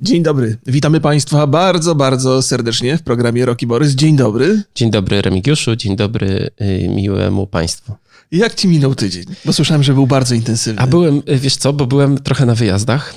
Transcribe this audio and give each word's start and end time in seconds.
Dzień 0.00 0.22
dobry. 0.22 0.56
Witamy 0.66 1.00
Państwa 1.00 1.46
bardzo, 1.46 1.94
bardzo 1.94 2.42
serdecznie 2.42 2.98
w 2.98 3.02
programie 3.02 3.46
Roki 3.46 3.66
Borys. 3.66 3.92
Dzień 3.92 4.16
dobry. 4.16 4.62
Dzień 4.74 4.90
dobry 4.90 5.22
Remigiuszu, 5.22 5.76
dzień 5.76 5.96
dobry 5.96 6.50
y, 6.60 6.88
miłemu 6.88 7.46
Państwu. 7.46 7.92
Jak 8.32 8.54
Ci 8.54 8.68
minął 8.68 8.94
tydzień? 8.94 9.24
Bo 9.44 9.52
słyszałem, 9.52 9.82
że 9.82 9.94
był 9.94 10.06
bardzo 10.06 10.34
intensywny. 10.34 10.82
A 10.82 10.86
byłem, 10.86 11.22
y, 11.28 11.38
wiesz 11.38 11.56
co, 11.56 11.72
bo 11.72 11.86
byłem 11.86 12.18
trochę 12.18 12.46
na 12.46 12.54
wyjazdach, 12.54 13.14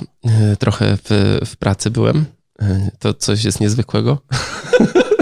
y, 0.52 0.56
trochę 0.56 0.96
w, 1.04 1.38
w 1.46 1.56
pracy 1.56 1.90
byłem. 1.90 2.24
To 2.98 3.14
coś 3.14 3.44
jest 3.44 3.60
niezwykłego. 3.60 4.18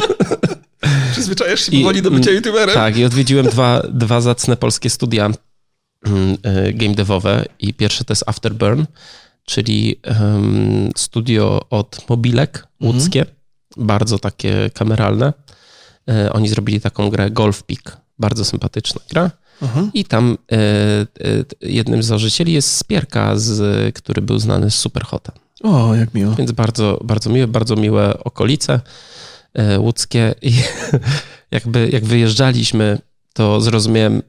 Przyzwyczajasz 1.12 1.60
się 1.60 1.72
I, 1.72 1.80
powoli 1.80 2.02
do 2.02 2.10
bycia 2.10 2.30
youtuberem? 2.30 2.74
Tak, 2.74 2.96
i 2.96 3.04
odwiedziłem 3.04 3.46
dwa, 3.46 3.82
dwa 3.92 4.20
zacne 4.20 4.56
polskie 4.56 4.90
studia 4.90 5.30
mm, 6.06 6.36
game 6.74 6.94
devowe 6.94 7.44
i 7.60 7.74
pierwsze 7.74 8.04
to 8.04 8.12
jest 8.12 8.24
Afterburn, 8.26 8.84
czyli 9.46 10.00
um, 10.20 10.90
studio 10.96 11.60
od 11.70 12.08
mobilek 12.08 12.66
łódzkie, 12.82 13.20
mhm. 13.20 13.36
bardzo 13.76 14.18
takie 14.18 14.70
kameralne. 14.74 15.32
E, 16.08 16.32
oni 16.32 16.48
zrobili 16.48 16.80
taką 16.80 17.10
grę 17.10 17.30
Golf 17.30 17.62
Peak, 17.62 17.96
bardzo 18.18 18.44
sympatyczna 18.44 19.00
gra. 19.10 19.30
Mhm. 19.62 19.90
I 19.94 20.04
tam 20.04 20.38
e, 20.52 20.56
e, 20.56 21.06
jednym 21.60 22.02
z 22.02 22.06
założycieli 22.06 22.52
jest 22.52 22.76
Spierka, 22.76 23.36
z, 23.36 23.94
który 23.94 24.22
był 24.22 24.38
znany 24.38 24.70
z 24.70 24.74
Superhota. 24.74 25.32
O, 25.62 25.94
jak 25.94 26.14
miło. 26.14 26.34
Więc 26.34 26.52
bardzo, 26.52 27.00
bardzo 27.04 27.30
miłe, 27.30 27.46
bardzo 27.46 27.76
miłe 27.76 28.24
okolice 28.24 28.80
e, 29.54 29.78
łódzkie. 29.80 30.34
I 30.42 30.52
jakby 31.50 31.88
jak 31.92 32.04
wyjeżdżaliśmy, 32.04 32.98
to 33.32 33.60
zrozumiałem 33.60 34.22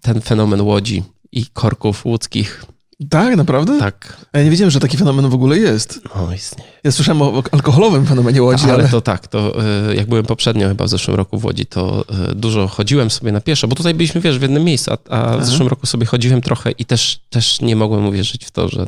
ten 0.00 0.20
fenomen 0.20 0.60
łodzi 0.60 1.02
i 1.32 1.46
korków 1.46 2.06
łódzkich 2.06 2.64
tak, 3.06 3.36
naprawdę? 3.36 3.78
Tak. 3.78 4.16
Ja 4.32 4.44
nie 4.44 4.50
wiedziałem, 4.50 4.70
że 4.70 4.80
taki 4.80 4.96
fenomen 4.96 5.28
w 5.28 5.34
ogóle 5.34 5.58
jest. 5.58 6.00
O, 6.14 6.32
istnieje. 6.32 6.72
Ja 6.84 6.92
słyszałem 6.92 7.22
o 7.22 7.42
alkoholowym 7.52 8.06
fenomenie 8.06 8.42
Łodzi, 8.42 8.64
ale... 8.64 8.74
ale... 8.74 8.88
to 8.88 9.00
tak, 9.00 9.28
to 9.28 9.64
e, 9.88 9.94
jak 9.94 10.08
byłem 10.08 10.24
poprzednio 10.24 10.68
chyba 10.68 10.84
w 10.84 10.88
zeszłym 10.88 11.16
roku 11.16 11.38
w 11.38 11.44
Łodzi, 11.44 11.66
to 11.66 12.04
e, 12.30 12.34
dużo 12.34 12.68
chodziłem 12.68 13.10
sobie 13.10 13.32
na 13.32 13.40
pieszo, 13.40 13.68
bo 13.68 13.76
tutaj 13.76 13.94
byliśmy, 13.94 14.20
wiesz, 14.20 14.38
w 14.38 14.42
jednym 14.42 14.64
miejscu, 14.64 14.90
a, 14.92 15.10
a 15.10 15.38
w 15.38 15.46
zeszłym 15.46 15.68
roku 15.68 15.86
sobie 15.86 16.06
chodziłem 16.06 16.40
trochę 16.40 16.70
i 16.70 16.84
też, 16.84 17.20
też 17.30 17.60
nie 17.60 17.76
mogłem 17.76 18.06
uwierzyć 18.06 18.44
w 18.44 18.50
to, 18.50 18.68
że, 18.68 18.86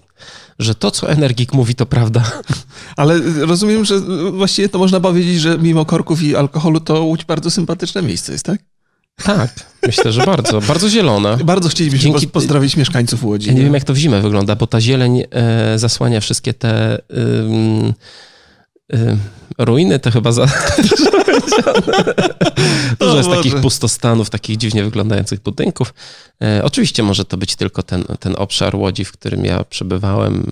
że 0.58 0.74
to, 0.74 0.90
co 0.90 1.10
Energik 1.10 1.52
mówi, 1.52 1.74
to 1.74 1.86
prawda. 1.86 2.24
Ale 2.96 3.18
rozumiem, 3.46 3.84
że 3.84 4.00
właściwie 4.32 4.68
to 4.68 4.78
można 4.78 5.00
powiedzieć, 5.00 5.40
że 5.40 5.58
mimo 5.58 5.84
korków 5.84 6.22
i 6.22 6.36
alkoholu, 6.36 6.80
to 6.80 7.02
Łódź 7.02 7.24
bardzo 7.24 7.50
sympatyczne 7.50 8.02
miejsce 8.02 8.32
jest, 8.32 8.44
tak? 8.44 8.73
Tak, 9.16 9.50
myślę, 9.86 10.12
że 10.12 10.24
bardzo. 10.24 10.60
Bardzo 10.60 10.88
zielone. 10.88 11.36
Bardzo 11.36 11.68
chcielibyśmy 11.68 12.10
Dzięki... 12.10 12.28
pozdrowić 12.28 12.76
mieszkańców 12.76 13.24
Łodzi. 13.24 13.46
Ja 13.46 13.52
nie, 13.52 13.58
nie, 13.58 13.64
wiem, 13.64 13.74
jak 13.74 13.84
to 13.84 13.94
w 13.94 13.96
zimę 13.96 14.20
wygląda, 14.20 14.56
bo 14.56 14.66
ta 14.66 14.80
zieleń 14.80 15.22
e, 15.30 15.78
zasłania 15.78 16.20
wszystkie 16.20 16.54
te 16.54 16.94
e, 16.94 17.00
ruiny, 19.58 19.98
to 19.98 20.10
chyba 20.10 20.32
za... 20.32 20.46
Dużo 23.00 23.16
jest 23.16 23.30
takich 23.30 23.60
pustostanów, 23.60 24.30
takich 24.30 24.56
dziwnie 24.56 24.84
wyglądających 24.84 25.40
budynków. 25.40 25.94
E, 26.42 26.64
oczywiście 26.64 27.02
może 27.02 27.24
to 27.24 27.36
być 27.36 27.56
tylko 27.56 27.82
ten, 27.82 28.04
ten 28.20 28.34
obszar 28.38 28.76
Łodzi, 28.76 29.04
w 29.04 29.12
którym 29.12 29.44
ja 29.44 29.64
przebywałem. 29.64 30.50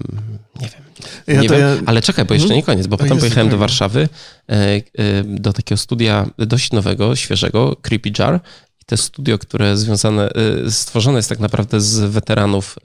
Nie 0.60 0.68
wiem. 0.68 0.82
Ja 1.26 1.40
nie 1.40 1.48
wiem, 1.48 1.60
ja... 1.60 1.76
ale 1.86 2.02
czekaj, 2.02 2.24
bo 2.24 2.34
jeszcze 2.34 2.44
mhm. 2.44 2.56
nie 2.56 2.62
koniec, 2.62 2.86
bo 2.86 2.96
potem 2.96 3.18
pojechałem 3.18 3.48
do 3.48 3.58
Warszawy, 3.58 4.08
e, 4.48 4.54
e, 4.54 4.82
do 5.24 5.52
takiego 5.52 5.76
studia 5.76 6.26
dość 6.38 6.72
nowego, 6.72 7.16
świeżego, 7.16 7.76
Creepy 7.82 8.10
Jar. 8.18 8.40
I 8.82 8.84
to 8.84 8.96
studio, 8.96 9.38
które 9.38 9.76
związane, 9.76 10.30
stworzone 10.70 11.18
jest 11.18 11.28
tak 11.28 11.38
naprawdę 11.38 11.80
z 11.80 11.98
weteranów 12.00 12.78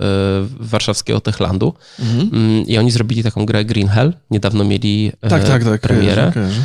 warszawskiego 0.59 1.21
Techlandu. 1.21 1.73
Mhm. 1.99 2.29
Mm, 2.33 2.65
I 2.65 2.77
oni 2.77 2.91
zrobili 2.91 3.23
taką 3.23 3.45
grę 3.45 3.65
Green 3.65 3.87
Hell. 3.87 4.13
Niedawno 4.31 4.63
mieli 4.63 5.11
tak, 5.21 5.43
tak, 5.43 5.63
tak, 5.63 5.81
premierę. 5.81 6.31
Kojarzę, 6.33 6.33
kojarzę. 6.33 6.61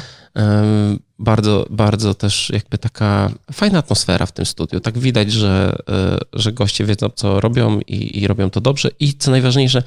Bardzo, 1.19 1.67
bardzo 1.71 2.15
też 2.15 2.51
jakby 2.51 2.79
taka 2.79 3.31
fajna 3.53 3.79
atmosfera 3.79 4.27
w 4.27 4.33
tym 4.33 4.47
studiu. 4.47 4.81
Tak 4.81 4.99
widać, 4.99 5.33
że, 5.33 5.77
e, 5.89 6.19
że 6.33 6.53
goście 6.53 6.85
wiedzą, 6.85 7.09
co 7.15 7.41
robią 7.41 7.81
i, 7.81 8.23
i 8.23 8.27
robią 8.27 8.51
to 8.51 8.61
dobrze. 8.61 8.91
I 9.01 9.15
co 9.15 9.31
najważniejsze, 9.31 9.83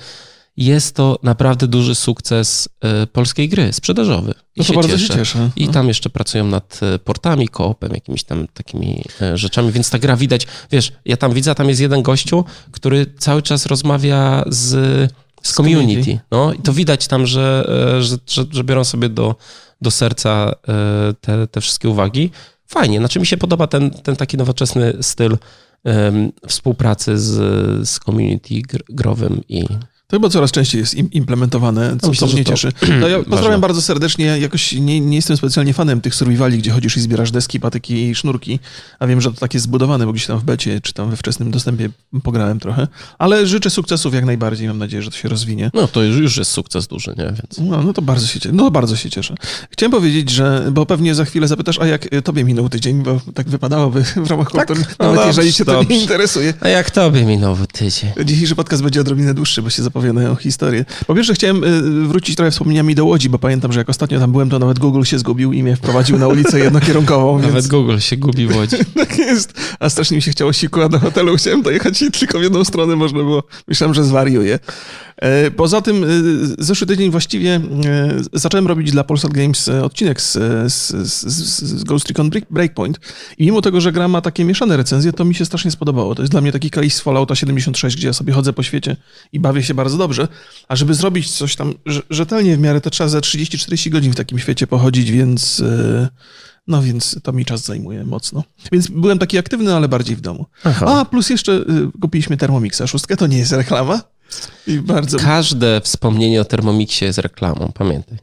jest 0.57 0.95
to 0.95 1.19
naprawdę 1.23 1.67
duży 1.67 1.95
sukces 1.95 2.69
e, 2.81 3.07
polskiej 3.07 3.49
gry, 3.49 3.73
sprzedażowy. 3.73 4.33
I 4.55 4.59
no 4.59 4.65
to 4.65 4.73
bardzo 4.73 4.97
cieszę. 4.97 5.07
się 5.07 5.13
cieszę. 5.13 5.49
I 5.55 5.65
no. 5.65 5.73
tam 5.73 5.87
jeszcze 5.87 6.09
pracują 6.09 6.47
nad 6.47 6.79
e, 6.83 6.99
portami, 6.99 7.47
koopem, 7.47 7.93
jakimiś 7.93 8.23
tam 8.23 8.47
takimi 8.53 9.03
rzeczami, 9.33 9.71
więc 9.71 9.89
ta 9.89 9.99
gra 9.99 10.17
widać, 10.17 10.47
wiesz, 10.71 10.91
ja 11.05 11.17
tam 11.17 11.33
widzę, 11.33 11.55
tam 11.55 11.69
jest 11.69 11.81
jeden 11.81 12.01
gościu, 12.01 12.45
który 12.71 13.05
cały 13.19 13.41
czas 13.41 13.65
rozmawia 13.65 14.43
z, 14.47 14.69
z 15.43 15.53
community. 15.53 16.19
No, 16.31 16.53
i 16.53 16.59
to 16.59 16.73
widać 16.73 17.07
tam, 17.07 17.27
że, 17.27 17.69
że, 17.99 18.17
że, 18.27 18.45
że 18.51 18.63
biorą 18.63 18.83
sobie 18.83 19.09
do, 19.09 19.35
do 19.81 19.91
serca 19.91 20.51
e, 20.67 21.13
te, 21.21 21.47
te 21.47 21.61
wszystkie 21.61 21.89
uwagi. 21.89 22.31
Fajnie, 22.67 22.99
znaczy 22.99 23.19
mi 23.19 23.25
się 23.25 23.37
podoba 23.37 23.67
ten, 23.67 23.91
ten 23.91 24.15
taki 24.15 24.37
nowoczesny 24.37 24.93
styl 25.01 25.37
um, 25.83 26.31
współpracy 26.47 27.17
z, 27.17 27.33
z 27.89 27.99
community 27.99 28.61
growym 28.89 29.41
i 29.49 29.65
to 30.07 30.17
chyba 30.17 30.29
coraz 30.29 30.51
częściej 30.51 30.79
jest 30.79 30.93
implementowane, 30.93 31.97
co, 32.01 32.09
Myślę, 32.09 32.27
mnie 32.27 32.43
to... 32.43 32.51
cieszy. 32.51 32.71
No 33.01 33.07
ja 33.07 33.17
pozdrawiam 33.17 33.41
Ważne. 33.41 33.59
bardzo 33.59 33.81
serdecznie. 33.81 34.25
Jakoś 34.25 34.73
nie, 34.73 35.01
nie, 35.01 35.15
jestem 35.15 35.37
specjalnie 35.37 35.73
fanem 35.73 36.01
tych 36.01 36.15
survivali, 36.15 36.57
gdzie 36.57 36.71
chodzisz 36.71 36.97
i 36.97 37.01
zbierasz 37.01 37.31
deski, 37.31 37.59
patyki 37.59 38.09
i 38.09 38.15
sznurki, 38.15 38.59
a 38.99 39.07
wiem, 39.07 39.21
że 39.21 39.33
to 39.33 39.39
tak 39.39 39.53
jest 39.53 39.63
zbudowane, 39.63 40.05
bo 40.05 40.13
gdzieś 40.13 40.25
tam 40.25 40.39
w 40.39 40.43
becie 40.43 40.81
czy 40.81 40.93
tam 40.93 41.09
we 41.09 41.17
wczesnym 41.17 41.51
dostępie 41.51 41.89
pograłem 42.23 42.59
trochę. 42.59 42.87
Ale 43.17 43.47
życzę 43.47 43.69
sukcesów 43.69 44.13
jak 44.13 44.25
najbardziej. 44.25 44.67
Mam 44.67 44.77
nadzieję, 44.77 45.03
że 45.03 45.11
to 45.11 45.17
się 45.17 45.29
rozwinie. 45.29 45.71
No 45.73 45.87
to 45.87 46.03
już 46.03 46.37
jest 46.37 46.51
sukces 46.51 46.87
duży, 46.87 47.15
nie? 47.17 47.25
Więc... 47.25 47.69
No, 47.69 47.83
no 47.83 47.93
to 47.93 48.01
bardzo 48.01 48.27
się 48.27 48.39
cieszę. 48.39 48.55
No 48.55 48.71
bardzo 48.71 48.95
się 48.95 49.09
cieszę. 49.09 49.35
Chciałem 49.69 49.91
powiedzieć, 49.91 50.29
że, 50.29 50.69
bo 50.71 50.85
pewnie 50.85 51.15
za 51.15 51.25
chwilę 51.25 51.47
zapytasz, 51.47 51.79
a 51.79 51.85
jak 51.85 52.07
tobie 52.23 52.43
minął 52.43 52.69
tydzień, 52.69 53.03
bo 53.03 53.21
tak 53.33 53.49
wypadałoby 53.49 54.03
w 54.25 54.29
ramach 54.29 54.51
tak? 54.51 54.67
kultury, 54.67 54.87
no 54.99 55.05
nawet 55.05 55.25
dobrze, 55.25 55.45
jeżeli 55.45 55.65
to 55.65 55.73
dobrze. 55.73 55.89
nie 55.89 56.01
interesuje. 56.01 56.53
A 56.61 56.69
jak 56.69 56.91
tobie 56.91 57.25
minął 57.25 57.57
tydzień? 57.73 58.11
Dzisiejszy 58.25 58.55
podcast 58.55 58.83
będzie 58.83 59.01
odrobinę 59.01 59.33
dłuższy, 59.33 59.61
bo 59.61 59.69
się 59.69 59.83
zapowiadają 59.83 59.94
historie 60.01 60.55
historię. 60.65 60.85
Po 61.07 61.15
pierwsze 61.15 61.33
chciałem 61.33 61.63
y, 61.63 62.07
wrócić 62.07 62.35
trochę 62.35 62.51
wspomnieniami 62.51 62.95
do 62.95 63.05
Łodzi, 63.05 63.29
bo 63.29 63.39
pamiętam, 63.39 63.71
że 63.73 63.79
jak 63.79 63.89
ostatnio 63.89 64.19
tam 64.19 64.31
byłem, 64.31 64.49
to 64.49 64.59
nawet 64.59 64.79
Google 64.79 65.03
się 65.03 65.19
zgubił 65.19 65.53
i 65.53 65.63
mnie 65.63 65.75
wprowadził 65.75 66.17
na 66.17 66.27
ulicę 66.27 66.59
jednokierunkową. 66.59 67.37
nawet 67.39 67.53
więc... 67.53 67.67
Google 67.67 67.97
się 67.97 68.17
gubi 68.17 68.47
w 68.47 68.55
Łodzi. 68.55 68.77
tak 68.95 69.17
jest. 69.17 69.53
A 69.79 69.89
strasznie 69.89 70.15
mi 70.15 70.21
się 70.21 70.31
chciało 70.31 70.53
siku, 70.53 70.89
do 70.89 70.99
hotelu 70.99 71.37
chciałem 71.37 71.61
dojechać 71.61 72.01
i 72.01 72.11
tylko 72.11 72.39
w 72.39 72.43
jedną 72.43 72.65
stronę 72.65 72.95
można 72.95 73.19
było. 73.19 73.43
Myślałem, 73.67 73.93
że 73.93 74.03
zwariuję. 74.03 74.59
E, 75.17 75.51
poza 75.51 75.81
tym 75.81 76.03
e, 76.03 76.07
zeszły 76.57 76.87
tydzień 76.87 77.11
właściwie 77.11 77.55
e, 77.55 77.61
zacząłem 78.33 78.67
robić 78.67 78.91
dla 78.91 79.03
Polsat 79.03 79.31
Games 79.31 79.69
odcinek 79.69 80.21
z, 80.21 80.33
z, 80.73 80.91
z, 80.91 81.63
z 81.63 81.83
Ghost 81.83 82.07
Recon 82.07 82.29
Breakpoint 82.49 82.99
i 83.37 83.45
mimo 83.45 83.61
tego, 83.61 83.81
że 83.81 83.91
gra 83.91 84.07
ma 84.07 84.21
takie 84.21 84.45
mieszane 84.45 84.77
recenzje, 84.77 85.13
to 85.13 85.25
mi 85.25 85.35
się 85.35 85.45
strasznie 85.45 85.71
spodobało. 85.71 86.15
To 86.15 86.21
jest 86.21 86.31
dla 86.31 86.41
mnie 86.41 86.51
taki 86.51 86.69
case 86.69 87.03
Fallouta 87.03 87.35
76, 87.35 87.97
gdzie 87.97 88.07
ja 88.07 88.13
sobie 88.13 88.33
chodzę 88.33 88.53
po 88.53 88.63
świecie 88.63 88.95
i 89.31 89.39
bawię 89.39 89.63
się 89.63 89.73
bardzo 89.73 89.97
dobrze, 89.97 90.27
a 90.67 90.75
żeby 90.75 90.93
zrobić 90.93 91.31
coś 91.31 91.55
tam 91.55 91.73
rzetelnie 92.09 92.57
w 92.57 92.59
miarę, 92.59 92.81
to 92.81 92.89
trzeba 92.89 93.07
za 93.07 93.19
30-40 93.19 93.89
godzin 93.89 94.11
w 94.11 94.15
takim 94.15 94.39
świecie 94.39 94.67
pochodzić, 94.67 95.11
więc... 95.11 95.63
No 96.67 96.81
więc 96.81 97.19
to 97.23 97.33
mi 97.33 97.45
czas 97.45 97.65
zajmuje 97.65 98.03
mocno. 98.03 98.43
Więc 98.71 98.87
byłem 98.87 99.19
taki 99.19 99.37
aktywny, 99.37 99.75
ale 99.75 99.87
bardziej 99.87 100.15
w 100.15 100.21
domu. 100.21 100.45
Aha. 100.63 100.85
A, 100.85 101.05
plus 101.05 101.29
jeszcze 101.29 101.65
kupiliśmy 102.01 102.37
Thermomixa 102.37 102.87
szóstkę, 102.87 103.17
to 103.17 103.27
nie 103.27 103.37
jest 103.37 103.51
reklama. 103.51 104.01
I 104.67 104.79
bardzo... 104.79 105.17
Każde 105.17 105.81
wspomnienie 105.81 106.41
o 106.41 106.45
Thermomixie 106.45 107.07
jest 107.07 107.19
reklamą, 107.19 107.71
pamiętaj. 107.73 108.17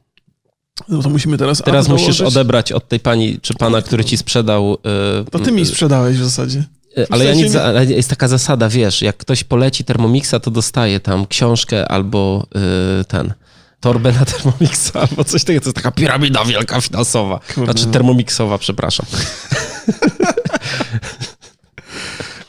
No 0.89 1.03
to 1.03 1.11
musimy 1.11 1.39
teraz. 1.39 1.63
Teraz 1.65 1.89
musisz 1.89 2.21
odebrać 2.21 2.73
od 2.73 2.89
tej 2.89 3.01
pani 3.01 3.39
czy 3.43 3.55
pana, 3.55 3.83
który 3.83 4.05
ci 4.05 4.17
sprzedał. 4.17 4.79
Yy, 5.19 5.25
to 5.31 5.39
ty 5.39 5.53
mi 5.53 5.67
sprzedałeś 5.67 6.17
w 6.17 6.25
zasadzie. 6.25 6.65
Y, 6.99 7.07
ale 7.11 7.25
ja 7.25 7.35
nic, 7.35 7.57
ale 7.57 7.85
jest 7.85 8.11
taka 8.11 8.29
zasada, 8.29 8.69
wiesz, 8.69 9.03
jak 9.03 9.17
ktoś 9.17 9.45
poleci 9.45 9.85
Thermomixa, 9.85 10.35
to 10.43 10.51
dostaje 10.51 11.01
tam 11.01 11.27
książkę 11.27 11.89
albo 11.89 12.47
yy, 12.55 13.05
ten 13.05 13.33
torbę 13.81 14.13
na 14.13 14.25
Thermomixa 14.25 14.93
albo 15.11 15.25
coś 15.25 15.45
takiego. 15.45 15.61
To 15.61 15.69
jest 15.69 15.77
taka 15.77 15.91
piramida 15.91 16.45
wielka 16.45 16.81
finansowa. 16.81 17.41
Kurde. 17.55 17.73
Znaczy 17.73 17.87
no. 17.87 17.93
Thermomixowa, 17.93 18.59
przepraszam. 18.59 19.07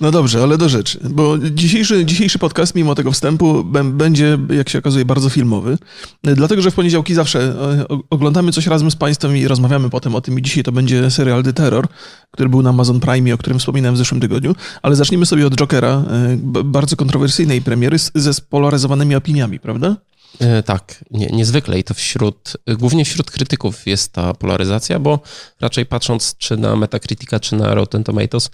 No 0.03 0.11
dobrze, 0.11 0.43
ale 0.43 0.57
do 0.57 0.69
rzeczy, 0.69 0.99
bo 1.09 1.37
dzisiejszy, 1.37 2.05
dzisiejszy 2.05 2.39
podcast, 2.39 2.75
mimo 2.75 2.95
tego 2.95 3.11
wstępu, 3.11 3.63
będzie, 3.83 4.37
jak 4.49 4.69
się 4.69 4.79
okazuje, 4.79 5.05
bardzo 5.05 5.29
filmowy. 5.29 5.77
Dlatego, 6.23 6.61
że 6.61 6.71
w 6.71 6.73
poniedziałki 6.73 7.13
zawsze 7.13 7.39
e, 7.39 7.85
oglądamy 8.09 8.51
coś 8.51 8.67
razem 8.67 8.91
z 8.91 8.95
Państwem 8.95 9.37
i 9.37 9.47
rozmawiamy 9.47 9.89
potem 9.89 10.15
o 10.15 10.21
tym. 10.21 10.39
I 10.39 10.41
dzisiaj 10.41 10.63
to 10.63 10.71
będzie 10.71 11.11
serial 11.11 11.43
The 11.43 11.53
Terror, 11.53 11.87
który 12.31 12.49
był 12.49 12.61
na 12.61 12.69
Amazon 12.69 12.99
Prime, 12.99 13.33
o 13.33 13.37
którym 13.37 13.59
wspominałem 13.59 13.95
w 13.95 13.97
zeszłym 13.97 14.21
tygodniu. 14.21 14.55
Ale 14.81 14.95
zacznijmy 14.95 15.25
sobie 15.25 15.47
od 15.47 15.55
Jokera, 15.55 15.89
e, 15.89 16.37
bardzo 16.63 16.95
kontrowersyjnej 16.95 17.61
premiery 17.61 17.97
ze 18.15 18.33
spolaryzowanymi 18.33 19.15
opiniami, 19.15 19.59
prawda? 19.59 19.95
E, 20.39 20.63
tak, 20.63 21.05
nie, 21.11 21.27
niezwykle 21.27 21.79
i 21.79 21.83
to 21.83 21.93
wśród, 21.93 22.57
głównie 22.67 23.05
wśród 23.05 23.31
krytyków 23.31 23.87
jest 23.87 24.13
ta 24.13 24.33
polaryzacja, 24.33 24.99
bo 24.99 25.19
raczej 25.61 25.85
patrząc 25.85 26.35
czy 26.37 26.57
na 26.57 26.75
Metacritica, 26.75 27.39
czy 27.39 27.55
na 27.55 27.73
Rotten 27.75 28.03
Tomatoes, 28.03 28.51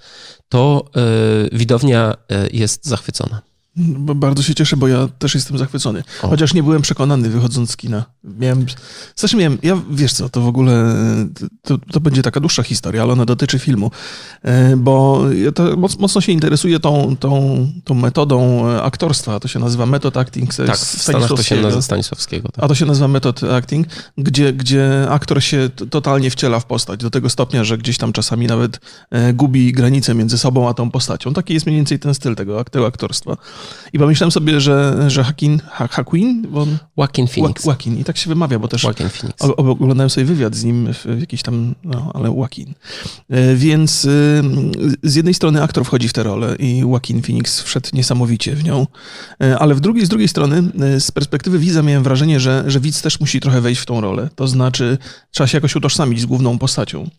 to 0.49 0.85
yy, 0.95 1.49
widownia 1.51 2.13
yy, 2.29 2.49
jest 2.53 2.85
zachwycona. 2.85 3.41
Bardzo 4.15 4.43
się 4.43 4.55
cieszę, 4.55 4.77
bo 4.77 4.87
ja 4.87 5.07
też 5.19 5.35
jestem 5.35 5.57
zachwycony. 5.57 6.03
O. 6.21 6.27
Chociaż 6.27 6.53
nie 6.53 6.63
byłem 6.63 6.81
przekonany 6.81 7.29
wychodząc 7.29 7.71
z 7.71 7.77
kina. 7.77 8.05
Miałem, 8.23 8.65
znaczy 9.15 9.37
miałem, 9.37 9.57
ja 9.63 9.81
wiesz 9.91 10.13
co, 10.13 10.29
to 10.29 10.41
w 10.41 10.47
ogóle, 10.47 10.95
to, 11.61 11.77
to 11.91 11.99
będzie 11.99 12.21
taka 12.21 12.39
dłuższa 12.39 12.63
historia, 12.63 13.03
ale 13.03 13.13
ona 13.13 13.25
dotyczy 13.25 13.59
filmu, 13.59 13.91
e, 14.43 14.77
bo 14.77 15.23
ja 15.31 15.51
to 15.51 15.77
mocno 15.99 16.21
się 16.21 16.31
interesuję 16.31 16.79
tą, 16.79 17.15
tą, 17.19 17.67
tą 17.83 17.93
metodą 17.93 18.67
aktorstwa, 18.69 19.39
to 19.39 19.47
się 19.47 19.59
nazywa 19.59 19.85
metod 19.85 20.17
acting 20.17 20.55
tak, 20.55 20.77
w 20.77 21.01
Stanach 21.01 21.29
to 21.29 21.43
się 21.43 21.55
nazywa 21.55 21.81
Stanisławskiego. 21.81 22.49
Tak. 22.49 22.65
A 22.65 22.67
to 22.67 22.75
się 22.75 22.85
nazywa 22.85 23.07
metod 23.07 23.43
acting, 23.43 23.87
gdzie, 24.17 24.53
gdzie 24.53 25.07
aktor 25.09 25.43
się 25.43 25.69
totalnie 25.89 26.29
wciela 26.29 26.59
w 26.59 26.65
postać, 26.65 26.99
do 26.99 27.09
tego 27.09 27.29
stopnia, 27.29 27.63
że 27.63 27.77
gdzieś 27.77 27.97
tam 27.97 28.13
czasami 28.13 28.47
nawet 28.47 28.79
e, 29.11 29.33
gubi 29.33 29.71
granice 29.71 30.15
między 30.15 30.37
sobą 30.37 30.69
a 30.69 30.73
tą 30.73 30.91
postacią. 30.91 31.33
Taki 31.33 31.53
jest 31.53 31.65
mniej 31.65 31.77
więcej 31.77 31.99
ten 31.99 32.13
styl 32.13 32.35
tego, 32.35 32.63
tego 32.63 32.87
aktorstwa. 32.87 33.37
I 33.93 33.99
pomyślałem 33.99 34.31
sobie, 34.31 34.61
że, 34.61 35.05
że 35.07 35.23
Hakin, 35.23 35.61
ha, 35.69 35.87
Hakuin? 35.87 36.47
On, 36.55 36.77
Joaquin 36.97 37.27
Phoenix. 37.27 37.65
Joaquin. 37.65 37.99
I 37.99 38.03
tak 38.03 38.17
się 38.17 38.29
wymawia, 38.29 38.59
bo 38.59 38.67
też 38.67 38.83
Joaquin 38.83 39.09
Phoenix. 39.09 39.41
oglądałem 39.57 40.09
sobie 40.09 40.25
wywiad 40.25 40.55
z 40.55 40.63
nim 40.63 40.93
w 40.93 41.19
jakiś 41.19 41.41
tam, 41.41 41.75
no, 41.83 42.11
ale 42.13 42.29
Joaquin. 42.29 42.73
E, 43.29 43.55
więc 43.55 44.05
y, 44.05 44.41
z 45.03 45.15
jednej 45.15 45.33
strony 45.33 45.63
aktor 45.63 45.85
wchodzi 45.85 46.09
w 46.09 46.13
tę 46.13 46.23
rolę 46.23 46.55
i 46.59 46.77
Joaquin 46.77 47.21
Phoenix 47.21 47.61
wszedł 47.61 47.89
niesamowicie 47.93 48.55
w 48.55 48.63
nią, 48.63 48.87
e, 49.43 49.59
ale 49.59 49.75
w 49.75 49.79
drugiej, 49.79 50.05
z 50.05 50.09
drugiej 50.09 50.27
strony 50.27 50.63
e, 50.79 50.99
z 50.99 51.11
perspektywy 51.11 51.59
widza 51.59 51.81
miałem 51.81 52.03
wrażenie, 52.03 52.39
że, 52.39 52.63
że 52.67 52.79
widz 52.79 53.01
też 53.01 53.19
musi 53.19 53.39
trochę 53.39 53.61
wejść 53.61 53.81
w 53.81 53.85
tą 53.85 54.01
rolę. 54.01 54.29
To 54.35 54.47
znaczy 54.47 54.97
trzeba 55.31 55.47
się 55.47 55.57
jakoś 55.57 55.75
utożsamić 55.75 56.21
z 56.21 56.25
główną 56.25 56.57
postacią. 56.57 57.09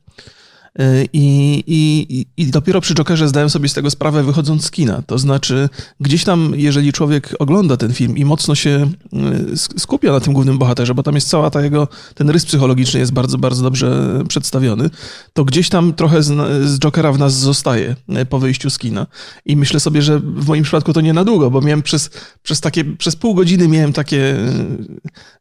E, 0.78 1.04
I, 1.12 1.64
i, 1.66 2.26
I 2.36 2.46
dopiero 2.46 2.80
przy 2.80 2.94
Jokerze 2.94 3.28
zdałem 3.28 3.50
sobie 3.50 3.68
z 3.68 3.74
tego 3.74 3.90
sprawę 3.90 4.22
wychodząc 4.22 4.64
z 4.64 4.70
kina. 4.70 5.02
To 5.02 5.18
znaczy, 5.18 5.68
gdzieś 6.00 6.24
tam, 6.24 6.52
jeżeli 6.56 6.92
człowiek 6.92 7.36
ogląda 7.38 7.76
ten 7.76 7.92
film 7.92 8.16
i 8.16 8.24
mocno 8.24 8.54
się 8.54 8.90
e, 9.12 9.56
skupia 9.56 10.12
na 10.12 10.20
tym 10.20 10.32
głównym 10.32 10.58
bohaterze, 10.58 10.94
bo 10.94 11.02
tam 11.02 11.14
jest 11.14 11.28
cała 11.28 11.50
ta 11.50 11.62
jego, 11.62 11.88
ten 12.14 12.30
rys 12.30 12.46
psychologiczny 12.46 13.00
jest 13.00 13.12
bardzo, 13.12 13.38
bardzo 13.38 13.62
dobrze 13.62 14.20
przedstawiony, 14.28 14.90
to 15.32 15.44
gdzieś 15.44 15.68
tam 15.68 15.92
trochę 15.92 16.22
z, 16.22 16.28
z 16.68 16.78
Jokera 16.78 17.12
w 17.12 17.18
nas 17.18 17.34
zostaje 17.34 17.96
e, 18.08 18.26
po 18.26 18.38
wyjściu 18.38 18.70
z 18.70 18.78
kina. 18.78 19.06
I 19.46 19.56
myślę 19.56 19.80
sobie, 19.80 20.02
że 20.02 20.18
w 20.18 20.48
moim 20.48 20.64
przypadku 20.64 20.92
to 20.92 21.00
nie 21.00 21.12
na 21.12 21.24
długo, 21.24 21.50
bo 21.50 21.60
miałem 21.60 21.82
przez, 21.82 22.10
przez 22.42 22.60
takie, 22.60 22.84
przez 22.84 23.16
pół 23.16 23.34
godziny 23.34 23.68
miałem 23.68 23.92
takie, 23.92 24.36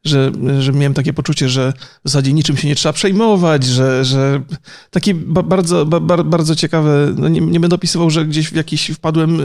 że, 0.06 0.32
że 0.60 0.74
miałem 0.74 0.94
takie 0.94 1.14
poczucie, 1.14 1.50
że 1.50 1.74
w 2.06 2.10
zasadzie 2.10 2.34
niczym 2.34 2.58
się 2.58 2.68
nie 2.68 2.76
trzeba 2.76 2.94
przejmować, 2.94 3.64
że, 3.64 4.06
że 4.06 4.42
taki 4.92 5.19
bardzo, 5.26 5.86
bardzo 6.26 6.56
ciekawe, 6.56 7.14
no 7.18 7.30
nie, 7.30 7.42
nie 7.42 7.60
będę 7.60 7.76
opisywał, 7.76 8.10
że 8.10 8.26
gdzieś 8.26 8.50
w 8.50 8.56
jakiś 8.56 8.88
wpadłem 8.88 9.42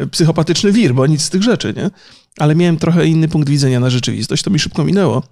y, 0.00 0.06
psychopatyczny 0.10 0.72
wir, 0.72 0.94
bo 0.94 1.06
nic 1.06 1.22
z 1.22 1.30
tych 1.30 1.42
rzeczy, 1.42 1.74
nie? 1.76 1.90
Ale 2.38 2.54
miałem 2.54 2.76
trochę 2.76 3.06
inny 3.06 3.28
punkt 3.28 3.48
widzenia 3.48 3.80
na 3.80 3.90
rzeczywistość, 3.90 4.42
to 4.42 4.50
mi 4.50 4.58
szybko 4.58 4.84
minęło, 4.84 5.22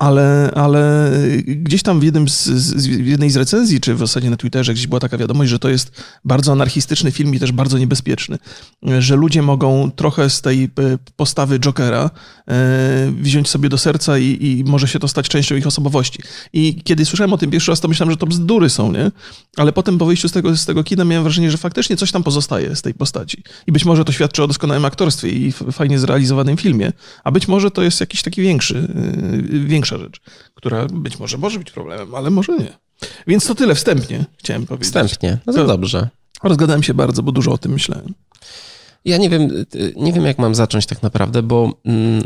ale, 0.00 0.50
ale 0.54 1.10
gdzieś 1.46 1.82
tam 1.82 2.00
w, 2.00 2.02
jednym 2.02 2.28
z, 2.28 2.44
z, 2.44 2.86
w 2.86 3.06
jednej 3.06 3.30
z 3.30 3.36
recenzji, 3.36 3.80
czy 3.80 3.94
w 3.94 3.98
zasadzie 3.98 4.30
na 4.30 4.36
Twitterze 4.36 4.74
gdzieś 4.74 4.86
była 4.86 5.00
taka 5.00 5.18
wiadomość, 5.18 5.50
że 5.50 5.58
to 5.58 5.68
jest 5.68 6.02
bardzo 6.24 6.52
anarchistyczny 6.52 7.10
film 7.10 7.34
i 7.34 7.38
też 7.38 7.52
bardzo 7.52 7.78
niebezpieczny. 7.78 8.38
Że 8.98 9.16
ludzie 9.16 9.42
mogą 9.42 9.90
trochę 9.90 10.30
z 10.30 10.40
tej 10.40 10.64
e, 10.64 10.68
postawy 11.16 11.58
Jokera 11.58 12.10
e, 12.48 13.12
wziąć 13.20 13.48
sobie 13.48 13.68
do 13.68 13.78
serca 13.78 14.18
i, 14.18 14.38
i 14.40 14.64
może 14.64 14.88
się 14.88 14.98
to 14.98 15.08
stać 15.08 15.28
częścią 15.28 15.56
ich 15.56 15.66
osobowości. 15.66 16.18
I 16.52 16.82
kiedy 16.84 17.04
słyszałem 17.04 17.32
o 17.32 17.38
tym 17.38 17.50
pierwszy 17.50 17.70
raz, 17.70 17.80
to 17.80 17.88
myślałem, 17.88 18.10
że 18.10 18.16
to 18.16 18.26
bzdury 18.26 18.70
są, 18.70 18.92
nie? 18.92 19.10
Ale 19.56 19.72
potem 19.72 19.98
po 19.98 20.06
wyjściu 20.06 20.28
z 20.28 20.32
tego, 20.32 20.56
z 20.56 20.66
tego 20.66 20.84
kina 20.84 21.04
miałem 21.04 21.24
wrażenie, 21.24 21.50
że 21.50 21.58
faktycznie 21.58 21.96
coś 21.96 22.12
tam 22.12 22.22
pozostaje 22.22 22.76
z 22.76 22.82
tej 22.82 22.94
postaci. 22.94 23.42
I 23.66 23.72
być 23.72 23.84
może 23.84 24.04
to 24.04 24.12
świadczy 24.12 24.42
o 24.42 24.46
doskonałym 24.46 24.84
aktorstwie 24.84 25.28
i 25.28 25.52
fajnie 25.52 25.98
zrealizowanym 25.98 26.56
filmie, 26.56 26.92
a 27.24 27.30
być 27.30 27.48
może 27.48 27.70
to 27.70 27.82
jest 27.82 28.00
jakiś 28.00 28.22
taki 28.22 28.42
większy, 28.42 28.88
e, 29.52 29.58
większy 29.58 29.89
większa 29.90 29.98
rzecz, 29.98 30.20
która 30.54 30.86
być 30.86 31.18
może 31.18 31.38
może 31.38 31.58
być 31.58 31.70
problemem, 31.70 32.14
ale 32.14 32.30
może 32.30 32.56
nie. 32.56 32.78
Więc 33.26 33.46
to 33.46 33.54
tyle 33.54 33.74
wstępnie 33.74 34.24
chciałem 34.36 34.66
powiedzieć. 34.66 34.86
Wstępnie, 34.86 35.38
no 35.46 35.52
to, 35.52 35.66
dobrze. 35.66 36.08
Rozgadałem 36.42 36.82
się 36.82 36.94
bardzo, 36.94 37.22
bo 37.22 37.32
dużo 37.32 37.52
o 37.52 37.58
tym 37.58 37.72
myślałem. 37.72 38.14
Ja 39.04 39.16
nie 39.16 39.30
wiem, 39.30 39.48
nie 39.96 40.12
wiem, 40.12 40.24
jak 40.24 40.38
mam 40.38 40.54
zacząć 40.54 40.86
tak 40.86 41.02
naprawdę, 41.02 41.42
bo 41.42 41.72
mm, 41.84 42.20
y, 42.20 42.24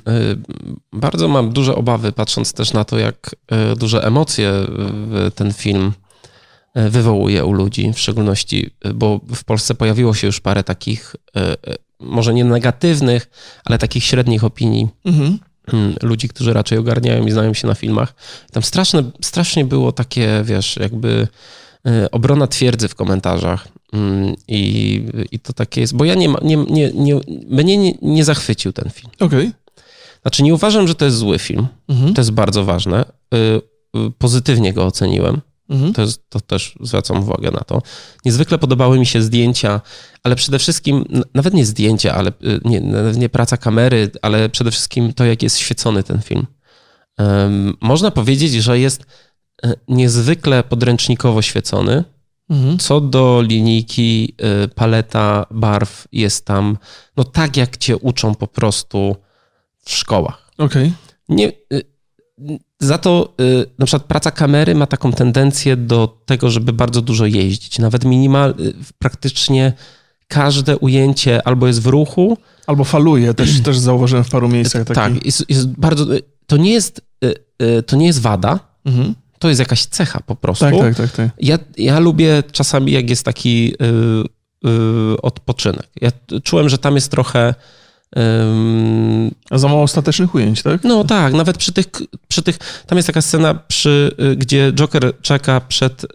bardzo 0.93 1.28
mam 1.28 1.52
duże 1.52 1.75
obawy, 1.75 2.12
patrząc 2.12 2.52
też 2.52 2.72
na 2.72 2.84
to, 2.84 2.99
jak 2.99 3.37
y, 3.72 3.76
duże 3.76 4.05
emocje 4.05 4.52
ten 5.34 5.52
film 5.52 5.93
y, 6.76 6.90
wywołuje 6.90 7.44
u 7.44 7.52
ludzi, 7.52 7.93
w 7.93 7.99
szczególności, 7.99 8.70
bo 8.94 9.20
w 9.34 9.44
Polsce 9.44 9.75
pojawiło 9.75 10.14
się 10.14 10.26
już 10.26 10.40
parę 10.40 10.64
takich, 10.64 11.17
może 12.00 12.34
nie 12.34 12.44
negatywnych, 12.44 13.31
ale 13.64 13.78
takich 13.78 14.05
średnich 14.05 14.44
opinii. 14.44 14.88
Mhm 15.05 15.38
ludzi, 16.02 16.28
którzy 16.28 16.52
raczej 16.52 16.78
ogarniają 16.78 17.26
i 17.26 17.31
znają 17.31 17.55
się 17.55 17.66
na 17.66 17.75
filmach. 17.75 18.14
Tam 18.52 18.62
straszne, 18.62 19.02
strasznie 19.22 19.64
było 19.64 19.93
takie, 19.93 20.43
wiesz, 20.44 20.76
jakby 20.76 21.28
e, 21.87 22.11
obrona 22.11 22.46
twierdzy 22.46 22.88
w 22.88 22.94
komentarzach. 22.94 23.69
Hmm, 23.90 24.34
I, 24.49 25.02
i 25.32 25.38
to 25.38 25.52
takie 25.52 25.81
jest, 25.81 25.96
bo 25.96 26.05
ja 26.05 26.14
nie, 26.14 26.34
nie, 26.43 26.56
nie, 26.56 26.90
nie 26.93 27.20
mnie 27.49 27.76
nie, 27.76 27.94
nie 28.02 28.25
zachwycił 28.25 28.72
ten 28.72 28.90
film. 28.90 29.11
Okej. 29.20 29.26
Okay. 29.26 29.52
Znaczy 30.22 30.43
nie 30.43 30.55
uważam, 30.55 30.88
że 30.88 30.94
to 30.94 31.05
jest 31.05 31.16
zły 31.16 31.38
film. 31.38 31.67
Mhm. 31.88 32.14
To 32.14 32.20
jest 32.20 32.31
bardzo 32.31 32.64
ważne. 32.64 32.96
E, 32.96 33.37
e, 33.37 33.60
pozytywnie 34.19 34.72
go 34.72 34.87
oceniłem. 34.87 35.40
Mhm. 35.69 35.93
To, 35.93 36.02
jest, 36.02 36.31
to 36.31 36.40
też 36.40 36.75
zwracam 36.81 37.19
uwagę 37.19 37.50
na 37.50 37.61
to. 37.61 37.82
Niezwykle 38.25 38.58
podobały 38.58 38.99
mi 38.99 39.06
się 39.06 39.22
zdjęcia, 39.22 39.81
ale 40.22 40.37
przede 40.37 40.58
wszystkim, 40.58 41.05
nawet 41.34 41.55
nie 41.55 41.66
zdjęcia, 41.66 42.14
ale 42.14 42.31
y, 42.31 42.61
nie, 42.64 42.81
nie 43.16 43.28
praca 43.28 43.56
kamery, 43.56 44.11
ale 44.22 44.49
przede 44.49 44.70
wszystkim 44.70 45.12
to, 45.12 45.25
jak 45.25 45.43
jest 45.43 45.58
świecony 45.58 46.02
ten 46.02 46.22
film. 46.22 46.46
Um, 47.19 47.76
można 47.81 48.11
powiedzieć, 48.11 48.52
że 48.52 48.78
jest 48.78 49.06
e, 49.64 49.75
niezwykle 49.88 50.62
podręcznikowo 50.62 51.43
świecony. 51.43 52.05
Mhm. 52.50 52.78
Co 52.78 53.00
do 53.00 53.43
linijki, 53.43 54.34
y, 54.64 54.69
paleta 54.69 55.46
barw 55.50 56.06
jest 56.12 56.44
tam, 56.44 56.78
no 57.17 57.25
tak 57.25 57.56
jak 57.56 57.76
cię 57.76 57.96
uczą 57.96 58.34
po 58.34 58.46
prostu 58.46 59.17
w 59.84 59.90
szkołach. 59.90 60.50
Okej. 60.58 60.87
Okay. 60.87 60.93
Nie, 61.28 61.52
y, 61.72 61.94
za 62.84 62.98
to 62.98 63.34
y, 63.40 63.66
na 63.78 63.86
przykład 63.86 64.04
praca 64.04 64.31
kamery 64.31 64.75
ma 64.75 64.86
taką 64.86 65.12
tendencję 65.12 65.76
do 65.76 66.22
tego, 66.26 66.50
żeby 66.50 66.72
bardzo 66.72 67.02
dużo 67.02 67.26
jeździć. 67.26 67.78
Nawet 67.78 68.04
minimal, 68.04 68.54
y, 68.60 68.75
praktycznie 68.98 69.72
każde 70.28 70.76
ujęcie 70.76 71.46
albo 71.46 71.66
jest 71.66 71.82
w 71.82 71.86
ruchu. 71.86 72.38
Albo 72.66 72.84
faluje, 72.84 73.34
też, 73.34 73.60
też 73.64 73.78
zauważyłem 73.78 74.25
w 74.25 74.31
paru 74.31 74.48
miejscach. 74.48 74.84
Taki... 74.84 74.94
Tak, 74.94 75.26
jest, 75.26 75.50
jest 75.50 75.69
bardzo. 75.69 76.16
Y, 76.16 76.22
to 76.46 76.56
nie 76.56 76.72
jest, 76.72 77.00
to 77.86 77.96
nie 77.96 78.06
jest 78.06 78.20
wada. 78.20 78.60
Mhm. 78.84 79.14
To 79.38 79.48
jest 79.48 79.58
jakaś 79.58 79.86
cecha 79.86 80.20
po 80.20 80.36
prostu. 80.36 80.64
Tak, 80.64 80.74
tak, 80.81 80.96
tak. 80.96 81.10
tak. 81.10 81.31
Ja, 81.41 81.58
ja 81.76 81.98
lubię 81.98 82.43
czasami, 82.53 82.93
jak 82.93 83.10
jest 83.10 83.24
taki 83.24 83.64
yy, 83.64 84.24
yy, 84.64 85.20
odpoczynek. 85.22 85.88
Ja 86.00 86.10
czułem, 86.43 86.69
że 86.69 86.79
tam 86.79 86.94
jest 86.94 87.10
trochę 87.10 87.55
a 89.50 89.58
za 89.58 89.68
mało 89.68 89.82
ostatecznych 89.82 90.34
ujęć, 90.34 90.62
tak? 90.62 90.84
No 90.84 91.04
tak, 91.04 91.32
nawet 91.32 91.58
przy 91.58 91.72
tych, 91.72 91.86
przy 92.28 92.42
tych 92.42 92.58
tam 92.86 92.98
jest 92.98 93.06
taka 93.06 93.22
scena, 93.22 93.54
przy, 93.54 94.16
y, 94.32 94.36
gdzie 94.36 94.72
Joker 94.72 95.12
czeka 95.22 95.60
przed 95.60 96.04
y, 96.04 96.06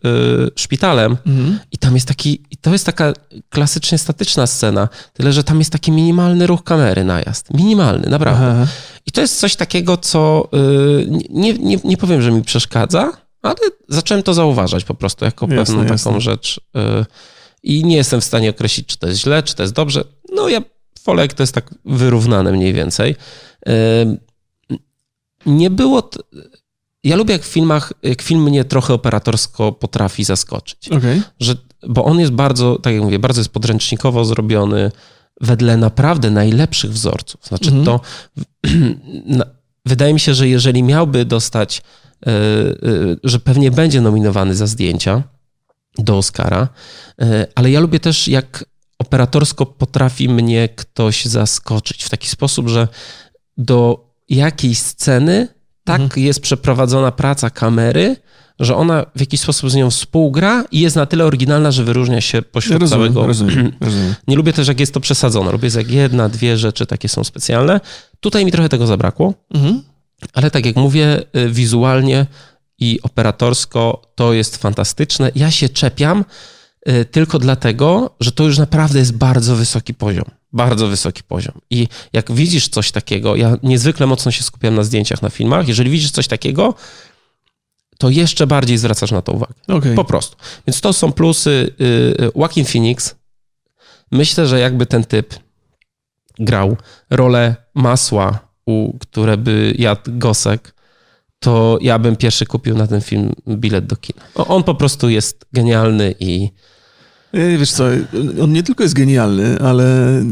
szpitalem 0.55 1.17
mhm. 1.27 1.59
i 1.71 1.77
tam 1.77 1.93
jest 1.93 2.07
taki, 2.07 2.43
to 2.61 2.71
jest 2.71 2.85
taka 2.85 3.13
klasycznie 3.49 3.97
statyczna 3.97 4.47
scena, 4.47 4.89
tyle, 5.13 5.33
że 5.33 5.43
tam 5.43 5.59
jest 5.59 5.71
taki 5.71 5.91
minimalny 5.91 6.47
ruch 6.47 6.63
kamery, 6.63 7.03
najazd. 7.03 7.53
Minimalny, 7.53 8.09
naprawdę. 8.09 8.47
Aha. 8.51 8.71
I 9.05 9.11
to 9.11 9.21
jest 9.21 9.39
coś 9.39 9.55
takiego, 9.55 9.97
co 9.97 10.49
y, 10.53 11.07
nie, 11.29 11.53
nie, 11.53 11.77
nie 11.83 11.97
powiem, 11.97 12.21
że 12.21 12.31
mi 12.31 12.41
przeszkadza, 12.41 13.11
ale 13.41 13.55
zacząłem 13.89 14.23
to 14.23 14.33
zauważać 14.33 14.83
po 14.83 14.93
prostu 14.93 15.25
jako 15.25 15.47
pewną 15.47 15.83
jasne. 15.83 15.97
taką 15.97 16.19
rzecz. 16.19 16.61
Y, 16.77 17.05
I 17.63 17.83
nie 17.83 17.95
jestem 17.95 18.21
w 18.21 18.23
stanie 18.23 18.49
określić, 18.49 18.87
czy 18.87 18.97
to 18.97 19.07
jest 19.07 19.21
źle, 19.21 19.43
czy 19.43 19.55
to 19.55 19.63
jest 19.63 19.73
dobrze. 19.73 20.03
No 20.35 20.49
ja 20.49 20.61
Folek 21.09 21.33
to 21.33 21.43
jest 21.43 21.53
tak 21.53 21.75
wyrównane 21.85 22.51
mniej 22.51 22.73
więcej. 22.73 23.15
Nie 25.45 25.69
było... 25.69 26.09
Ja 27.03 27.15
lubię 27.15 27.33
jak 27.33 27.43
w 27.43 27.47
filmach, 27.47 27.93
jak 28.03 28.21
film 28.21 28.43
mnie 28.43 28.65
trochę 28.65 28.93
operatorsko 28.93 29.71
potrafi 29.71 30.23
zaskoczyć. 30.23 30.89
Okay. 30.89 31.21
Że, 31.39 31.55
bo 31.87 32.05
on 32.05 32.19
jest 32.19 32.31
bardzo, 32.31 32.79
tak 32.79 32.93
jak 32.93 33.03
mówię, 33.03 33.19
bardzo 33.19 33.41
jest 33.41 33.51
podręcznikowo 33.51 34.25
zrobiony 34.25 34.91
wedle 35.41 35.77
naprawdę 35.77 36.31
najlepszych 36.31 36.91
wzorców. 36.91 37.41
Znaczy 37.45 37.69
mm 37.69 37.81
-hmm. 37.81 37.85
to... 37.85 38.01
wydaje 39.85 40.13
mi 40.13 40.19
się, 40.19 40.33
że 40.33 40.47
jeżeli 40.47 40.83
miałby 40.83 41.25
dostać, 41.25 41.81
e, 41.81 42.29
e, 42.29 42.35
że 43.23 43.39
pewnie 43.39 43.71
będzie 43.71 44.01
nominowany 44.01 44.55
za 44.55 44.67
zdjęcia 44.67 45.23
do 45.97 46.17
Oscara, 46.17 46.67
e, 47.21 47.47
ale 47.55 47.71
ja 47.71 47.79
lubię 47.79 47.99
też 47.99 48.27
jak 48.27 48.65
operatorsko 48.99 49.65
potrafi 49.65 50.29
mnie 50.29 50.69
ktoś 50.69 51.25
zaskoczyć 51.25 52.03
w 52.03 52.09
taki 52.09 52.27
sposób, 52.27 52.69
że 52.69 52.87
do 53.57 54.09
jakiejś 54.29 54.79
sceny 54.79 55.47
tak 55.83 56.01
mhm. 56.01 56.25
jest 56.25 56.41
przeprowadzona 56.41 57.11
praca 57.11 57.49
kamery, 57.49 58.15
że 58.59 58.75
ona 58.75 59.05
w 59.15 59.19
jakiś 59.19 59.41
sposób 59.41 59.69
z 59.69 59.75
nią 59.75 59.89
współgra 59.89 60.63
i 60.71 60.79
jest 60.79 60.95
na 60.95 61.05
tyle 61.05 61.25
oryginalna, 61.25 61.71
że 61.71 61.83
wyróżnia 61.83 62.21
się 62.21 62.41
pośród 62.41 62.81
rozumiem, 62.81 63.13
całego... 63.13 63.27
Rozumiem, 63.27 63.71
rozumiem. 63.81 64.15
Nie 64.27 64.35
lubię 64.35 64.53
też, 64.53 64.67
jak 64.67 64.79
jest 64.79 64.93
to 64.93 64.99
przesadzone. 64.99 65.51
Lubię, 65.51 65.69
jak 65.75 65.91
jedna, 65.91 66.29
dwie 66.29 66.57
rzeczy 66.57 66.85
takie 66.85 67.09
są 67.09 67.23
specjalne. 67.23 67.79
Tutaj 68.19 68.45
mi 68.45 68.51
trochę 68.51 68.69
tego 68.69 68.87
zabrakło, 68.87 69.33
mhm. 69.53 69.81
ale 70.33 70.51
tak 70.51 70.65
jak 70.65 70.75
mówię, 70.75 71.23
y, 71.35 71.49
wizualnie 71.49 72.25
i 72.79 72.99
operatorsko 73.03 74.01
to 74.15 74.33
jest 74.33 74.57
fantastyczne. 74.57 75.31
Ja 75.35 75.51
się 75.51 75.69
czepiam 75.69 76.25
tylko 77.12 77.39
dlatego, 77.39 78.15
że 78.19 78.31
to 78.31 78.43
już 78.43 78.57
naprawdę 78.57 79.00
jest 79.00 79.17
bardzo 79.17 79.55
wysoki 79.55 79.93
poziom. 79.93 80.25
Bardzo 80.53 80.88
wysoki 80.88 81.24
poziom. 81.24 81.62
I 81.69 81.88
jak 82.13 82.31
widzisz 82.31 82.67
coś 82.67 82.91
takiego, 82.91 83.36
ja 83.36 83.57
niezwykle 83.63 84.07
mocno 84.07 84.31
się 84.31 84.43
skupiam 84.43 84.75
na 84.75 84.83
zdjęciach, 84.83 85.21
na 85.21 85.29
filmach. 85.29 85.67
Jeżeli 85.67 85.91
widzisz 85.91 86.12
coś 86.12 86.27
takiego, 86.27 86.75
to 87.98 88.09
jeszcze 88.09 88.48
bardziej 88.48 88.77
zwracasz 88.77 89.12
na 89.12 89.21
to 89.21 89.31
uwagę. 89.31 89.53
Okay. 89.67 89.95
Po 89.95 90.05
prostu. 90.05 90.38
Więc 90.67 90.81
to 90.81 90.93
są 90.93 91.12
plusy. 91.12 91.75
Y, 91.81 91.83
y, 92.25 92.31
Joaquin 92.36 92.65
Phoenix. 92.65 93.15
Myślę, 94.12 94.48
że 94.48 94.59
jakby 94.59 94.86
ten 94.86 95.03
typ 95.03 95.36
grał 96.39 96.77
rolę 97.09 97.55
masła, 97.74 98.39
u, 98.65 98.98
które 98.98 99.38
by 99.38 99.75
jadł 99.77 100.01
Gosek, 100.07 100.74
to 101.39 101.77
ja 101.81 102.00
bym 102.00 102.15
pierwszy 102.15 102.46
kupił 102.46 102.75
na 102.75 102.88
ten 102.88 103.01
film 103.01 103.34
bilet 103.48 103.86
do 103.86 103.96
kina. 103.96 104.22
On 104.36 104.63
po 104.63 104.75
prostu 104.75 105.10
jest 105.10 105.46
genialny 105.53 106.15
i 106.19 106.50
Wiesz 107.34 107.72
co, 107.72 107.84
on 108.41 108.53
nie 108.53 108.63
tylko 108.63 108.84
jest 108.84 108.96
genialny, 108.96 109.60
ale 109.60 109.86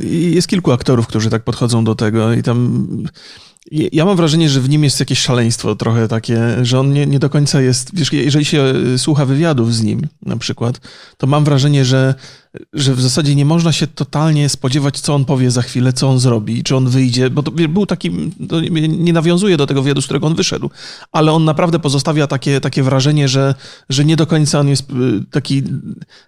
jest 0.03 0.47
kilku 0.47 0.71
aktorów, 0.71 1.07
którzy 1.07 1.29
tak 1.29 1.43
podchodzą 1.43 1.83
do 1.83 1.95
tego 1.95 2.33
i 2.33 2.43
tam 2.43 2.87
ja 3.71 4.05
mam 4.05 4.17
wrażenie, 4.17 4.49
że 4.49 4.61
w 4.61 4.69
nim 4.69 4.83
jest 4.83 4.99
jakieś 4.99 5.19
szaleństwo 5.19 5.75
trochę 5.75 6.07
takie, 6.07 6.39
że 6.61 6.79
on 6.79 6.93
nie, 6.93 7.05
nie 7.05 7.19
do 7.19 7.29
końca 7.29 7.61
jest. 7.61 7.89
Wiesz, 7.93 8.13
jeżeli 8.13 8.45
się 8.45 8.73
słucha 8.97 9.25
wywiadów 9.25 9.75
z 9.75 9.83
nim 9.83 10.01
na 10.25 10.37
przykład, 10.37 10.79
to 11.17 11.27
mam 11.27 11.43
wrażenie, 11.43 11.85
że 11.85 12.15
że 12.73 12.95
w 12.95 13.01
zasadzie 13.01 13.35
nie 13.35 13.45
można 13.45 13.71
się 13.71 13.87
totalnie 13.87 14.49
spodziewać, 14.49 14.99
co 14.99 15.15
on 15.15 15.25
powie 15.25 15.51
za 15.51 15.61
chwilę, 15.61 15.93
co 15.93 16.09
on 16.09 16.19
zrobi, 16.19 16.63
czy 16.63 16.75
on 16.75 16.89
wyjdzie, 16.89 17.29
bo 17.29 17.43
to 17.43 17.51
był 17.51 17.85
taki, 17.85 18.11
to 18.49 18.61
nie 18.87 19.13
nawiązuje 19.13 19.57
do 19.57 19.67
tego 19.67 19.81
wywiadu, 19.81 20.01
z 20.01 20.05
którego 20.05 20.27
on 20.27 20.35
wyszedł, 20.35 20.69
ale 21.11 21.31
on 21.31 21.45
naprawdę 21.45 21.79
pozostawia 21.79 22.27
takie, 22.27 22.61
takie 22.61 22.83
wrażenie, 22.83 23.27
że, 23.27 23.55
że 23.89 24.05
nie 24.05 24.15
do 24.15 24.27
końca 24.27 24.59
on 24.59 24.67
jest 24.67 24.91
y, 24.91 24.93
taki 25.31 25.63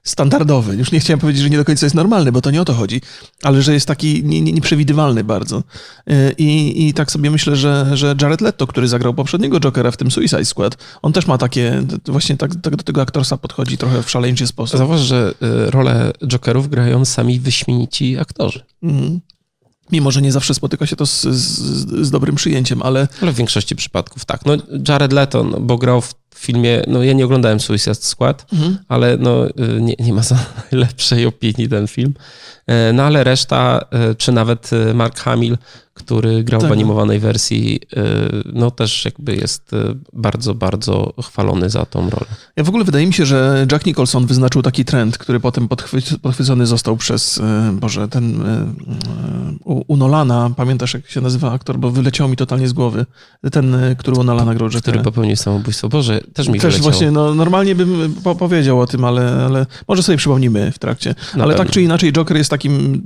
standardowy. 0.04 0.76
Już 0.76 0.92
nie 0.92 1.00
chciałem 1.00 1.20
powiedzieć, 1.20 1.44
że 1.44 1.50
nie 1.50 1.58
do 1.58 1.66
końca 1.66 1.86
jest 1.86 1.96
normalny, 1.96 2.32
bo 2.32 2.42
to 2.42 2.52
nie 2.52 2.62
o 2.62 2.66
to 2.66 2.74
chodzi, 2.74 3.02
ale 3.44 3.62
że 3.62 3.74
jest 3.74 3.88
taki 3.88 4.24
nie, 4.24 4.42
nie, 4.42 4.52
nieprzewidywalny 4.52 5.24
bardzo. 5.24 5.64
Y, 6.10 6.36
I, 6.38 6.88
I 6.88 6.94
tak 6.94 7.12
sobie 7.12 7.32
myślę, 7.32 7.56
że, 7.56 7.92
że 7.94 8.16
Jared 8.22 8.42
Leto, 8.42 8.68
który 8.68 8.88
zagrał 8.88 9.14
poprzedniego 9.14 9.60
Jokera 9.60 9.92
w 9.92 9.98
tym 9.98 10.12
Suicide 10.12 10.46
Squad, 10.46 10.78
on 11.02 11.14
też 11.14 11.28
ma 11.28 11.38
takie, 11.38 11.84
właśnie 12.06 12.38
tak, 12.38 12.52
tak 12.62 12.76
do 12.76 12.84
tego 12.84 13.02
aktorsa 13.02 13.38
podchodzi 13.38 13.78
trochę 13.78 14.04
w 14.04 14.10
szaleńczy 14.10 14.48
sposób. 14.48 14.78
Zauważ, 14.78 15.00
że 15.02 15.34
y, 15.68 15.72
rolę 15.72 16.12
Jokerów 16.28 16.70
grają 16.70 17.06
sami 17.06 17.40
wyśmienici 17.40 18.18
aktorzy. 18.18 18.64
Mhm. 18.84 19.20
Mimo, 19.92 20.12
że 20.12 20.22
nie 20.22 20.32
zawsze 20.32 20.54
spotyka 20.54 20.86
się 20.86 20.96
to 20.96 21.06
z, 21.06 21.22
z, 21.22 22.06
z, 22.06 22.12
dobrym 22.12 22.36
przyjęciem, 22.36 22.82
ale... 22.82 23.08
Ale 23.22 23.32
w 23.32 23.36
większości 23.36 23.76
przypadków 23.76 24.26
tak. 24.26 24.46
No, 24.46 24.54
Jared 24.88 25.14
Leto, 25.14 25.44
no, 25.44 25.60
bo 25.60 25.78
grał 25.78 26.02
w 26.02 26.16
filmie, 26.36 26.84
no 26.88 27.04
ja 27.04 27.14
nie 27.14 27.26
oglądałem 27.26 27.60
Suicide 27.60 27.96
Squad, 27.96 28.46
mhm. 28.54 28.78
ale 28.88 29.18
no, 29.18 29.48
y, 29.48 29.52
nie, 29.82 29.96
nie 30.00 30.14
ma 30.14 30.24
za 30.24 30.46
najlepszej 30.72 31.26
opinii 31.26 31.70
ten 31.70 31.88
film. 31.88 32.14
E, 32.68 32.94
no 32.94 33.04
ale 33.04 33.24
reszta, 33.24 33.86
e, 33.92 34.16
czy 34.16 34.32
nawet 34.32 34.74
e, 34.74 34.94
Mark 34.94 35.20
Hamill, 35.20 35.58
który 36.00 36.44
grał 36.44 36.62
tak. 36.62 36.70
w 36.70 36.74
animowanej 36.74 37.20
wersji, 37.20 37.80
no 38.54 38.72
też 38.72 39.06
jakby 39.06 39.36
jest 39.36 39.72
bardzo, 40.14 40.56
bardzo 40.56 41.14
chwalony 41.24 41.70
za 41.70 41.86
tą 41.86 42.10
rolę. 42.10 42.26
Ja 42.56 42.64
w 42.64 42.70
ogóle 42.70 42.84
wydaje 42.84 43.08
mi 43.08 43.14
się, 43.14 43.26
że 43.26 43.68
Jack 43.72 43.86
Nicholson 43.86 44.26
wyznaczył 44.26 44.62
taki 44.62 44.86
trend, 44.86 45.18
który 45.18 45.40
potem 45.40 45.68
podchwycony 46.22 46.66
został 46.66 46.98
przez, 46.98 47.42
Boże, 47.74 48.08
ten 48.08 48.44
u, 49.64 49.98
Nolana, 49.98 50.52
pamiętasz 50.58 50.94
jak 50.94 51.10
się 51.10 51.22
nazywa 51.22 51.52
aktor, 51.52 51.80
bo 51.80 51.92
wyleciał 51.92 52.30
mi 52.30 52.36
totalnie 52.36 52.68
z 52.68 52.74
głowy, 52.74 53.06
ten, 53.52 53.76
który 53.98 54.20
u 54.20 54.24
Nolana 54.24 54.56
grał. 54.56 54.70
Który 54.70 55.00
popełnił 55.00 55.36
samobójstwo. 55.36 55.90
Boże, 55.90 56.22
też 56.34 56.48
mi 56.48 56.54
Też 56.54 56.62
wyleciało. 56.62 56.92
właśnie, 56.92 57.12
no 57.12 57.36
normalnie 57.36 57.76
bym 57.76 58.16
po 58.24 58.36
powiedział 58.36 58.80
o 58.80 58.88
tym, 58.88 59.06
ale, 59.06 59.46
ale 59.46 59.66
może 59.88 60.04
sobie 60.04 60.18
przypomnimy 60.18 60.72
w 60.72 60.80
trakcie. 60.80 61.16
Na 61.36 61.44
ale 61.44 61.54
pewno. 61.54 61.66
tak 61.66 61.74
czy 61.74 61.82
inaczej 61.82 62.14
Joker 62.14 62.38
jest 62.38 62.50
takim 62.50 63.02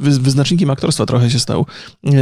wyznacznikiem 0.00 0.70
aktorstwa 0.70 1.06
trochę 1.06 1.30
się 1.30 1.38
stał 1.38 1.66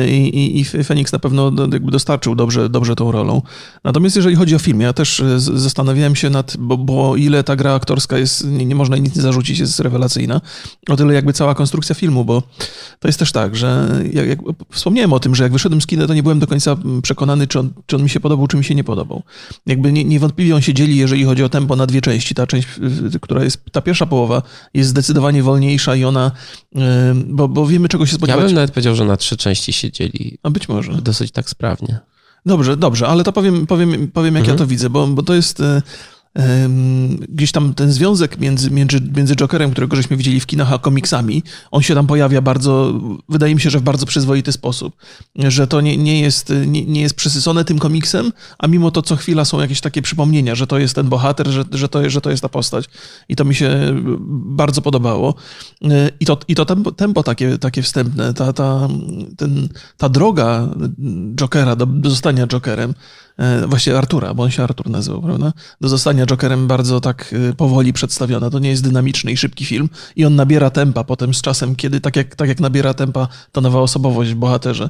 i, 0.09 0.61
i, 0.61 0.65
na 1.13 1.19
pewno 1.19 1.53
jakby 1.73 1.93
dostarczył 1.93 2.35
dobrze, 2.35 2.69
dobrze 2.69 2.97
tą 2.97 3.13
rolą. 3.13 3.43
Natomiast 3.85 4.17
jeżeli 4.17 4.37
chodzi 4.37 4.55
o 4.55 4.59
film, 4.59 4.81
ja 4.81 4.93
też 4.93 5.21
e, 5.21 5.41
zastanawiałem 5.41 6.17
się 6.17 6.31
nad, 6.31 6.57
bo, 6.59 6.77
bo 6.77 7.17
ile 7.17 7.45
ta 7.45 7.57
gra 7.57 7.75
aktorska 7.75 8.19
jest, 8.19 8.47
nie, 8.47 8.65
nie 8.65 8.75
można 8.75 8.97
nic 8.97 9.17
nie 9.17 9.23
zarzucić, 9.23 9.59
jest 9.59 9.81
rewelacyjna, 9.81 10.41
o 10.89 10.97
tyle 10.97 11.15
jakby 11.15 11.33
cała 11.33 11.55
konstrukcja 11.55 11.95
filmu, 11.95 12.25
bo 12.25 12.43
to 12.99 13.09
jest 13.09 13.19
też 13.19 13.33
tak, 13.33 13.57
że 13.57 13.89
jak, 14.13 14.29
jak 14.29 14.39
wspomniałem 14.71 15.13
o 15.13 15.21
tym, 15.21 15.35
że 15.35 15.43
jak 15.43 15.53
wyszedłem 15.53 15.81
z 15.81 15.87
kina, 15.87 16.07
to 16.07 16.15
nie 16.15 16.23
byłem 16.23 16.39
do 16.39 16.47
końca 16.47 16.77
przekonany, 17.03 17.47
czy 17.47 17.59
on, 17.59 17.71
czy 17.87 17.97
on 17.97 18.03
mi 18.03 18.11
się 18.11 18.21
podobał, 18.21 18.47
czy 18.47 18.57
mi 18.57 18.65
się 18.65 18.75
nie 18.75 18.85
podobał. 18.85 19.23
Jakby 19.67 19.93
nie, 19.93 20.05
niewątpliwie 20.05 20.55
on 20.55 20.63
się 20.63 20.75
dzieli, 20.75 20.97
jeżeli 20.97 21.25
chodzi 21.25 21.45
o 21.45 21.49
tempo, 21.49 21.77
na 21.77 21.87
dwie 21.87 22.01
części. 22.01 22.35
Ta 22.35 22.47
część, 22.47 22.69
która 23.21 23.45
jest, 23.45 23.65
ta 23.73 23.81
pierwsza 23.81 24.07
połowa 24.07 24.43
jest 24.75 24.91
zdecydowanie 24.91 25.43
wolniejsza 25.43 25.97
i 25.97 26.05
ona, 26.05 26.31
bo, 27.27 27.49
bo 27.49 27.67
wiemy 27.67 27.89
czego 27.89 28.07
się 28.07 28.15
spodziewać. 28.15 28.43
Ja 28.43 28.47
bym 28.47 28.55
nawet 28.55 28.71
powiedział, 28.71 28.95
że 28.95 29.05
na 29.05 29.17
trzy 29.17 29.37
części 29.37 29.73
się 29.73 29.91
A 30.43 30.51
być 30.51 30.69
może. 30.69 30.93
Dosyć 30.93 31.33
tak 31.33 31.51
sprawnie. 31.51 31.99
Dobrze, 32.47 32.77
dobrze, 32.77 33.09
ale 33.09 33.25
to 33.25 33.33
powiem, 33.33 33.67
powiem, 33.67 34.09
powiem 34.09 34.35
jak 34.35 34.43
mhm. 34.43 34.55
ja 34.55 34.59
to 34.59 34.67
widzę, 34.67 34.91
bo, 34.91 35.07
bo 35.07 35.23
to 35.23 35.35
jest 35.35 35.61
e, 35.61 35.83
gdzieś 37.29 37.53
tam 37.53 37.75
ten 37.75 37.93
związek 37.93 38.39
między, 38.39 38.71
między, 38.71 39.01
między 39.17 39.37
Jokerem, 39.37 39.71
którego 39.71 39.97
żeśmy 39.97 40.17
widzieli 40.17 40.41
w 40.41 40.47
kinach, 40.47 40.73
a 40.73 40.79
komiksami, 40.79 41.43
on 41.71 41.83
się 41.83 41.95
tam 41.95 42.07
pojawia 42.07 42.41
bardzo, 42.41 43.01
wydaje 43.29 43.55
mi 43.55 43.61
się, 43.61 43.71
że 43.71 43.79
w 43.79 43.83
bardzo 43.83 44.07
przyzwoity 44.07 44.53
sposób. 44.53 44.97
Że 45.37 45.67
to 45.67 45.81
nie, 45.81 45.97
nie, 45.97 46.21
jest, 46.21 46.53
nie, 46.67 46.85
nie 46.85 47.01
jest 47.01 47.15
przesycone 47.15 47.65
tym 47.65 47.79
komiksem, 47.79 48.33
a 48.59 48.67
mimo 48.67 48.91
to 48.91 49.03
co 49.03 49.17
chwila 49.17 49.45
są 49.45 49.61
jakieś 49.61 49.81
takie 49.81 50.03
przypomnienia, 50.03 50.55
że 50.55 50.67
to 50.67 50.79
jest 50.79 50.95
ten 50.95 51.09
bohater, 51.09 51.49
że, 51.49 51.65
że, 51.73 51.89
to, 51.89 52.11
że 52.11 52.21
to 52.21 52.31
jest 52.31 52.43
ta 52.43 52.49
postać. 52.49 52.85
I 53.29 53.37
to 53.37 53.45
mi 53.45 53.55
się 53.55 53.71
bardzo 54.29 54.83
podobało. 54.83 55.35
I 56.21 56.27
to, 56.27 56.39
i 56.49 56.55
to 56.55 56.65
tempo, 56.65 56.93
tempo 56.93 57.23
takie, 57.23 57.59
takie 57.59 57.83
wstępne, 57.83 58.35
ta, 58.35 58.53
ta, 58.53 58.89
ten, 59.37 59.69
ta 59.97 60.09
droga 60.09 60.69
Jokera 61.35 61.77
do, 61.77 61.87
do 61.87 62.11
zostania 62.11 62.47
Jokerem, 62.47 62.95
E, 62.95 63.28
właśnie 63.67 63.99
Artura, 63.99 64.35
bo 64.35 64.43
on 64.43 64.51
się 64.51 64.63
Artur 64.63 64.91
nazywał, 64.91 65.23
prawda? 65.23 65.53
Do 65.81 65.89
zostania 65.89 66.27
Jokerem 66.27 66.67
bardzo 66.67 67.01
tak 67.01 67.35
e, 67.51 67.53
powoli 67.53 67.93
przedstawiona. 67.93 68.51
To 68.51 68.59
nie 68.59 68.71
jest 68.71 68.83
dynamiczny 68.83 69.33
i 69.33 69.37
szybki 69.37 69.65
film 69.65 69.89
i 70.17 70.25
on 70.25 70.35
nabiera 70.35 70.71
tempa 70.71 71.05
potem 71.05 71.35
z 71.35 71.43
czasem, 71.43 71.77
kiedy 71.77 72.01
tak 72.01 72.17
jak, 72.17 72.35
tak 72.35 72.49
jak 72.49 72.61
nabiera 72.61 72.95
tempa 72.95 73.29
ta 73.53 73.61
nowa 73.61 73.81
osobowość 73.81 74.31
w 74.31 74.35
bohaterze. 74.35 74.89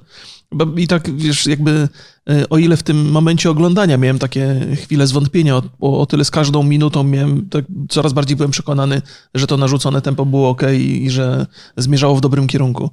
I 0.77 0.87
tak, 0.87 1.17
wiesz, 1.17 1.47
jakby 1.47 1.89
e, 2.31 2.49
o 2.49 2.59
ile 2.59 2.77
w 2.77 2.83
tym 2.83 3.11
momencie 3.11 3.51
oglądania 3.51 3.97
miałem 3.97 4.19
takie 4.19 4.67
chwile 4.83 5.07
zwątpienia, 5.07 5.57
o, 5.81 6.01
o 6.01 6.07
tyle 6.07 6.25
z 6.25 6.31
każdą 6.31 6.63
minutą 6.63 7.05
miałem, 7.05 7.49
tak 7.49 7.65
coraz 7.89 8.13
bardziej 8.13 8.37
byłem 8.37 8.51
przekonany, 8.51 9.03
że 9.35 9.47
to 9.47 9.57
narzucone 9.57 10.03
tempo 10.03 10.27
było 10.27 10.49
ok 10.49 10.63
i, 10.73 11.05
i 11.05 11.11
że 11.11 11.47
zmierzało 11.77 12.17
w 12.17 12.21
dobrym 12.21 12.47
kierunku. 12.47 12.91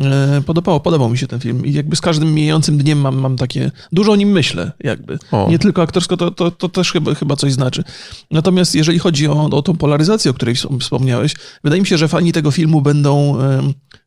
E, 0.00 0.42
podobało, 0.46 0.80
podobał 0.80 1.08
mi 1.08 1.18
się 1.18 1.26
ten 1.26 1.40
film 1.40 1.66
i 1.66 1.72
jakby 1.72 1.96
z 1.96 2.00
każdym 2.00 2.34
mijającym 2.34 2.78
dniem 2.78 3.00
mam, 3.00 3.16
mam 3.16 3.36
takie, 3.36 3.70
dużo 3.92 4.12
o 4.12 4.16
nim 4.16 4.28
myślę 4.28 4.72
jakby. 4.80 5.18
O. 5.32 5.46
Nie 5.50 5.58
tylko 5.58 5.82
aktorsko, 5.82 6.16
to, 6.16 6.30
to, 6.30 6.50
to 6.50 6.68
też 6.68 6.92
chyba, 6.92 7.14
chyba 7.14 7.36
coś 7.36 7.52
znaczy. 7.52 7.84
Natomiast 8.30 8.74
jeżeli 8.74 8.98
chodzi 8.98 9.28
o, 9.28 9.44
o 9.44 9.62
tą 9.62 9.76
polaryzację, 9.76 10.30
o 10.30 10.34
której 10.34 10.54
wspomniałeś, 10.80 11.34
wydaje 11.64 11.82
mi 11.82 11.86
się, 11.86 11.98
że 11.98 12.08
fani 12.08 12.32
tego 12.32 12.50
filmu 12.50 12.80
będą, 12.80 13.38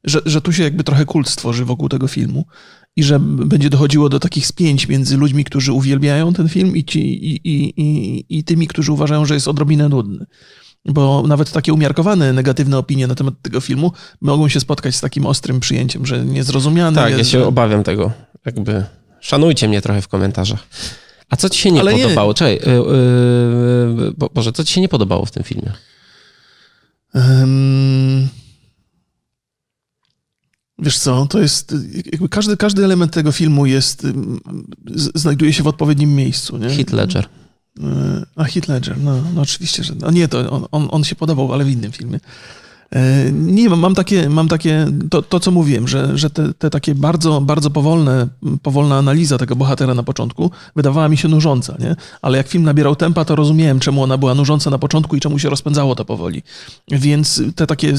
że, 0.03 0.21
że 0.25 0.41
tu 0.41 0.53
się 0.53 0.63
jakby 0.63 0.83
trochę 0.83 1.05
kult 1.05 1.29
stworzy 1.29 1.65
wokół 1.65 1.89
tego 1.89 2.07
filmu 2.07 2.45
i 2.95 3.03
że 3.03 3.19
będzie 3.19 3.69
dochodziło 3.69 4.09
do 4.09 4.19
takich 4.19 4.47
spięć 4.47 4.87
między 4.87 5.17
ludźmi, 5.17 5.43
którzy 5.43 5.73
uwielbiają 5.73 6.33
ten 6.33 6.49
film 6.49 6.75
i, 6.75 6.83
ci, 6.83 6.99
i, 6.99 7.39
i, 7.43 7.73
i, 7.81 8.25
i 8.37 8.43
tymi, 8.43 8.67
którzy 8.67 8.91
uważają, 8.91 9.25
że 9.25 9.33
jest 9.33 9.47
odrobinę 9.47 9.89
nudny. 9.89 10.25
Bo 10.85 11.23
nawet 11.27 11.51
takie 11.51 11.73
umiarkowane 11.73 12.33
negatywne 12.33 12.77
opinie 12.77 13.07
na 13.07 13.15
temat 13.15 13.33
tego 13.41 13.61
filmu 13.61 13.91
mogą 14.21 14.49
się 14.49 14.59
spotkać 14.59 14.95
z 14.95 15.01
takim 15.01 15.25
ostrym 15.25 15.59
przyjęciem, 15.59 16.05
że 16.05 16.25
niezrozumiany 16.25 16.95
tak, 16.95 17.09
jest. 17.09 17.17
ja 17.17 17.23
się 17.23 17.39
że... 17.39 17.47
obawiam 17.47 17.83
tego. 17.83 18.11
Jakby 18.45 18.85
szanujcie 19.19 19.67
mnie 19.67 19.81
trochę 19.81 20.01
w 20.01 20.07
komentarzach. 20.07 20.67
A 21.29 21.35
co 21.35 21.49
ci 21.49 21.59
się 21.59 21.71
nie 21.71 21.79
Ale 21.79 21.91
podobało? 21.91 22.29
Nie. 22.29 22.35
Czekaj, 22.35 22.59
yy, 22.65 22.73
yy, 24.19 24.29
Boże, 24.33 24.51
co 24.51 24.63
ci 24.63 24.73
się 24.73 24.81
nie 24.81 24.89
podobało 24.89 25.25
w 25.25 25.31
tym 25.31 25.43
filmie? 25.43 25.71
Um, 27.13 28.27
Wiesz 30.81 30.99
co, 30.99 31.25
to 31.25 31.39
jest, 31.39 31.75
każdy, 32.29 32.57
każdy 32.57 32.85
element 32.85 33.13
tego 33.13 33.31
filmu 33.31 33.65
jest, 33.65 34.07
znajduje 35.15 35.53
się 35.53 35.63
w 35.63 35.67
odpowiednim 35.67 36.15
miejscu. 36.15 36.57
Nie? 36.57 36.69
Hit 36.69 36.91
Ledger. 36.91 37.25
E, 37.79 38.25
a 38.35 38.43
Hit 38.43 38.67
Ledger, 38.67 38.97
no, 38.97 39.21
no 39.35 39.41
oczywiście, 39.41 39.83
że, 39.83 39.93
no 39.95 40.11
nie, 40.11 40.27
to 40.27 40.51
on, 40.51 40.65
on, 40.71 40.87
on 40.91 41.03
się 41.03 41.15
podobał, 41.15 41.53
ale 41.53 41.65
w 41.65 41.69
innym 41.69 41.91
filmie. 41.91 42.19
E, 42.95 43.31
nie, 43.31 43.69
mam 43.69 43.95
takie, 43.95 44.29
mam 44.29 44.47
takie 44.47 44.87
to, 45.09 45.21
to 45.21 45.39
co 45.39 45.51
mówiłem, 45.51 45.87
że, 45.87 46.17
że 46.17 46.29
te, 46.29 46.53
te 46.53 46.69
takie 46.69 46.95
bardzo, 46.95 47.41
bardzo 47.41 47.69
powolne, 47.69 48.27
powolna 48.61 48.97
analiza 48.97 49.37
tego 49.37 49.55
bohatera 49.55 49.93
na 49.93 50.03
początku 50.03 50.51
wydawała 50.75 51.09
mi 51.09 51.17
się 51.17 51.27
nużąca, 51.27 51.75
nie? 51.79 51.95
Ale 52.21 52.37
jak 52.37 52.47
film 52.47 52.63
nabierał 52.63 52.95
tempa, 52.95 53.25
to 53.25 53.35
rozumiałem, 53.35 53.79
czemu 53.79 54.03
ona 54.03 54.17
była 54.17 54.35
nużąca 54.35 54.69
na 54.69 54.77
początku 54.77 55.15
i 55.15 55.19
czemu 55.19 55.39
się 55.39 55.49
rozpędzało 55.49 55.95
to 55.95 56.05
powoli. 56.05 56.43
Więc 56.91 57.41
te 57.55 57.67
takie 57.67 57.93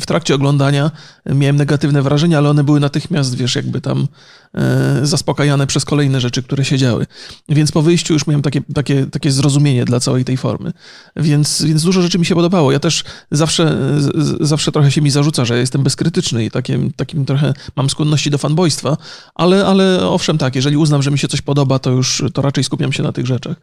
w 0.00 0.06
trakcie 0.06 0.34
oglądania 0.34 0.90
miałem 1.26 1.56
negatywne 1.56 2.02
wrażenia, 2.02 2.38
ale 2.38 2.50
one 2.50 2.64
były 2.64 2.80
natychmiast, 2.80 3.34
wiesz, 3.34 3.56
jakby 3.56 3.80
tam 3.80 4.08
e, 4.54 5.00
zaspokajane 5.02 5.66
przez 5.66 5.84
kolejne 5.84 6.20
rzeczy, 6.20 6.42
które 6.42 6.64
się 6.64 6.78
działy. 6.78 7.06
Więc 7.48 7.72
po 7.72 7.82
wyjściu 7.82 8.12
już 8.12 8.26
miałem 8.26 8.42
takie, 8.42 8.62
takie, 8.74 9.06
takie 9.06 9.32
zrozumienie 9.32 9.84
dla 9.84 10.00
całej 10.00 10.24
tej 10.24 10.36
formy. 10.36 10.72
Więc, 11.16 11.62
więc 11.62 11.82
dużo 11.82 12.02
rzeczy 12.02 12.18
mi 12.18 12.26
się 12.26 12.34
podobało. 12.34 12.72
Ja 12.72 12.80
też 12.80 13.04
zawsze 13.30 13.78
zawsze 14.40 14.72
trochę 14.72 14.90
się 14.90 15.00
mi 15.00 15.10
zarzuca, 15.10 15.44
że 15.44 15.58
jestem 15.58 15.82
bezkrytyczny 15.82 16.44
i 16.44 16.50
takim, 16.50 16.92
takim 16.92 17.24
trochę 17.24 17.54
mam 17.76 17.90
skłonności 17.90 18.30
do 18.30 18.38
fanboystwa, 18.38 18.96
ale, 19.34 19.66
ale 19.66 20.08
owszem 20.08 20.38
tak, 20.38 20.56
jeżeli 20.56 20.76
uznam, 20.76 21.02
że 21.02 21.10
mi 21.10 21.18
się 21.18 21.28
coś 21.28 21.40
podoba, 21.42 21.78
to 21.78 21.90
już 21.90 22.22
to 22.34 22.42
raczej 22.42 22.64
skupiam 22.64 22.92
się 22.92 23.02
na 23.02 23.12
tych 23.12 23.26
rzeczach. 23.26 23.56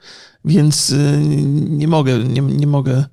Więc 0.45 0.89
y, 0.89 1.19
nie 1.69 1.87
mogę, 1.87 2.17
nie, 2.17 2.41
nie 2.41 2.67
mogę 2.67 3.05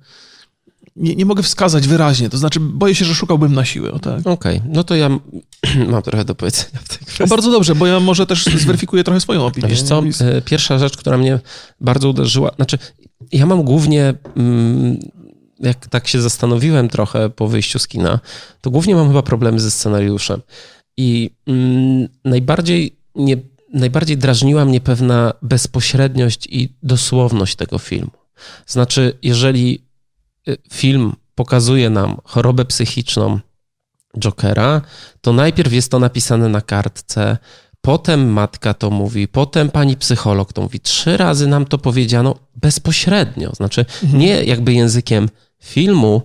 nie, 0.95 1.15
nie 1.15 1.25
mogę 1.25 1.43
wskazać 1.43 1.87
wyraźnie, 1.87 2.29
to 2.29 2.37
znaczy 2.37 2.59
boję 2.59 2.95
się, 2.95 3.05
że 3.05 3.15
szukałbym 3.15 3.53
na 3.53 3.65
siłę. 3.65 3.99
Tak. 4.01 4.19
Okej, 4.19 4.57
okay. 4.57 4.69
no 4.73 4.83
to 4.83 4.95
ja 4.95 5.09
mam 5.91 6.01
trochę 6.01 6.25
do 6.25 6.35
powiedzenia 6.35 6.79
w 6.83 6.89
tej 6.89 6.97
kwestii. 6.97 7.23
No 7.23 7.27
bardzo 7.27 7.51
dobrze, 7.51 7.75
bo 7.75 7.87
ja 7.87 7.99
może 7.99 8.25
też 8.25 8.45
zweryfikuję 8.63 9.03
trochę 9.03 9.19
swoją 9.19 9.45
opinię. 9.45 9.67
Wiesz 9.67 9.81
co, 9.81 10.03
y, 10.03 10.41
pierwsza 10.45 10.79
rzecz, 10.79 10.97
która 10.97 11.17
mnie 11.17 11.39
bardzo 11.81 12.09
uderzyła, 12.09 12.51
znaczy 12.55 12.77
ja 13.31 13.45
mam 13.45 13.63
głównie 13.63 14.13
mm, 14.35 14.99
jak 15.59 15.87
tak 15.87 16.07
się 16.07 16.21
zastanowiłem 16.21 16.89
trochę 16.89 17.29
po 17.29 17.47
wyjściu 17.47 17.79
z 17.79 17.87
kina, 17.87 18.19
to 18.61 18.71
głównie 18.71 18.95
mam 18.95 19.07
chyba 19.07 19.23
problemy 19.23 19.59
ze 19.59 19.71
scenariuszem. 19.71 20.41
I 20.97 21.31
mm, 21.47 22.07
najbardziej, 22.25 22.95
nie, 23.15 23.37
najbardziej 23.73 24.17
drażniła 24.17 24.65
mnie 24.65 24.81
pewna 24.81 25.33
bezpośredniość 25.41 26.47
i 26.47 26.73
dosłowność 26.83 27.55
tego 27.55 27.79
filmu. 27.79 28.11
Znaczy, 28.65 29.17
jeżeli 29.21 29.85
y, 30.47 30.57
film 30.73 31.13
pokazuje 31.35 31.89
nam 31.89 32.17
chorobę 32.23 32.65
psychiczną 32.65 33.39
Jokera, 34.19 34.81
to 35.21 35.33
najpierw 35.33 35.73
jest 35.73 35.91
to 35.91 35.99
napisane 35.99 36.49
na 36.49 36.61
kartce, 36.61 37.37
potem 37.85 38.29
matka 38.29 38.73
to 38.73 38.91
mówi, 38.91 39.27
potem 39.27 39.69
pani 39.69 39.97
psycholog 39.97 40.53
to 40.53 40.61
mówi. 40.61 40.79
Trzy 40.79 41.17
razy 41.17 41.47
nam 41.47 41.65
to 41.65 41.77
powiedziano 41.77 42.35
bezpośrednio, 42.55 43.51
znaczy 43.55 43.85
mhm. 44.03 44.21
nie 44.21 44.43
jakby 44.43 44.73
językiem 44.73 45.29
filmu, 45.63 46.21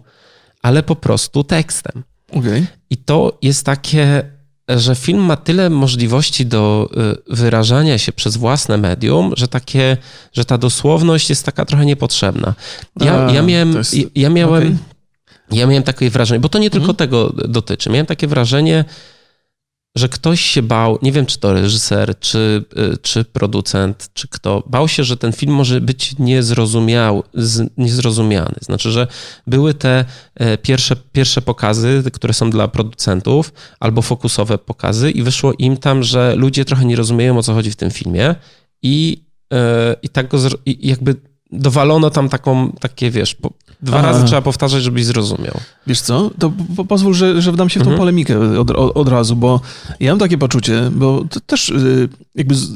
ale 0.63 0.83
po 0.83 0.97
prostu 0.97 1.45
tekstem. 1.45 2.03
Okay. 2.33 2.67
I 2.91 2.97
to 2.97 3.39
jest 3.43 3.67
takie, 3.67 4.23
że 4.69 4.95
film 4.95 5.21
ma 5.21 5.37
tyle 5.37 5.71
możliwości 5.71 6.47
do 6.47 6.91
y, 7.31 7.37
wyrażania 7.37 7.99
się 7.99 8.13
przez 8.13 8.37
własne 8.37 8.77
medium, 8.77 9.33
że 9.37 9.49
takie, 9.49 9.97
że 10.33 10.45
ta 10.45 10.59
dosłowność 10.59 11.31
jest 11.31 11.47
taka 11.47 11.65
trochę 11.65 11.87
niepotrzebna. 11.87 12.55
Ja, 13.01 13.27
A, 13.27 13.33
ja 13.33 13.43
miałem, 13.43 13.77
jest... 13.77 13.97
ja 14.15 14.31
miałem, 14.31 14.63
okay. 14.63 15.59
ja 15.59 15.67
miałem 15.67 15.83
takie 15.83 16.11
wrażenie, 16.11 16.41
bo 16.41 16.49
to 16.49 16.59
nie 16.59 16.71
tylko 16.71 16.87
hmm. 16.87 16.97
tego 16.97 17.33
dotyczy. 17.49 17.91
Miałem 17.91 18.07
takie 18.07 18.27
wrażenie, 18.27 18.85
że 19.97 20.09
ktoś 20.09 20.41
się 20.41 20.63
bał, 20.63 20.99
nie 21.03 21.13
wiem 21.13 21.27
czy 21.27 21.39
to 21.39 21.53
reżyser, 21.53 22.19
czy, 22.19 22.65
y, 22.79 22.99
czy 23.03 23.25
producent, 23.25 24.11
czy 24.15 24.29
kto, 24.29 24.63
bał 24.67 24.89
się, 24.89 25.05
że 25.05 25.17
ten 25.17 25.33
film 25.33 25.55
może 25.55 25.81
być 25.81 26.19
niezrozumiał, 26.19 27.23
niezrozumiany. 27.77 28.55
Znaczy, 28.61 28.91
że 28.91 29.07
były 29.47 29.75
te 29.75 30.05
e, 30.35 30.59
pierwsze, 30.59 30.97
pierwsze 31.13 31.43
pokazy, 31.43 32.03
które 32.13 32.35
są 32.35 32.51
dla 32.51 32.69
producentów, 32.69 33.53
albo 33.81 34.03
fokusowe 34.03 34.59
pokazy 34.59 35.11
i 35.11 35.23
wyszło 35.23 35.53
im 35.59 35.77
tam, 35.77 36.03
że 36.03 36.35
ludzie 36.37 36.65
trochę 36.65 36.85
nie 36.85 36.97
rozumieją, 36.97 37.39
o 37.39 37.43
co 37.43 37.55
chodzi 37.55 37.71
w 37.71 37.77
tym 37.77 37.91
filmie 37.91 38.35
i, 38.83 39.25
e, 39.53 39.97
i 40.03 40.09
tak 40.09 40.29
go, 40.29 40.39
i 40.67 40.89
jakby 40.89 41.30
dowalono 41.53 42.11
tam 42.11 42.29
taką, 42.29 42.73
takie, 42.73 43.11
wiesz, 43.11 43.35
po, 43.35 43.51
dwa 43.83 43.99
Aha. 43.99 44.07
razy 44.07 44.25
trzeba 44.25 44.43
powtarzać, 44.43 44.83
żebyś 44.83 45.05
zrozumiał. 45.05 45.55
Wiesz 45.87 46.01
co, 46.01 46.31
to 46.39 46.53
po, 46.77 46.85
pozwól, 46.85 47.15
że, 47.15 47.43
że 47.43 47.53
wdam 47.53 47.69
się 47.69 47.81
w 47.81 47.83
tą 47.83 47.91
mhm. 47.91 47.99
polemikę 47.99 48.59
od, 48.61 48.71
od, 48.71 48.97
od, 48.97 49.09
razu, 49.09 49.37
bo 49.37 49.61
ja 50.01 50.13
mam 50.13 50.19
takie 50.19 50.39
poczucie, 50.39 50.91
bo 50.93 51.25
to 51.31 51.41
też 51.41 51.69
y, 51.69 52.09
jakby... 52.35 52.55
Z, 52.55 52.71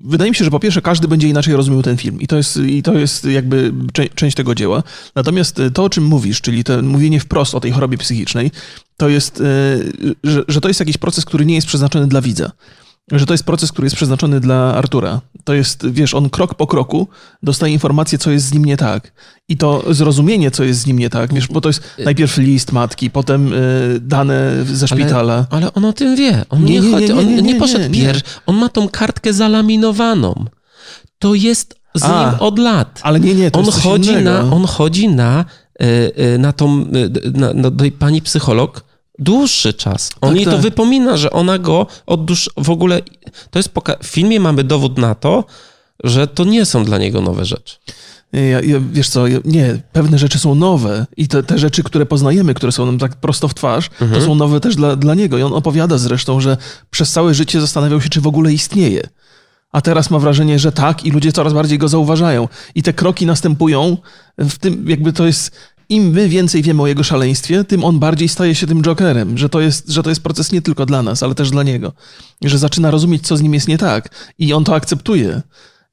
wydaje 0.00 0.30
mi 0.30 0.34
się, 0.34 0.44
że 0.44 0.50
po 0.50 0.60
pierwsze 0.60 0.82
każdy 0.82 1.08
będzie 1.08 1.28
inaczej 1.28 1.56
rozumiał 1.56 1.82
ten 1.82 1.96
film 1.96 2.20
i 2.20 2.26
to 2.26 2.36
jest, 2.36 2.56
i 2.56 2.82
to 2.82 2.94
jest 2.94 3.24
jakby 3.24 3.72
część 4.14 4.36
tego 4.36 4.54
dzieła. 4.54 4.82
Natomiast 5.14 5.58
y, 5.58 5.70
to, 5.70 5.84
o 5.84 5.90
czym 5.90 6.04
mówisz, 6.04 6.40
czyli 6.40 6.64
to 6.64 6.82
mówienie 6.82 7.20
wprost 7.20 7.54
o 7.54 7.60
tej 7.60 7.72
chorobie 7.72 7.98
psychicznej, 7.98 8.50
to 8.96 9.08
jest, 9.08 9.40
y, 9.40 10.14
że, 10.24 10.42
że 10.48 10.60
to 10.60 10.68
jest 10.68 10.80
jakiś 10.80 10.96
proces, 10.96 11.24
który 11.24 11.46
nie 11.46 11.54
jest 11.54 11.66
przeznaczony 11.66 12.06
dla 12.06 12.20
widza 12.20 12.50
że 13.18 13.26
to 13.26 13.34
jest 13.34 13.44
proces, 13.44 13.72
który 13.72 13.86
jest 13.86 13.96
przeznaczony 13.96 14.40
dla 14.40 14.74
Artura. 14.74 15.20
To 15.44 15.54
jest, 15.54 15.90
wiesz, 15.90 16.14
on 16.14 16.30
krok 16.30 16.54
po 16.54 16.66
kroku 16.66 17.08
dostaje 17.42 17.72
informację, 17.72 18.18
co 18.18 18.30
jest 18.30 18.46
z 18.46 18.54
nim 18.54 18.64
nie 18.64 18.76
tak. 18.76 19.12
I 19.48 19.56
to 19.56 19.94
zrozumienie, 19.94 20.50
co 20.50 20.64
jest 20.64 20.80
z 20.80 20.86
nim 20.86 20.98
nie 20.98 21.10
tak, 21.10 21.34
wiesz, 21.34 21.48
bo 21.48 21.60
to 21.60 21.68
jest 21.68 21.82
najpierw 22.04 22.36
list 22.36 22.72
matki, 22.72 23.10
potem 23.10 23.52
y, 23.52 24.00
dane 24.00 24.64
ze 24.64 24.88
szpitala. 24.88 25.34
Ale, 25.34 25.46
ale, 25.50 25.74
on 25.74 25.84
o 25.84 25.92
tym 25.92 26.16
wie. 26.16 26.44
On 26.50 26.64
nie, 26.64 26.80
nie, 26.80 26.90
nie, 26.90 27.14
on 27.14 27.42
nie 27.42 27.54
poszedł 27.54 27.94
pierwszy. 27.94 28.22
On 28.46 28.56
ma 28.56 28.68
tą 28.68 28.88
kartkę 28.88 29.32
zalaminowaną. 29.32 30.44
To 31.18 31.34
jest 31.34 31.80
z 31.94 32.02
A, 32.02 32.30
nim 32.30 32.40
od 32.40 32.58
lat. 32.58 33.00
Ale 33.02 33.20
nie, 33.20 33.34
nie, 33.34 33.50
to 33.50 33.58
on 33.58 33.66
jest 33.66 33.80
chodzi 33.80 34.12
na, 34.12 34.40
On 34.40 34.66
chodzi 34.66 35.08
na, 35.08 35.44
y, 35.82 35.86
y, 36.34 36.38
na 36.38 36.52
tą, 36.52 36.86
na, 37.34 37.52
na, 37.54 37.70
pani 37.98 38.22
psycholog, 38.22 38.84
dłuższy 39.20 39.74
czas. 39.74 40.10
On 40.20 40.30
tak, 40.30 40.36
jej 40.36 40.44
tak. 40.44 40.54
to 40.54 40.60
wypomina, 40.60 41.16
że 41.16 41.30
ona 41.30 41.58
go 41.58 41.86
od 42.06 42.24
dłuż... 42.24 42.50
w 42.56 42.70
ogóle... 42.70 43.00
To 43.50 43.58
jest 43.58 43.68
poka... 43.68 43.96
W 44.02 44.06
filmie 44.06 44.40
mamy 44.40 44.64
dowód 44.64 44.98
na 44.98 45.14
to, 45.14 45.44
że 46.04 46.26
to 46.26 46.44
nie 46.44 46.64
są 46.64 46.84
dla 46.84 46.98
niego 46.98 47.20
nowe 47.20 47.44
rzeczy. 47.44 47.76
Ja, 48.32 48.60
ja, 48.60 48.80
wiesz 48.92 49.08
co, 49.08 49.26
ja, 49.26 49.38
nie, 49.44 49.82
pewne 49.92 50.18
rzeczy 50.18 50.38
są 50.38 50.54
nowe 50.54 51.06
i 51.16 51.28
te, 51.28 51.42
te 51.42 51.58
rzeczy, 51.58 51.82
które 51.82 52.06
poznajemy, 52.06 52.54
które 52.54 52.72
są 52.72 52.86
nam 52.86 52.98
tak 52.98 53.16
prosto 53.16 53.48
w 53.48 53.54
twarz, 53.54 53.90
mhm. 54.00 54.20
to 54.20 54.26
są 54.26 54.34
nowe 54.34 54.60
też 54.60 54.76
dla, 54.76 54.96
dla 54.96 55.14
niego. 55.14 55.38
I 55.38 55.42
on 55.42 55.52
opowiada 55.52 55.98
zresztą, 55.98 56.40
że 56.40 56.56
przez 56.90 57.12
całe 57.12 57.34
życie 57.34 57.60
zastanawiał 57.60 58.00
się, 58.00 58.08
czy 58.08 58.20
w 58.20 58.26
ogóle 58.26 58.52
istnieje. 58.52 59.02
A 59.72 59.80
teraz 59.80 60.10
ma 60.10 60.18
wrażenie, 60.18 60.58
że 60.58 60.72
tak 60.72 61.04
i 61.04 61.10
ludzie 61.10 61.32
coraz 61.32 61.52
bardziej 61.52 61.78
go 61.78 61.88
zauważają. 61.88 62.48
I 62.74 62.82
te 62.82 62.92
kroki 62.92 63.26
następują 63.26 63.96
w 64.38 64.58
tym, 64.58 64.88
jakby 64.88 65.12
to 65.12 65.26
jest 65.26 65.56
im 65.90 66.10
my 66.10 66.28
więcej 66.28 66.62
wiemy 66.62 66.82
o 66.82 66.86
jego 66.86 67.02
szaleństwie, 67.02 67.64
tym 67.64 67.84
on 67.84 67.98
bardziej 67.98 68.28
staje 68.28 68.54
się 68.54 68.66
tym 68.66 68.82
Jokerem, 68.82 69.38
że 69.38 69.48
to 69.48 69.60
jest, 69.60 69.88
że 69.88 70.02
to 70.02 70.10
jest 70.10 70.22
proces 70.22 70.52
nie 70.52 70.62
tylko 70.62 70.86
dla 70.86 71.02
nas, 71.02 71.22
ale 71.22 71.34
też 71.34 71.50
dla 71.50 71.62
niego. 71.62 71.92
Że 72.44 72.58
zaczyna 72.58 72.90
rozumieć, 72.90 73.26
co 73.26 73.36
z 73.36 73.42
nim 73.42 73.54
jest 73.54 73.68
nie 73.68 73.78
tak 73.78 74.32
i 74.38 74.52
on 74.52 74.64
to 74.64 74.74
akceptuje. 74.74 75.42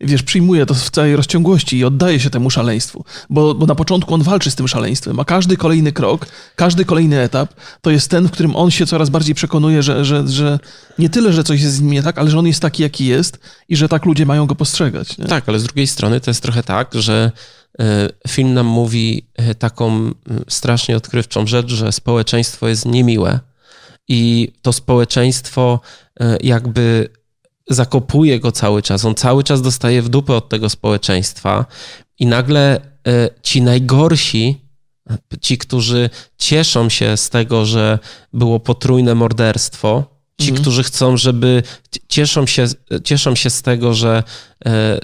Wiesz, 0.02 0.24
przyjmuje 0.24 0.66
to 0.66 0.74
w 0.74 0.90
całej 0.90 1.16
rozciągłości 1.16 1.78
i 1.78 1.86
oddaje 1.86 2.20
się 2.20 2.30
temu 2.30 2.50
szaleństwu, 2.50 3.06
bo, 3.30 3.56
bo 3.56 3.66
na 3.66 3.76
początku 3.76 4.14
on 4.14 4.24
walczy 4.24 4.52
z 4.52 4.56
tym 4.56 4.68
szaleństwem, 4.68 5.20
a 5.20 5.26
każdy 5.26 5.58
kolejny 5.58 5.92
krok, 5.92 6.26
każdy 6.56 6.86
kolejny 6.86 7.20
etap 7.20 7.54
to 7.82 7.92
jest 7.92 8.10
ten, 8.10 8.28
w 8.28 8.32
którym 8.32 8.56
on 8.56 8.72
się 8.72 8.86
coraz 8.86 9.10
bardziej 9.10 9.36
przekonuje, 9.36 9.84
że, 9.84 10.06
że, 10.06 10.28
że 10.28 10.60
nie 11.00 11.10
tyle, 11.10 11.34
że 11.34 11.44
coś 11.44 11.62
jest 11.62 11.76
z 11.76 11.82
nim 11.82 11.92
nie 11.92 12.04
tak, 12.04 12.18
ale 12.18 12.30
że 12.30 12.40
on 12.40 12.48
jest 12.48 12.62
taki, 12.62 12.84
jaki 12.84 13.06
jest 13.06 13.40
i 13.70 13.76
że 13.76 13.90
tak 13.90 14.06
ludzie 14.06 14.26
mają 14.26 14.46
go 14.46 14.56
postrzegać. 14.56 15.18
Nie? 15.18 15.26
Tak, 15.26 15.50
ale 15.50 15.60
z 15.60 15.64
drugiej 15.64 15.88
strony 15.88 16.22
to 16.22 16.30
jest 16.30 16.42
trochę 16.42 16.64
tak, 16.64 16.92
że 16.94 17.32
film 18.28 18.54
nam 18.54 18.66
mówi 18.66 19.28
e, 19.36 19.56
taką 19.56 20.12
strasznie 20.48 20.98
odkrywczą 20.98 21.48
rzecz, 21.48 21.72
że 21.72 21.92
społeczeństwo 21.92 22.68
jest 22.68 22.86
niemiłe 22.86 23.40
i 24.08 24.52
to 24.62 24.74
społeczeństwo 24.74 25.80
e, 26.20 26.38
jakby 26.44 27.10
zakopuje 27.70 28.40
go 28.40 28.52
cały 28.52 28.82
czas. 28.82 29.06
On 29.06 29.16
cały 29.16 29.44
czas 29.44 29.62
dostaje 29.62 30.02
w 30.02 30.10
dupę 30.10 30.36
od 30.36 30.50
tego 30.50 30.70
społeczeństwa 30.70 31.66
i 32.20 32.26
nagle 32.26 32.98
ci 33.42 33.62
najgorsi, 33.62 34.62
ci, 35.42 35.58
którzy 35.58 36.10
cieszą 36.38 36.90
się 36.90 37.18
z 37.18 37.30
tego, 37.30 37.66
że 37.66 38.00
było 38.34 38.60
potrójne 38.60 39.16
morderstwo, 39.16 40.17
Ci, 40.42 40.50
mhm. 40.50 40.62
którzy 40.62 40.84
chcą, 40.84 41.18
żeby 41.18 41.64
cieszą 42.08 42.46
się, 42.46 42.66
cieszą 43.04 43.36
się 43.36 43.50
z 43.50 43.62
tego, 43.62 43.94
że, 43.94 44.24
e, 44.66 45.00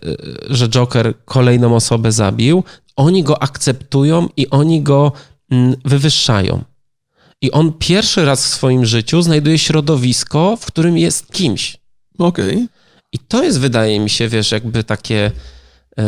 że 0.49 0.69
Joker 0.69 1.13
kolejną 1.25 1.75
osobę 1.75 2.11
zabił, 2.11 2.63
oni 2.95 3.23
go 3.23 3.43
akceptują 3.43 4.29
i 4.37 4.49
oni 4.49 4.81
go 4.81 5.11
mm, 5.51 5.75
wywyższają. 5.85 6.63
I 7.41 7.51
on 7.51 7.73
pierwszy 7.73 8.25
raz 8.25 8.45
w 8.45 8.49
swoim 8.49 8.85
życiu 8.85 9.21
znajduje 9.21 9.59
środowisko, 9.59 10.57
w 10.61 10.65
którym 10.65 10.97
jest 10.97 11.31
kimś. 11.31 11.77
Okej. 12.19 12.53
Okay. 12.53 12.67
I 13.13 13.19
to 13.19 13.43
jest, 13.43 13.59
wydaje 13.59 13.99
mi 13.99 14.09
się, 14.09 14.27
wiesz, 14.27 14.51
jakby 14.51 14.83
takie 14.83 15.31
e, 15.97 16.03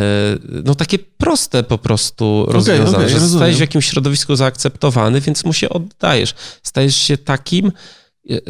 no 0.64 0.74
takie 0.74 0.98
proste 0.98 1.62
po 1.62 1.78
prostu 1.78 2.46
rozwiązanie, 2.48 2.90
okay, 2.90 3.06
okay, 3.06 3.20
że 3.20 3.28
stajesz 3.28 3.56
w 3.56 3.60
jakimś 3.60 3.86
środowisku 3.86 4.36
zaakceptowany, 4.36 5.20
więc 5.20 5.44
mu 5.44 5.52
się 5.52 5.68
oddajesz. 5.68 6.34
Stajesz 6.62 6.96
się 6.96 7.18
takim, 7.18 7.72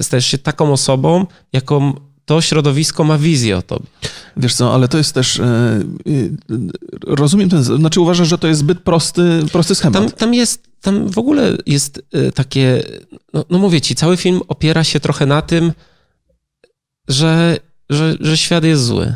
stajesz 0.01 0.27
się 0.27 0.39
taką 0.39 0.73
osobą, 0.73 1.27
jaką 1.53 1.93
to 2.25 2.41
środowisko 2.41 3.05
ma 3.05 3.19
wizję 3.19 3.57
o 3.57 3.63
tobie. 3.63 3.87
Wiesz 4.37 4.55
co, 4.55 4.75
ale 4.75 4.89
to 4.89 4.99
jest 4.99 5.15
też. 5.15 5.41
E, 5.41 5.45
e, 5.45 5.81
rozumiem 7.07 7.49
ten. 7.49 7.63
Znaczy, 7.63 8.01
uważasz, 8.01 8.29
że 8.29 8.39
to 8.39 8.49
jest 8.49 8.61
zbyt 8.61 8.81
prosty, 8.81 9.43
prosty 9.53 9.75
schemat. 9.75 10.03
Tam, 10.03 10.11
tam 10.11 10.35
jest 10.35 10.63
tam 10.81 11.09
w 11.09 11.19
ogóle 11.19 11.57
jest 11.67 12.03
takie, 12.35 12.83
no, 13.33 13.45
no 13.51 13.59
mówię 13.59 13.81
ci, 13.81 13.95
cały 13.95 14.17
film 14.17 14.41
opiera 14.49 14.85
się 14.85 15.01
trochę 15.01 15.27
na 15.27 15.43
tym, 15.43 15.73
że, 17.09 17.57
że, 17.91 18.17
że 18.21 18.37
świat 18.37 18.65
jest 18.65 18.85
zły. 18.85 19.15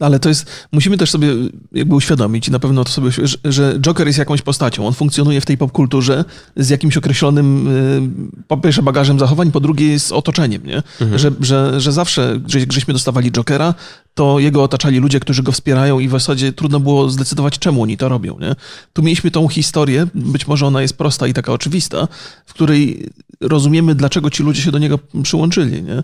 Ale 0.00 0.18
to 0.18 0.28
jest, 0.28 0.46
musimy 0.72 0.96
też 0.96 1.10
sobie 1.10 1.28
jakby 1.72 1.94
uświadomić, 1.94 2.48
i 2.48 2.50
na 2.50 2.58
pewno 2.58 2.84
to 2.84 2.90
sobie, 2.90 3.10
że 3.44 3.78
Joker 3.80 4.06
jest 4.06 4.18
jakąś 4.18 4.42
postacią. 4.42 4.86
On 4.86 4.94
funkcjonuje 4.94 5.40
w 5.40 5.46
tej 5.46 5.58
popkulturze 5.58 6.24
z 6.56 6.68
jakimś 6.68 6.96
określonym, 6.96 7.68
y, 7.68 8.42
po 8.48 8.56
pierwsze, 8.56 8.82
bagażem 8.82 9.18
zachowań, 9.18 9.52
po 9.52 9.60
drugie 9.60 9.88
jest 9.88 10.12
otoczeniem, 10.12 10.66
nie? 10.66 10.82
Mhm. 11.00 11.18
Że, 11.18 11.30
że, 11.40 11.80
że 11.80 11.92
zawsze, 11.92 12.40
żeśmy 12.70 12.94
dostawali 12.94 13.32
Jokera, 13.32 13.74
to 14.14 14.38
jego 14.38 14.62
otaczali 14.62 14.98
ludzie, 14.98 15.20
którzy 15.20 15.42
go 15.42 15.52
wspierają 15.52 15.98
i 15.98 16.08
w 16.08 16.10
zasadzie 16.10 16.52
trudno 16.52 16.80
było 16.80 17.10
zdecydować, 17.10 17.58
czemu 17.58 17.82
oni 17.82 17.96
to 17.96 18.08
robią, 18.08 18.38
nie? 18.40 18.56
Tu 18.92 19.02
mieliśmy 19.02 19.30
tą 19.30 19.48
historię, 19.48 20.06
być 20.14 20.46
może 20.46 20.66
ona 20.66 20.82
jest 20.82 20.98
prosta 20.98 21.26
i 21.26 21.34
taka 21.34 21.52
oczywista, 21.52 22.08
w 22.46 22.54
której 22.54 23.10
rozumiemy, 23.40 23.94
dlaczego 23.94 24.30
ci 24.30 24.42
ludzie 24.42 24.62
się 24.62 24.70
do 24.70 24.78
niego 24.78 24.98
przyłączyli, 25.22 25.82
nie? 25.82 26.02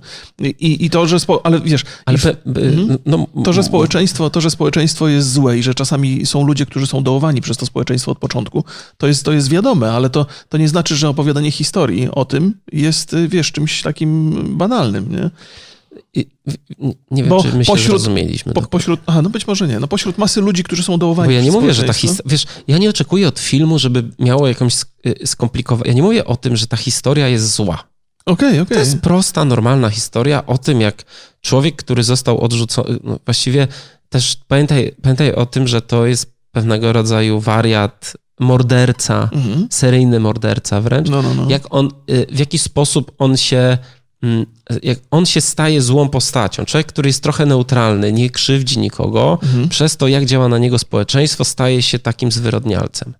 I, 0.50 0.84
i 0.84 0.90
to, 0.90 1.06
że... 1.06 1.20
Spo... 1.20 1.46
Ale 1.46 1.60
wiesz... 1.60 1.82
Ale 2.06 2.18
pe, 2.18 2.36
mhm. 2.46 2.98
no, 3.06 3.26
to, 3.44 3.52
że 3.52 3.62
społeczeństwo, 3.62 4.30
to, 4.30 4.40
że 4.40 4.50
społeczeństwo 4.50 5.08
jest 5.08 5.32
złe 5.32 5.58
i 5.58 5.62
że 5.62 5.74
czasami 5.74 6.26
są 6.26 6.46
ludzie, 6.46 6.66
którzy 6.66 6.86
są 6.86 7.02
dołowani 7.02 7.40
przez 7.40 7.56
to 7.56 7.66
społeczeństwo 7.66 8.12
od 8.12 8.18
początku, 8.18 8.64
to 8.98 9.06
jest, 9.06 9.24
to 9.24 9.32
jest 9.32 9.48
wiadome, 9.48 9.92
ale 9.92 10.10
to, 10.10 10.26
to 10.48 10.58
nie 10.58 10.68
znaczy, 10.68 10.96
że 10.96 11.08
opowiadanie 11.08 11.50
historii 11.50 12.08
o 12.12 12.24
tym 12.24 12.54
jest, 12.72 13.16
wiesz, 13.28 13.52
czymś 13.52 13.82
takim 13.82 14.34
banalnym, 14.58 15.12
nie? 15.12 15.30
Nie 17.10 17.22
wiem, 17.22 17.28
Bo 17.28 17.42
czy 17.42 17.52
my 17.52 17.64
się 17.64 17.72
pośród, 17.72 17.88
zrozumieliśmy. 17.88 18.52
Po, 18.52 18.62
pośród, 18.62 19.00
aha, 19.06 19.22
no 19.22 19.30
być 19.30 19.46
może 19.46 19.68
nie. 19.68 19.80
No 19.80 19.88
pośród 19.88 20.18
masy 20.18 20.40
ludzi, 20.40 20.62
którzy 20.62 20.82
są 20.82 20.98
dołowani. 20.98 21.28
Bo 21.28 21.32
ja 21.32 21.42
nie 21.42 21.50
mówię, 21.50 21.74
że 21.74 21.82
ta 21.84 21.92
historia... 21.92 22.30
Wiesz, 22.30 22.46
ja 22.68 22.78
nie 22.78 22.90
oczekuję 22.90 23.28
od 23.28 23.38
filmu, 23.38 23.78
żeby 23.78 24.04
miało 24.18 24.48
jakąś 24.48 24.74
y, 25.06 25.26
skomplikowane... 25.26 25.88
Ja 25.88 25.94
nie 25.94 26.02
mówię 26.02 26.24
o 26.24 26.36
tym, 26.36 26.56
że 26.56 26.66
ta 26.66 26.76
historia 26.76 27.28
jest 27.28 27.54
zła. 27.54 27.84
Okej, 28.26 28.34
okay, 28.34 28.48
okej. 28.48 28.62
Okay. 28.62 28.76
To 28.76 28.80
jest 28.80 29.00
prosta, 29.00 29.44
normalna 29.44 29.90
historia 29.90 30.46
o 30.46 30.58
tym, 30.58 30.80
jak 30.80 31.04
człowiek, 31.40 31.76
który 31.76 32.02
został 32.02 32.40
odrzucony... 32.40 32.98
No 33.04 33.18
właściwie 33.24 33.68
też 34.08 34.36
pamiętaj, 34.48 34.94
pamiętaj 35.02 35.34
o 35.34 35.46
tym, 35.46 35.68
że 35.68 35.82
to 35.82 36.06
jest 36.06 36.34
pewnego 36.52 36.92
rodzaju 36.92 37.40
wariat, 37.40 38.12
morderca, 38.40 39.28
mhm. 39.32 39.68
seryjny 39.70 40.20
morderca 40.20 40.80
wręcz. 40.80 41.08
No, 41.08 41.22
no, 41.22 41.34
no. 41.34 41.46
Jak 41.48 41.62
on, 41.74 41.90
y, 42.10 42.26
w 42.32 42.38
jaki 42.38 42.58
sposób 42.58 43.12
on 43.18 43.36
się 43.36 43.78
jak 44.82 44.98
on 45.10 45.26
się 45.26 45.40
staje 45.40 45.82
złą 45.82 46.08
postacią. 46.08 46.64
Człowiek, 46.64 46.86
który 46.86 47.08
jest 47.08 47.22
trochę 47.22 47.46
neutralny, 47.46 48.12
nie 48.12 48.30
krzywdzi 48.30 48.78
nikogo, 48.78 49.38
mhm. 49.42 49.68
przez 49.68 49.96
to, 49.96 50.08
jak 50.08 50.24
działa 50.24 50.48
na 50.48 50.58
niego 50.58 50.78
społeczeństwo, 50.78 51.44
staje 51.44 51.82
się 51.82 51.98
takim 51.98 52.32
zwyrodnialcem. 52.32 53.14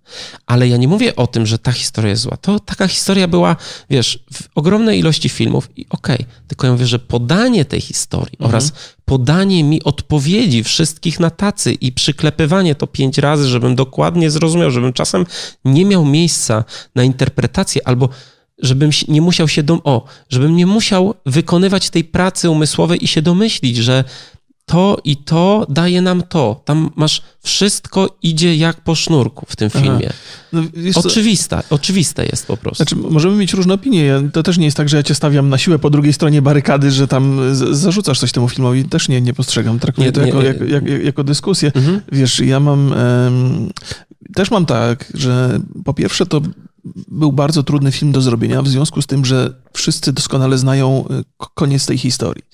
Ale 0.46 0.68
ja 0.68 0.76
nie 0.76 0.88
mówię 0.88 1.16
o 1.16 1.26
tym, 1.26 1.46
że 1.46 1.59
ta 1.59 1.72
historia 1.72 2.11
jest 2.11 2.22
zła. 2.22 2.37
To 2.37 2.61
taka 2.61 2.88
historia 2.88 3.28
była, 3.28 3.57
wiesz, 3.90 4.24
w 4.33 4.42
ogromnej 4.54 4.98
ilości 4.98 5.28
filmów 5.28 5.68
i 5.76 5.87
okej, 5.90 6.16
okay, 6.16 6.26
tylko 6.48 6.66
ja 6.66 6.72
mówię, 6.72 6.87
że 6.87 6.98
podanie 6.98 7.64
tej 7.64 7.80
historii 7.80 8.37
mhm. 8.40 8.48
oraz 8.48 8.72
podanie 9.04 9.64
mi 9.64 9.83
odpowiedzi 9.83 10.64
wszystkich 10.64 11.20
na 11.20 11.30
tacy 11.30 11.72
i 11.72 11.92
przyklepywanie 11.92 12.74
to 12.74 12.87
pięć 12.87 13.18
razy, 13.18 13.48
żebym 13.48 13.74
dokładnie 13.74 14.30
zrozumiał, 14.30 14.70
żebym 14.70 14.92
czasem 14.92 15.26
nie 15.64 15.85
miał 15.85 16.04
miejsca 16.04 16.64
na 16.94 17.04
interpretację 17.04 17.88
albo 17.88 18.09
żebym 18.62 18.90
nie 19.08 19.20
musiał 19.20 19.48
się 19.48 19.62
dom... 19.62 19.80
o, 19.84 20.04
żebym 20.28 20.56
nie 20.56 20.66
musiał 20.66 21.14
wykonywać 21.26 21.90
tej 21.90 22.04
pracy 22.04 22.50
umysłowej 22.50 23.04
i 23.04 23.08
się 23.08 23.22
domyślić, 23.22 23.76
że 23.76 24.04
to 24.66 24.98
i 25.04 25.16
to 25.16 25.66
daje 25.68 26.02
nam 26.02 26.22
to. 26.22 26.60
Tam 26.64 26.90
masz 26.96 27.22
wszystko 27.42 28.16
idzie 28.22 28.56
jak 28.56 28.80
po 28.80 28.94
sznurku 28.94 29.46
w 29.48 29.56
tym 29.56 29.70
filmie. 29.70 30.10
No, 30.52 30.62
Oczywista, 30.94 31.62
oczywiste 31.70 32.26
jest 32.26 32.46
po 32.46 32.56
prostu. 32.56 32.76
Znaczy, 32.76 32.96
możemy 32.96 33.36
mieć 33.36 33.52
różne 33.52 33.74
opinie. 33.74 34.22
To 34.32 34.42
też 34.42 34.58
nie 34.58 34.64
jest 34.64 34.76
tak, 34.76 34.88
że 34.88 34.96
ja 34.96 35.02
cię 35.02 35.14
stawiam 35.14 35.48
na 35.48 35.58
siłę 35.58 35.78
po 35.78 35.90
drugiej 35.90 36.12
stronie 36.12 36.42
barykady, 36.42 36.90
że 36.90 37.08
tam 37.08 37.40
zarzucasz 37.54 38.18
coś 38.18 38.32
temu 38.32 38.48
filmowi. 38.48 38.84
Też 38.84 39.08
nie, 39.08 39.20
nie 39.20 39.34
postrzegam. 39.34 39.78
Traktuję 39.78 40.06
nie, 40.06 40.12
to 40.12 40.26
jako, 40.26 40.42
nie, 40.42 40.48
jako, 40.48 40.64
jako, 40.64 40.88
jako 40.88 41.24
dyskusję. 41.24 41.72
Mhm. 41.74 42.00
Wiesz, 42.12 42.40
ja 42.40 42.60
mam... 42.60 42.92
Um, 42.92 43.70
też 44.34 44.50
mam 44.50 44.66
tak, 44.66 45.12
że 45.14 45.60
po 45.84 45.94
pierwsze 45.94 46.26
to 46.26 46.40
był 47.09 47.33
bardzo 47.33 47.62
trudny 47.62 47.92
film 47.92 48.12
do 48.12 48.20
zrobienia, 48.20 48.62
w 48.62 48.68
związku 48.68 49.03
z 49.03 49.07
tym, 49.07 49.25
że 49.25 49.55
wszyscy 49.73 50.12
doskonale 50.12 50.59
znają 50.59 51.05
y, 51.11 51.25
koniec 51.55 51.87
tej 51.87 51.99
historii. 51.99 52.44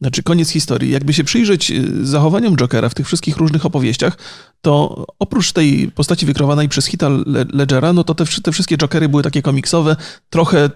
Znaczy, 0.00 0.22
koniec 0.22 0.48
historii. 0.48 0.90
Jakby 0.90 1.12
się 1.12 1.24
przyjrzeć 1.24 1.70
y, 1.70 2.06
zachowaniom 2.06 2.56
Jokera 2.56 2.88
w 2.88 2.94
tych 2.94 3.06
wszystkich 3.06 3.36
różnych 3.36 3.66
opowieściach, 3.66 4.18
to 4.60 5.06
oprócz 5.18 5.52
tej 5.52 5.90
postaci 5.90 6.26
wykrowanej 6.26 6.68
przez 6.68 6.86
Hita 6.86 7.08
Ledgera, 7.52 7.92
no 7.92 8.04
to 8.04 8.14
te, 8.14 8.24
te, 8.42 8.52
wszystkie 8.52 8.76
Jokery 8.76 9.08
były 9.08 9.22
takie 9.22 9.42
komiksowe, 9.42 9.96
trochę, 10.30 10.70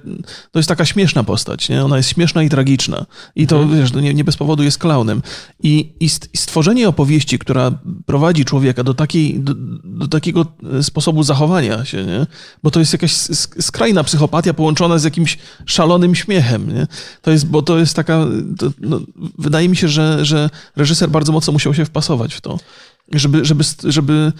to 0.50 0.58
jest 0.58 0.68
taka 0.68 0.84
śmieszna 0.84 1.24
postać, 1.24 1.68
nie? 1.68 1.84
Ona 1.84 1.96
jest 1.96 2.08
śmieszna 2.08 2.42
i 2.42 2.48
tragiczna. 2.48 3.06
I 3.36 3.46
to, 3.46 3.62
mhm. 3.62 3.80
wiesz, 3.80 3.92
nie, 3.92 4.14
nie, 4.14 4.24
bez 4.24 4.36
powodu 4.36 4.62
jest 4.62 4.78
klaunem. 4.78 5.22
I, 5.62 5.94
I 6.00 6.08
stworzenie 6.36 6.88
opowieści, 6.88 7.38
która 7.38 7.72
prowadzi 8.06 8.44
człowieka 8.44 8.84
do, 8.84 8.94
takiej, 8.94 9.40
do, 9.40 9.54
do 9.84 10.08
takiego 10.08 10.46
e, 10.78 10.82
sposobu 10.82 11.22
zachowania 11.22 11.84
się, 11.84 12.04
nie? 12.04 12.26
Bo 12.62 12.70
to 12.70 12.80
jest 12.80 12.92
jakaś 12.92 13.12
skrajna 13.60 14.04
psychopatia 14.04 14.54
połączona 14.54 14.98
z 14.98 15.04
jakimś 15.04 15.38
szalonym 15.66 16.14
śmiechem, 16.14 16.74
nie? 16.74 16.86
To 17.22 17.30
jest, 17.30 17.46
bo 17.46 17.62
to 17.62 17.78
jest 17.78 17.96
taka, 17.96 18.26
to, 18.58 18.70
no, 18.80 19.00
wydaje 19.38 19.68
mi 19.68 19.76
się, 19.76 19.88
że, 19.88 20.24
że 20.24 20.50
reżyser 20.76 21.10
bardzo 21.10 21.32
mocno 21.32 21.52
musiał 21.52 21.74
się 21.74 21.84
wpasować 21.84 22.34
w 22.34 22.40
to 22.40 22.58
żeby, 23.12 23.44
żeby, 23.44 23.64
żeby 23.84 24.32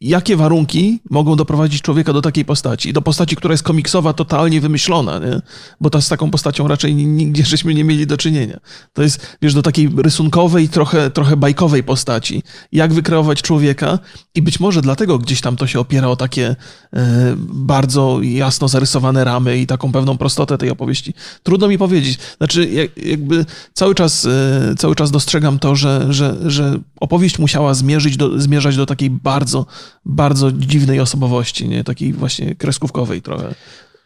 jakie 0.00 0.36
warunki 0.36 1.00
mogą 1.10 1.36
doprowadzić 1.36 1.82
człowieka 1.82 2.12
do 2.12 2.22
takiej 2.22 2.44
postaci. 2.44 2.92
Do 2.92 3.02
postaci, 3.02 3.36
która 3.36 3.52
jest 3.52 3.64
komiksowa, 3.64 4.12
totalnie 4.12 4.60
wymyślona, 4.60 5.18
nie? 5.18 5.40
bo 5.80 5.90
to 5.90 6.02
z 6.02 6.08
taką 6.08 6.30
postacią 6.30 6.68
raczej 6.68 6.94
nigdzie 6.94 7.44
żeśmy 7.44 7.74
nie 7.74 7.84
mieli 7.84 8.06
do 8.06 8.16
czynienia. 8.16 8.60
To 8.92 9.02
jest, 9.02 9.36
wiesz, 9.42 9.54
do 9.54 9.62
takiej 9.62 9.90
rysunkowej, 9.96 10.68
trochę, 10.68 11.10
trochę 11.10 11.36
bajkowej 11.36 11.82
postaci. 11.82 12.42
Jak 12.72 12.92
wykreować 12.92 13.42
człowieka 13.42 13.98
i 14.34 14.42
być 14.42 14.60
może 14.60 14.82
dlatego 14.82 15.18
gdzieś 15.18 15.40
tam 15.40 15.56
to 15.56 15.66
się 15.66 15.80
opiera 15.80 16.08
o 16.08 16.16
takie 16.16 16.56
e, 16.92 17.34
bardzo 17.38 18.18
jasno 18.22 18.68
zarysowane 18.68 19.24
ramy 19.24 19.58
i 19.58 19.66
taką 19.66 19.92
pewną 19.92 20.18
prostotę 20.18 20.58
tej 20.58 20.70
opowieści. 20.70 21.14
Trudno 21.42 21.68
mi 21.68 21.78
powiedzieć. 21.78 22.18
Znaczy, 22.38 22.70
jak, 22.70 23.06
jakby 23.06 23.46
cały 23.72 23.94
czas, 23.94 24.24
e, 24.24 24.74
cały 24.78 24.94
czas 24.94 25.10
dostrzegam 25.10 25.58
to, 25.58 25.76
że, 25.76 26.06
że, 26.10 26.36
że 26.46 26.78
opowieść 27.00 27.38
musiała 27.38 27.74
zmierzyć 27.74 28.16
do, 28.16 28.40
zmierzać 28.40 28.76
do 28.76 28.86
takiej 28.86 29.10
bardzo 29.10 29.66
bardzo 30.04 30.52
dziwnej 30.52 31.00
osobowości, 31.00 31.68
nie? 31.68 31.84
Takiej 31.84 32.12
właśnie 32.12 32.54
kreskówkowej 32.54 33.22
trochę. 33.22 33.54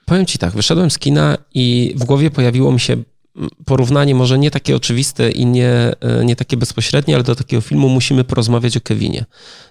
Powiem 0.05 0.27
ci 0.27 0.39
tak, 0.39 0.55
wyszedłem 0.55 0.91
z 0.91 0.99
kina 0.99 1.39
i 1.55 1.95
w 1.97 2.05
głowie 2.05 2.31
pojawiło 2.31 2.73
mi 2.73 2.81
się 2.81 2.97
porównanie 3.65 4.15
może 4.15 4.39
nie 4.39 4.51
takie 4.51 4.77
oczywiste 4.77 5.31
i 5.31 5.47
nie, 5.47 5.71
e, 6.01 6.25
nie 6.25 6.37
takie 6.37 6.57
bezpośrednie, 6.57 7.15
ale 7.15 7.25
do 7.25 7.35
takiego 7.35 7.61
filmu 7.61 7.89
musimy 7.89 8.25
porozmawiać 8.25 8.77
o 8.77 8.81
Kevinie, 8.81 9.25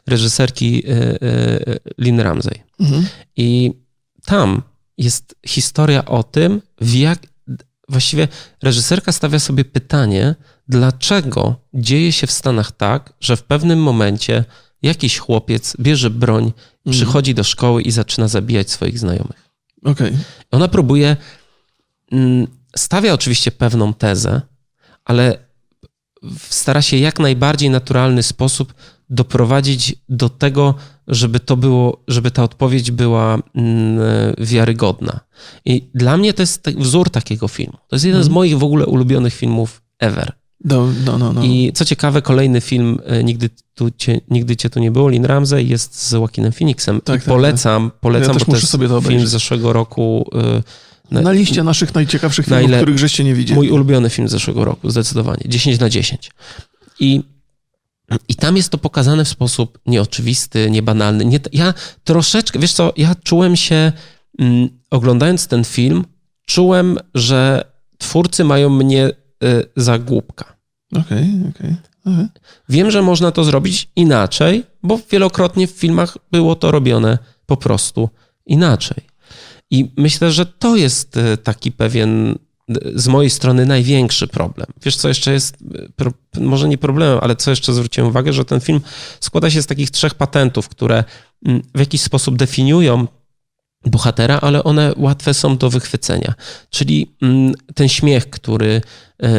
reżyserki 0.08 0.84
e, 0.88 0.91
e, 0.91 1.80
Lynn 1.98 2.20
Ramsey. 2.20 2.63
Mhm. 2.80 3.06
I 3.38 3.74
tam 4.26 4.62
jest 4.98 5.36
historia 5.46 6.06
o 6.06 6.24
tym, 6.24 6.62
w 6.82 6.93
jak 6.93 7.20
właściwie 7.89 8.28
reżyserka 8.63 9.12
stawia 9.12 9.39
sobie 9.39 9.65
pytanie, 9.65 10.36
dlaczego 10.67 11.56
dzieje 11.74 12.12
się 12.12 12.28
w 12.28 12.32
Stanach 12.32 12.72
tak, 12.72 13.13
że 13.20 13.38
w 13.38 13.43
pewnym 13.43 13.80
momencie 13.80 14.46
jakiś 14.82 15.18
chłopiec 15.18 15.78
bierze 15.80 16.10
broń, 16.10 16.44
mm. 16.44 16.54
przychodzi 16.92 17.34
do 17.34 17.44
szkoły 17.44 17.82
i 17.82 17.92
zaczyna 17.92 18.28
zabijać 18.28 18.72
swoich 18.72 19.00
znajomych. 19.00 19.50
Okay. 19.84 20.18
Ona 20.52 20.68
próbuje, 20.68 21.18
mm, 22.12 22.48
stawia 22.76 23.13
oczywiście 23.13 23.52
pewną 23.52 23.94
tezę, 23.94 24.42
ale 25.06 25.48
stara 26.50 26.82
się 26.82 26.98
jak 26.98 27.20
najbardziej 27.20 27.70
naturalny 27.70 28.24
sposób 28.24 28.74
doprowadzić 29.10 29.96
do 30.10 30.30
tego, 30.30 30.76
żeby 31.08 31.40
to 31.40 31.58
było, 31.58 32.04
żeby 32.08 32.32
ta 32.32 32.44
odpowiedź 32.44 32.92
była 32.92 33.40
mm, 33.56 34.00
wiarygodna. 34.38 35.20
I 35.66 35.90
dla 35.96 36.18
mnie 36.18 36.34
to 36.34 36.44
jest 36.44 36.70
wzór 36.70 37.10
takiego 37.10 37.48
filmu. 37.48 37.78
To 37.88 37.96
jest 37.96 38.06
jeden 38.06 38.24
z 38.24 38.26
mhm. 38.26 38.34
moich 38.34 38.58
w 38.58 38.63
ogóle 38.63 38.86
ulubionych 38.86 39.34
filmów 39.34 39.82
ever. 40.00 40.32
No, 40.65 40.88
no, 41.06 41.17
no, 41.17 41.34
no. 41.34 41.43
I 41.43 41.72
co 41.74 41.86
ciekawe, 41.86 42.22
kolejny 42.22 42.62
film 42.62 43.00
e, 43.06 43.24
Nigdy, 43.24 43.50
tu 43.76 43.91
cię, 43.98 44.22
Nigdy 44.30 44.56
Cię 44.56 44.70
Tu 44.70 44.80
Nie 44.80 44.91
Było, 44.91 45.10
Lin 45.10 45.26
Ramsey, 45.26 45.67
jest 45.67 46.02
z 46.08 46.12
Joaquinem 46.12 46.52
Phoenixem. 46.52 47.02
Tak, 47.02 47.15
I 47.15 47.20
tak, 47.20 47.28
polecam, 47.28 47.91
tak. 47.91 48.00
polecam, 48.00 48.34
ja 48.34 48.39
bo 48.39 48.46
to 48.46 48.56
jest 48.56 48.70
sobie 48.70 48.88
to 48.88 49.02
film 49.02 49.28
z 49.28 49.30
zeszłego 49.30 49.74
roku. 49.74 50.30
E, 50.36 50.63
na, 51.12 51.22
na 51.22 51.32
liście 51.32 51.63
naszych 51.63 51.96
najciekawszych 51.96 52.46
filmów, 52.46 52.63
ile, 52.63 52.78
których 52.78 53.00
żeście 53.00 53.24
nie 53.24 53.36
widzieli. 53.36 53.56
Mój 53.56 53.70
ulubiony 53.70 54.10
film 54.10 54.28
z 54.28 54.32
zeszłego 54.32 54.65
roku, 54.65 54.89
zdecydowanie. 54.89 55.41
10 55.46 55.80
na 55.80 55.89
10. 55.89 56.32
I 57.00 57.24
i 58.28 58.36
tam 58.36 58.58
jest 58.58 58.70
to 58.70 58.78
pokazane 58.78 59.26
w 59.26 59.28
sposób 59.28 59.80
nieoczywisty, 59.86 60.72
niebanalny. 60.72 61.26
Nie, 61.26 61.39
ja 61.52 61.74
troszeczkę, 62.04 62.60
wiesz 62.60 62.74
co, 62.74 62.93
ja 62.98 63.15
czułem 63.24 63.56
się, 63.56 63.91
mm, 64.39 64.70
oglądając 64.91 65.48
ten 65.48 65.63
film, 65.63 66.06
czułem, 66.46 66.98
że 67.15 67.72
twórcy 67.98 68.43
mają 68.43 68.70
mnie 68.70 69.12
za 69.76 70.00
głupka. 70.00 70.58
Okej, 70.91 71.02
okay, 71.39 71.50
okej. 71.56 71.76
Okay. 72.06 72.30
Wiem, 72.69 72.91
że 72.91 73.02
można 73.02 73.32
to 73.32 73.43
zrobić 73.43 73.89
inaczej, 73.95 74.63
bo 74.84 75.00
wielokrotnie 75.12 75.67
w 75.67 75.71
filmach 75.71 76.17
było 76.32 76.56
to 76.56 76.71
robione 76.71 77.17
po 77.45 77.58
prostu 77.58 78.10
inaczej. 78.45 79.04
I 79.71 79.91
myślę, 79.97 80.32
że 80.32 80.45
to 80.45 80.76
jest 80.76 81.17
e, 81.17 81.38
taki 81.38 81.71
pewien 81.71 82.36
z 82.95 83.08
mojej 83.08 83.30
strony 83.30 83.65
największy 83.65 84.28
problem. 84.28 84.67
Wiesz, 84.84 84.95
co 84.95 85.08
jeszcze 85.08 85.34
jest, 85.34 85.58
może 86.39 86.69
nie 86.69 86.78
problemem, 86.78 87.19
ale 87.21 87.36
co 87.36 87.50
jeszcze 87.50 87.73
zwróciłem 87.73 88.10
uwagę, 88.10 88.34
że 88.34 88.45
ten 88.45 88.60
film 88.60 88.82
składa 89.19 89.50
się 89.50 89.62
z 89.62 89.67
takich 89.67 89.91
trzech 89.91 90.15
patentów, 90.15 90.69
które 90.69 91.04
mm, 91.45 91.62
w 91.76 91.80
jakiś 91.80 92.02
sposób 92.02 92.38
definiują 92.38 93.08
bohatera, 93.86 94.40
ale 94.42 94.63
one 94.63 94.94
łatwe 94.98 95.34
są 95.34 95.58
do 95.58 95.70
wychwycenia. 95.70 96.34
Czyli 96.70 97.12
mm, 97.22 97.54
ten 97.76 97.90
śmiech, 97.90 98.30
który 98.30 98.82
e, 99.24 99.30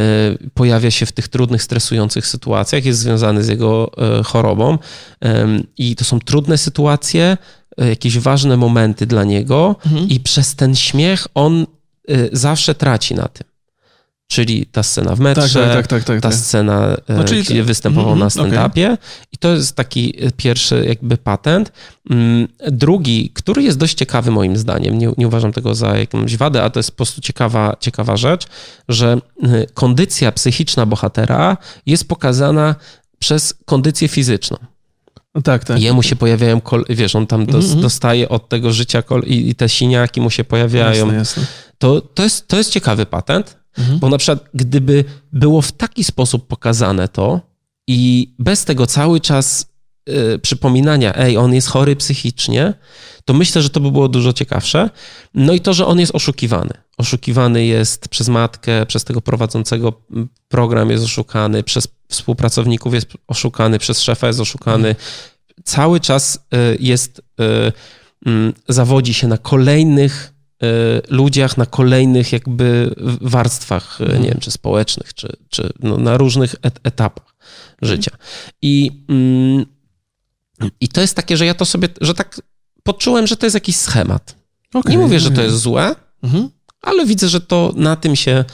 pojawia 0.55 0.91
się 0.91 1.07
w 1.07 1.13
tych 1.13 1.29
trudnych, 1.29 1.63
stresujących 1.63 2.27
sytuacjach, 2.27 2.85
jest 2.85 3.01
związany 3.01 3.45
z 3.45 3.49
jego 3.49 3.91
e, 3.97 4.23
chorobą 4.23 4.79
i 5.79 5.97
to 5.97 6.05
są 6.05 6.21
trudne 6.21 6.59
sytuacje, 6.59 7.37
e, 7.79 7.89
jakieś 7.89 8.19
ważne 8.19 8.57
momenty 8.57 9.07
dla 9.07 9.25
niego 9.25 9.77
mhm. 9.87 10.09
i 10.09 10.21
przez 10.21 10.55
ten 10.55 10.77
śmiech 10.77 11.27
on 11.35 11.67
zawsze 12.33 12.75
traci 12.75 13.15
na 13.15 13.29
tym. 13.29 13.48
Czyli 14.31 14.67
ta 14.67 14.83
scena 14.83 15.15
w 15.15 15.21
metrze, 15.21 15.65
tak, 15.65 15.75
tak, 15.75 15.87
tak, 15.87 16.05
tak 16.05 16.21
ta 16.21 16.29
tak. 16.29 16.39
scena, 16.39 16.97
no, 17.09 17.25
czyli... 17.25 17.43
gdzie 17.43 17.65
występował 17.65 18.13
mm, 18.13 18.19
na 18.19 18.29
stand-upie. 18.29 18.87
Okay. 18.87 18.99
I 19.33 19.39
to 19.39 19.55
jest 19.55 19.77
taki 19.77 20.15
pierwszy 20.37 20.85
jakby 20.89 21.17
patent. 21.17 21.73
Mm, 22.11 22.49
drugi, 22.71 23.31
który 23.35 23.63
jest 23.63 23.79
dość 23.79 23.95
ciekawy 23.95 24.31
moim 24.31 24.57
zdaniem, 24.57 24.99
nie, 24.99 25.13
nie 25.19 25.27
uważam 25.27 25.53
tego 25.53 25.75
za 25.75 25.97
jakąś 25.97 26.37
wadę, 26.37 26.63
a 26.63 26.71
to 26.71 26.79
jest 26.79 26.91
po 26.91 26.97
prostu 26.97 27.21
ciekawa, 27.21 27.77
ciekawa 27.81 28.17
rzecz, 28.17 28.47
że 28.89 29.21
kondycja 29.75 30.33
psychiczna 30.33 30.87
bohatera 30.87 31.57
jest 31.87 32.09
pokazana 32.09 32.75
przez 33.19 33.55
kondycję 33.65 34.09
fizyczną. 34.09 34.57
No 35.35 35.43
tak, 35.43 35.65
tak. 35.65 35.83
Jemu 35.83 36.03
się 36.03 36.17
pojawiają, 36.17 36.61
wiesz, 36.89 37.17
on 37.17 37.27
tam 37.27 37.47
dos, 37.47 37.65
-hmm. 37.65 37.81
dostaje 37.81 38.29
od 38.29 38.49
tego 38.49 38.73
życia 38.73 39.03
i, 39.27 39.49
i, 39.49 39.55
te 39.55 39.69
siniaki 39.69 40.21
mu 40.21 40.31
się 40.31 40.45
pojawiają. 40.45 41.07
Jasne, 41.07 41.19
jasne. 41.19 41.47
To, 41.79 42.01
to, 42.01 42.23
jest, 42.23 42.49
to 42.49 42.57
jest 42.57 42.71
ciekawy 42.71 43.07
patent, 43.07 43.57
mhm. 43.79 43.99
bo 43.99 44.09
na 44.09 44.19
przykład 44.19 44.45
gdyby 44.55 45.05
było 45.33 45.63
w 45.63 45.73
taki 45.73 46.05
sposób 46.05 46.47
pokazane 46.47 47.09
to 47.09 47.41
i 47.87 48.35
bez 48.39 48.65
tego 48.65 48.87
cały 48.87 49.21
czas 49.21 49.67
y, 50.09 50.39
przypominania, 50.39 51.15
ej, 51.17 51.37
on 51.37 51.55
jest 51.55 51.69
chory 51.69 51.97
psychicznie, 51.97 52.75
to 53.25 53.35
myślę, 53.35 53.63
że 53.63 53.71
to 53.71 53.81
by 53.81 53.91
było 53.91 54.09
dużo 54.09 54.33
ciekawsze. 54.33 54.91
No 55.35 55.53
i 55.53 55.61
to, 55.61 55.75
że 55.75 55.87
on 55.87 56.01
jest 56.01 56.15
oszukiwany. 56.15 56.71
Oszukiwany 56.99 57.67
jest 57.67 58.09
przez 58.09 58.29
matkę, 58.29 58.87
przez 58.87 59.05
tego 59.05 59.21
prowadzącego 59.21 59.93
program 60.49 60.91
jest 60.91 61.05
oszukany, 61.05 61.63
przez 61.63 61.89
współpracowników 62.09 62.95
jest 62.95 63.09
oszukany, 63.27 63.79
przez 63.79 64.01
szefa 64.01 64.27
jest 64.27 64.41
oszukany. 64.41 64.97
Cały 65.65 66.01
czas 66.01 66.37
y, 66.55 66.77
jest, 66.81 67.19
y, 67.19 67.73
mm, 68.27 68.53
zawodzi 68.69 69.15
się 69.15 69.29
na 69.29 69.39
kolejnych 69.39 70.35
ludziach, 71.09 71.57
na 71.57 71.67
kolejnych 71.67 72.33
jakby 72.33 72.95
warstwach, 73.21 73.99
nie 74.21 74.29
wiem, 74.29 74.39
czy 74.41 74.51
społecznych, 74.51 75.15
czy, 75.15 75.37
czy 75.49 75.73
no, 75.81 75.97
na 75.99 76.17
różnych 76.17 76.55
et 76.63 76.81
etapach 76.83 77.35
życia. 77.83 78.11
I, 78.63 79.05
mm, 79.09 79.67
I 80.81 80.89
to 80.89 81.01
jest 81.01 81.15
takie, 81.15 81.37
że 81.37 81.47
ja 81.47 81.55
to 81.55 81.65
sobie, 81.65 81.89
że 82.01 82.15
tak 82.15 82.41
poczułem, 82.83 83.27
że 83.27 83.37
to 83.37 83.47
jest 83.47 83.55
jakiś 83.55 83.77
schemat. 83.77 84.37
Okay, 84.75 84.93
nie 84.93 84.99
mówię, 84.99 85.21
że 85.21 85.31
to 85.31 85.43
jest 85.43 85.57
złe, 85.57 85.97
mhm. 86.23 86.51
ale 86.83 87.07
widzę, 87.07 87.29
że 87.29 87.41
to 87.41 87.73
na 87.77 87.97
tym 87.97 88.17
się 88.17 88.45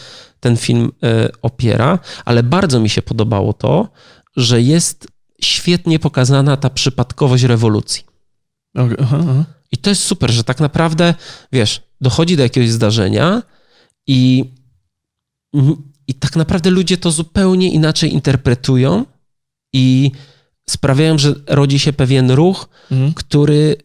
ten 0.41 0.57
film 0.57 0.93
e, 1.03 1.29
opiera, 1.43 1.99
ale 2.25 2.43
bardzo 2.43 2.81
mi 2.81 2.89
się 2.89 3.03
podobało 3.03 3.53
to, 3.53 3.89
że 4.37 4.63
jest 4.63 5.09
świetnie 5.43 5.99
pokazana 5.99 6.57
ta 6.57 6.71
przypadkowość 6.71 7.45
rewolucji. 7.45 8.05
Okay, 8.75 8.97
aha, 9.03 9.19
aha. 9.21 9.45
I 9.73 9.77
to 9.77 9.91
jest 9.91 10.03
super, 10.03 10.31
że 10.31 10.45
tak 10.45 10.61
naprawdę, 10.61 11.15
wiesz, 11.53 11.83
dochodzi 12.05 12.37
do 12.37 12.43
jakiegoś 12.43 12.71
zdarzenia 12.71 13.43
i, 14.07 14.45
i 16.07 16.15
tak 16.15 16.37
naprawdę 16.37 16.71
ludzie 16.71 16.97
to 16.97 17.11
zupełnie 17.11 17.73
inaczej 17.73 18.13
interpretują 18.13 19.05
i 19.73 20.11
sprawiają, 20.71 21.19
że 21.19 21.35
rodzi 21.47 21.79
się 21.79 21.93
pewien 21.93 22.31
ruch, 22.31 22.69
mhm. 22.91 23.15
który 23.15 23.77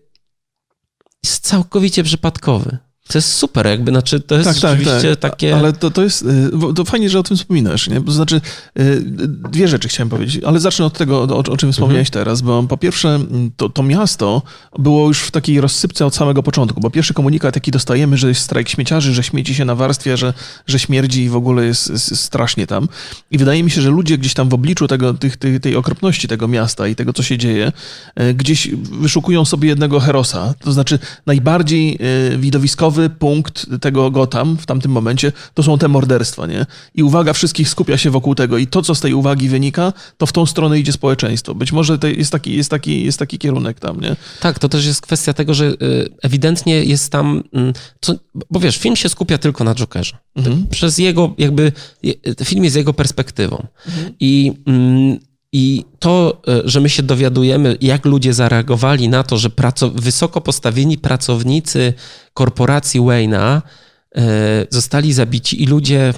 jest 1.24 1.48
całkowicie 1.48 2.04
przypadkowy. 2.04 2.78
To 3.12 3.18
jest 3.18 3.34
super, 3.34 3.68
jakby, 3.68 3.92
znaczy 3.92 4.20
to 4.20 4.36
jest 4.36 4.50
tak, 4.50 4.58
tak 4.58 4.72
rzeczywiście 4.72 5.10
tak, 5.10 5.20
tak. 5.20 5.32
takie... 5.32 5.56
Ale 5.56 5.74
to, 5.74 5.92
to 5.92 6.04
jest, 6.04 6.22
y, 6.22 6.74
to 6.76 6.86
fajnie, 6.86 7.10
że 7.10 7.20
o 7.20 7.24
tym 7.24 7.38
wspominasz, 7.38 7.88
nie? 7.88 8.02
To 8.02 8.12
znaczy, 8.12 8.42
y, 8.80 9.02
dwie 9.28 9.68
rzeczy 9.68 9.88
chciałem 9.88 10.10
powiedzieć, 10.10 10.44
ale 10.44 10.60
zacznę 10.60 10.86
od 10.86 10.98
tego, 10.98 11.22
o, 11.22 11.38
o 11.38 11.58
czym 11.58 11.72
wspomniałeś 11.72 12.08
mhm. 12.08 12.26
teraz, 12.26 12.42
bo 12.42 12.64
po 12.64 12.78
pierwsze, 12.78 13.20
to, 13.58 13.70
to 13.70 13.84
miasto 13.84 14.42
było 14.80 15.08
już 15.08 15.22
w 15.22 15.32
takiej 15.32 15.62
rozsypce 15.62 16.06
od 16.06 16.16
samego 16.16 16.44
początku, 16.44 16.82
bo 16.82 16.90
pierwszy 16.90 17.14
komunikat, 17.14 17.56
jaki 17.56 17.72
dostajemy, 17.72 18.18
że 18.18 18.28
jest 18.28 18.42
strajk 18.42 18.70
śmieciarzy, 18.70 19.14
że 19.14 19.24
śmieci 19.24 19.56
się 19.56 19.66
na 19.66 19.76
warstwie, 19.76 20.18
że, 20.18 20.34
że 20.68 20.80
śmierdzi 20.80 21.24
i 21.24 21.30
w 21.30 21.36
ogóle 21.36 21.66
jest, 21.66 21.90
jest 21.90 22.20
strasznie 22.20 22.68
tam. 22.68 22.88
I 23.32 23.38
wydaje 23.38 23.64
mi 23.64 23.72
się, 23.72 23.82
że 23.82 23.90
ludzie 23.90 24.18
gdzieś 24.18 24.34
tam 24.34 24.50
w 24.50 24.54
obliczu 24.54 24.88
tego, 24.88 25.14
tych, 25.14 25.38
tej, 25.38 25.60
tej 25.60 25.76
okropności 25.76 26.28
tego 26.28 26.48
miasta 26.48 26.88
i 26.88 26.96
tego, 26.96 27.14
co 27.14 27.24
się 27.24 27.38
dzieje, 27.38 27.72
y, 28.22 28.34
gdzieś 28.34 28.68
wyszukują 28.76 29.46
sobie 29.46 29.70
jednego 29.70 30.00
herosa, 30.00 30.54
to 30.60 30.72
znaczy 30.72 31.00
najbardziej 31.26 32.00
widowiskowy 32.38 32.99
punkt 33.10 33.66
tego 33.82 34.12
Gotham 34.12 34.58
w 34.58 34.66
tamtym 34.66 34.92
momencie 34.92 35.32
to 35.54 35.64
są 35.64 35.78
te 35.78 35.88
morderstwa, 35.88 36.48
nie? 36.48 36.66
I 36.96 37.04
uwaga 37.04 37.34
wszystkich 37.34 37.70
skupia 37.70 37.98
się 37.98 38.10
wokół 38.10 38.36
tego 38.36 38.58
i 38.58 38.68
to, 38.68 38.82
co 38.82 38.96
z 38.96 39.00
tej 39.00 39.14
uwagi 39.14 39.50
wynika, 39.50 39.94
to 40.18 40.26
w 40.26 40.32
tą 40.32 40.46
stronę 40.46 40.80
idzie 40.80 40.92
społeczeństwo. 40.92 41.56
Być 41.56 41.72
może 41.72 41.98
jest 42.18 42.32
taki, 42.32 42.56
jest 42.56 42.70
taki, 42.70 43.06
jest 43.06 43.20
taki 43.20 43.38
kierunek 43.38 43.80
tam, 43.80 44.02
nie? 44.02 44.16
Tak, 44.40 44.60
to 44.60 44.70
też 44.70 44.86
jest 44.86 45.02
kwestia 45.02 45.34
tego, 45.34 45.54
że 45.54 45.66
y, 45.66 45.76
ewidentnie 46.22 46.84
jest 46.84 47.12
tam, 47.12 47.44
mm, 47.54 47.74
co, 48.02 48.16
bo 48.50 48.60
wiesz, 48.60 48.78
film 48.78 48.96
się 48.96 49.10
skupia 49.10 49.38
tylko 49.38 49.64
na 49.64 49.76
Jokerze. 49.76 50.18
Mhm. 50.36 50.68
Przez 50.68 50.98
jego, 50.98 51.34
jakby, 51.38 51.72
film 52.44 52.64
jest 52.64 52.76
jego 52.76 52.94
perspektywą. 52.94 53.68
Mhm. 53.88 54.14
I 54.20 54.54
mm, 54.66 55.20
i 55.52 55.86
to, 56.00 56.42
e, 56.48 56.62
że 56.66 56.82
my 56.82 56.90
się 56.90 57.04
dowiadujemy, 57.04 57.78
jak 57.82 58.06
ludzie 58.06 58.34
zareagowali 58.34 59.10
na 59.10 59.24
to, 59.24 59.38
że 59.38 59.50
wysoko 59.96 60.42
postawieni 60.42 60.98
pracownicy 60.98 61.94
korporacji 62.34 63.02
Wayne'a 63.02 63.62
e, 64.16 64.22
zostali 64.70 65.14
zabici 65.14 65.64
i 65.64 65.66
ludzie 65.66 66.14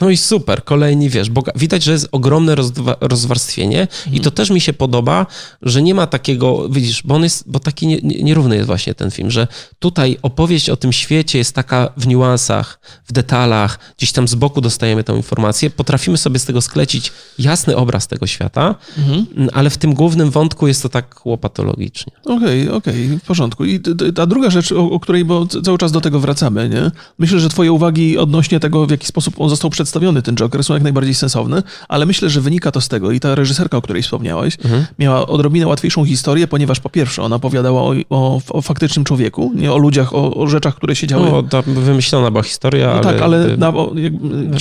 no 0.00 0.10
i 0.10 0.16
super, 0.16 0.64
kolejni, 0.64 1.10
wiesz, 1.10 1.30
bo 1.30 1.42
widać, 1.56 1.84
że 1.84 1.92
jest 1.92 2.08
ogromne 2.12 2.54
rozwarstwienie 3.00 3.80
mhm. 3.80 4.16
i 4.16 4.20
to 4.20 4.30
też 4.30 4.50
mi 4.50 4.60
się 4.60 4.72
podoba, 4.72 5.26
że 5.62 5.82
nie 5.82 5.94
ma 5.94 6.06
takiego, 6.06 6.68
widzisz, 6.68 7.02
bo 7.02 7.14
on 7.14 7.22
jest, 7.22 7.50
bo 7.50 7.58
taki 7.58 7.86
nie, 7.86 7.98
nierówny 8.00 8.54
jest 8.56 8.66
właśnie 8.66 8.94
ten 8.94 9.10
film, 9.10 9.30
że 9.30 9.46
tutaj 9.78 10.18
opowieść 10.22 10.70
o 10.70 10.76
tym 10.76 10.92
świecie 10.92 11.38
jest 11.38 11.54
taka 11.54 11.92
w 11.96 12.06
niuansach, 12.06 12.80
w 13.04 13.12
detalach, 13.12 13.78
gdzieś 13.98 14.12
tam 14.12 14.28
z 14.28 14.34
boku 14.34 14.60
dostajemy 14.60 15.04
tę 15.04 15.16
informację, 15.16 15.70
potrafimy 15.70 16.16
sobie 16.16 16.38
z 16.38 16.44
tego 16.44 16.60
sklecić 16.60 17.12
jasny 17.38 17.76
obraz 17.76 18.06
tego 18.06 18.26
świata, 18.26 18.74
mhm. 18.98 19.26
ale 19.52 19.70
w 19.70 19.76
tym 19.76 19.94
głównym 19.94 20.30
wątku 20.30 20.66
jest 20.66 20.82
to 20.82 20.88
tak 20.88 21.26
łopatologicznie. 21.26 22.12
Okej, 22.24 22.62
okay, 22.62 22.74
okej, 22.74 23.06
okay, 23.06 23.18
w 23.18 23.22
porządku. 23.22 23.64
I 23.64 23.80
ta 24.14 24.26
druga 24.26 24.50
rzecz, 24.50 24.72
o, 24.72 24.90
o 24.90 25.00
której, 25.00 25.24
bo 25.24 25.46
cały 25.46 25.78
czas 25.78 25.92
do 25.92 26.00
tego 26.00 26.20
wracamy, 26.20 26.68
nie? 26.68 26.90
Myślę, 27.18 27.40
że 27.40 27.48
twoje 27.48 27.72
uwagi 27.72 28.18
odnośnie 28.18 28.60
tego, 28.60 28.86
w 28.86 28.90
jaki 28.90 29.06
sposób 29.06 29.40
on 29.40 29.48
został 29.48 29.70
przedstawiony, 29.74 30.22
ten 30.22 30.34
Joker, 30.34 30.64
są 30.64 30.74
jak 30.74 30.82
najbardziej 30.82 31.14
sensowne, 31.14 31.62
ale 31.88 32.06
myślę, 32.06 32.30
że 32.30 32.40
wynika 32.40 32.70
to 32.70 32.80
z 32.80 32.88
tego 32.88 33.10
i 33.10 33.20
ta 33.20 33.34
reżyserka, 33.34 33.76
o 33.76 33.82
której 33.82 34.02
wspomniałeś, 34.02 34.56
mhm. 34.64 34.86
miała 34.98 35.26
odrobinę 35.26 35.66
łatwiejszą 35.66 36.04
historię, 36.04 36.48
ponieważ 36.48 36.80
po 36.80 36.90
pierwsze 36.90 37.22
ona 37.22 37.36
opowiadała 37.36 37.82
o, 37.82 37.94
o, 38.10 38.40
o 38.48 38.62
faktycznym 38.62 39.04
człowieku, 39.04 39.52
nie 39.54 39.72
o 39.72 39.78
ludziach, 39.78 40.14
o, 40.14 40.34
o, 40.34 40.46
rzeczach, 40.46 40.74
które 40.74 40.96
się 40.96 41.06
działy. 41.06 41.30
No, 41.30 41.42
ta 41.42 41.62
wymyślona 41.62 42.30
była 42.30 42.42
historia, 42.42 42.86
no, 42.86 42.92
ale... 42.92 43.02
Tak, 43.02 43.22
ale... 43.22 43.56
Na, 43.56 43.72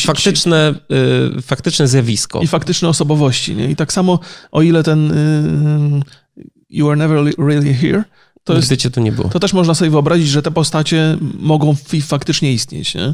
faktyczne, 0.06 0.76
y, 1.38 1.42
faktyczne 1.42 1.88
zjawisko. 1.88 2.42
I 2.42 2.48
faktyczne 2.48 2.90
osobowości, 2.90 3.56
nie? 3.56 3.70
I 3.70 3.76
tak 3.76 3.94
samo, 3.94 4.20
o 4.52 4.62
ile 4.62 4.84
ten 4.84 5.12
y, 5.12 6.02
You 6.70 6.90
Are 6.90 6.98
Never 6.98 7.34
Really 7.38 7.74
Here, 7.74 8.04
to, 8.44 8.54
jest, 8.54 8.78
cię 8.78 8.92
tu 8.92 9.02
nie 9.02 9.12
było. 9.12 9.30
to 9.30 9.40
też 9.40 9.54
można 9.54 9.74
sobie 9.74 9.92
wyobrazić, 9.92 10.28
że 10.28 10.42
te 10.42 10.52
postacie 10.52 11.18
mogą 11.40 11.76
faktycznie 12.02 12.54
istnieć, 12.54 12.96
nie? 12.96 13.14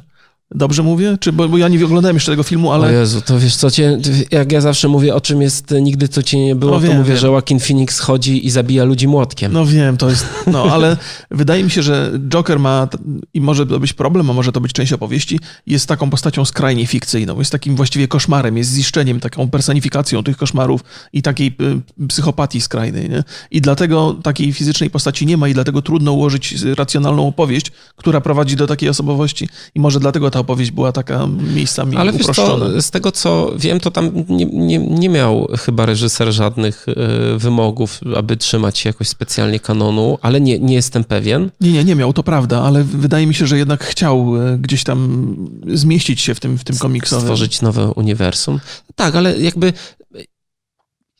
Dobrze 0.55 0.83
mówię? 0.83 1.17
Czy, 1.19 1.33
bo, 1.33 1.49
bo, 1.49 1.57
ja 1.57 1.67
nie 1.67 1.85
oglądałem 1.85 2.15
jeszcze 2.15 2.31
tego 2.31 2.43
filmu, 2.43 2.71
ale... 2.71 2.87
O 2.87 2.91
Jezu, 2.91 3.21
to 3.21 3.39
wiesz 3.39 3.55
co, 3.55 3.71
cię, 3.71 3.99
jak 4.31 4.51
ja 4.51 4.61
zawsze 4.61 4.87
mówię 4.87 5.15
o 5.15 5.21
czym 5.21 5.41
jest 5.41 5.73
Nigdy 5.81 6.07
co 6.07 6.23
cię 6.23 6.45
nie 6.45 6.55
było, 6.55 6.71
no 6.71 6.79
wiem, 6.79 6.91
to 6.91 6.97
mówię, 6.97 7.09
wiem. 7.09 7.17
że 7.17 7.27
Joaquin 7.27 7.59
Phoenix 7.59 7.99
chodzi 7.99 8.45
i 8.45 8.49
zabija 8.49 8.83
ludzi 8.83 9.07
młotkiem. 9.07 9.53
No 9.53 9.65
wiem, 9.65 9.97
to 9.97 10.09
jest... 10.09 10.25
No, 10.47 10.63
ale 10.63 10.97
wydaje 11.31 11.63
mi 11.63 11.71
się, 11.71 11.83
że 11.83 12.11
Joker 12.29 12.59
ma, 12.59 12.87
i 13.33 13.41
może 13.41 13.65
to 13.65 13.79
być 13.79 13.93
problem, 13.93 14.29
a 14.29 14.33
może 14.33 14.51
to 14.51 14.61
być 14.61 14.73
część 14.73 14.93
opowieści, 14.93 15.39
jest 15.67 15.87
taką 15.87 16.09
postacią 16.09 16.45
skrajnie 16.45 16.87
fikcyjną, 16.87 17.39
jest 17.39 17.51
takim 17.51 17.75
właściwie 17.75 18.07
koszmarem, 18.07 18.57
jest 18.57 18.71
ziszczeniem, 18.71 19.19
taką 19.19 19.49
personifikacją 19.49 20.23
tych 20.23 20.37
koszmarów 20.37 20.81
i 21.13 21.21
takiej 21.21 21.55
y, 22.01 22.07
psychopatii 22.07 22.61
skrajnej, 22.61 23.09
nie? 23.09 23.23
I 23.51 23.61
dlatego 23.61 24.15
takiej 24.23 24.53
fizycznej 24.53 24.89
postaci 24.89 25.25
nie 25.25 25.37
ma 25.37 25.47
i 25.47 25.53
dlatego 25.53 25.81
trudno 25.81 26.13
ułożyć 26.13 26.55
racjonalną 26.77 27.27
opowieść, 27.27 27.71
która 27.95 28.21
prowadzi 28.21 28.55
do 28.55 28.67
takiej 28.67 28.89
osobowości 28.89 29.49
i 29.75 29.79
może 29.79 29.99
dlatego 29.99 30.31
ta 30.31 30.38
ta 30.39 30.41
opowieść 30.41 30.71
była 30.71 30.91
taka 30.91 31.27
miejscami 31.55 31.97
Ale 31.97 32.11
uproszczona. 32.11 32.65
Ale 32.65 32.81
z 32.81 32.91
tego 32.91 33.11
co 33.11 33.51
wiem, 33.57 33.79
to 33.79 33.91
tam 33.91 34.11
nie, 34.29 34.45
nie, 34.45 34.77
nie 34.77 35.09
miał 35.09 35.47
chyba 35.59 35.85
reżyser 35.85 36.31
żadnych 36.31 36.85
e, 36.89 37.37
wymogów, 37.37 37.99
aby 38.17 38.37
trzymać 38.37 38.77
się 38.77 38.89
jakoś 38.89 39.07
specjalnie 39.07 39.59
kanonu, 39.59 40.17
ale 40.21 40.41
nie, 40.41 40.59
nie 40.59 40.75
jestem 40.75 41.03
pewien. 41.03 41.49
Nie, 41.61 41.71
nie, 41.71 41.83
nie 41.83 41.95
miał, 41.95 42.13
to 42.13 42.23
prawda, 42.23 42.61
ale 42.61 42.83
wydaje 42.83 43.27
mi 43.27 43.33
się, 43.33 43.47
że 43.47 43.57
jednak 43.57 43.83
chciał 43.83 44.35
e, 44.37 44.57
gdzieś 44.57 44.83
tam 44.83 45.35
zmieścić 45.67 46.21
się 46.21 46.35
w 46.35 46.39
tym, 46.39 46.57
w 46.57 46.63
tym 46.63 46.77
komiksowym. 46.77 47.21
Stworzyć 47.21 47.61
nowe 47.61 47.87
uniwersum. 47.87 48.59
Tak, 48.95 49.15
ale 49.15 49.39
jakby 49.39 49.73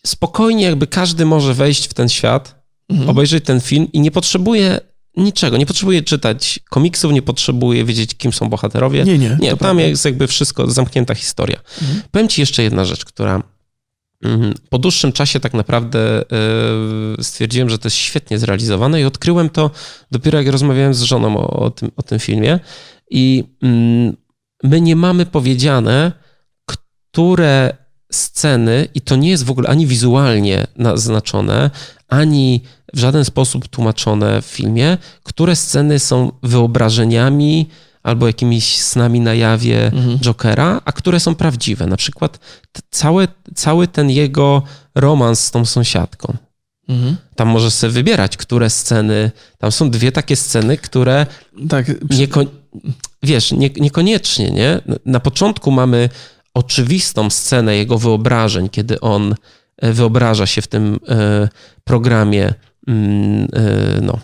spokojnie 0.05 0.63
jakby 0.63 0.87
każdy 0.87 1.25
może 1.25 1.53
wejść 1.53 1.87
w 1.87 1.93
ten 1.93 2.09
świat, 2.09 2.55
mhm. 2.89 3.09
obejrzeć 3.09 3.45
ten 3.45 3.61
film 3.61 3.87
i 3.93 3.99
nie 3.99 4.11
potrzebuje 4.11 4.79
niczego. 5.19 5.57
Nie 5.57 5.65
potrzebuje 5.65 6.01
czytać 6.01 6.59
komiksów, 6.69 7.11
nie 7.11 7.21
potrzebuje 7.21 7.85
wiedzieć, 7.85 8.15
kim 8.15 8.33
są 8.33 8.49
bohaterowie. 8.49 9.03
Nie, 9.03 9.17
nie. 9.17 9.37
Nie, 9.41 9.49
tam 9.49 9.57
prawda. 9.57 9.81
jest 9.81 10.05
jakby 10.05 10.27
wszystko, 10.27 10.71
zamknięta 10.71 11.15
historia. 11.15 11.59
Mhm. 11.81 12.01
Powiem 12.11 12.27
ci 12.27 12.41
jeszcze 12.41 12.63
jedna 12.63 12.85
rzecz, 12.85 13.05
która 13.05 13.43
mm, 14.23 14.53
po 14.69 14.77
dłuższym 14.77 15.11
czasie 15.11 15.39
tak 15.39 15.53
naprawdę 15.53 16.21
e, 17.19 17.23
stwierdziłem, 17.23 17.69
że 17.69 17.77
to 17.77 17.87
jest 17.87 17.97
świetnie 17.97 18.39
zrealizowane 18.39 19.01
i 19.01 19.05
odkryłem 19.05 19.49
to 19.49 19.71
dopiero 20.11 20.37
jak 20.37 20.47
rozmawiałem 20.47 20.93
z 20.93 21.01
żoną 21.01 21.37
o, 21.37 21.49
o 21.49 21.71
tym, 21.71 21.91
o 21.95 22.03
tym 22.03 22.19
filmie. 22.19 22.59
I 23.11 23.43
mm, 23.61 24.17
my 24.63 24.81
nie 24.81 24.95
mamy 24.95 25.25
powiedziane, 25.25 26.11
które 26.65 27.77
sceny, 28.11 28.87
i 28.95 29.01
to 29.01 29.15
nie 29.15 29.29
jest 29.29 29.43
w 29.43 29.51
ogóle 29.51 29.69
ani 29.69 29.87
wizualnie 29.87 30.67
naznaczone, 30.75 31.71
ani 32.09 32.63
w 32.93 32.99
żaden 32.99 33.25
sposób 33.25 33.67
tłumaczone 33.67 34.41
w 34.41 34.45
filmie, 34.45 34.97
które 35.23 35.55
sceny 35.55 35.99
są 35.99 36.31
wyobrażeniami 36.43 37.67
albo 38.03 38.27
jakimiś 38.27 38.81
snami 38.81 39.19
na 39.19 39.33
jawie 39.33 39.85
mhm. 39.85 40.19
Jokera, 40.19 40.81
a 40.85 40.91
które 40.91 41.19
są 41.19 41.35
prawdziwe. 41.35 41.87
Na 41.87 41.97
przykład 41.97 42.39
cały, 42.91 43.27
cały 43.55 43.87
ten 43.87 44.09
jego 44.09 44.63
romans 44.95 45.39
z 45.39 45.51
tą 45.51 45.65
sąsiadką. 45.65 46.37
Mhm. 46.89 47.15
Tam 47.35 47.47
możesz 47.47 47.73
sobie 47.73 47.93
wybierać, 47.93 48.37
które 48.37 48.69
sceny. 48.69 49.31
Tam 49.57 49.71
są 49.71 49.89
dwie 49.89 50.11
takie 50.11 50.35
sceny, 50.35 50.77
które. 50.77 51.25
Tak. 51.69 51.85
Nieko, 52.17 52.41
wiesz, 53.23 53.51
nie, 53.51 53.69
niekoniecznie, 53.69 54.51
nie? 54.51 54.81
Na 55.05 55.19
początku 55.19 55.71
mamy 55.71 56.09
oczywistą 56.53 57.29
scenę 57.29 57.75
jego 57.75 57.97
wyobrażeń, 57.97 58.69
kiedy 58.69 58.99
on 58.99 59.35
wyobraża 59.81 60.45
się 60.45 60.61
w 60.61 60.67
tym 60.67 60.99
e, 61.07 61.49
programie 61.83 62.53
mm, 62.87 63.47
e, 63.53 64.01
no, 64.01 64.19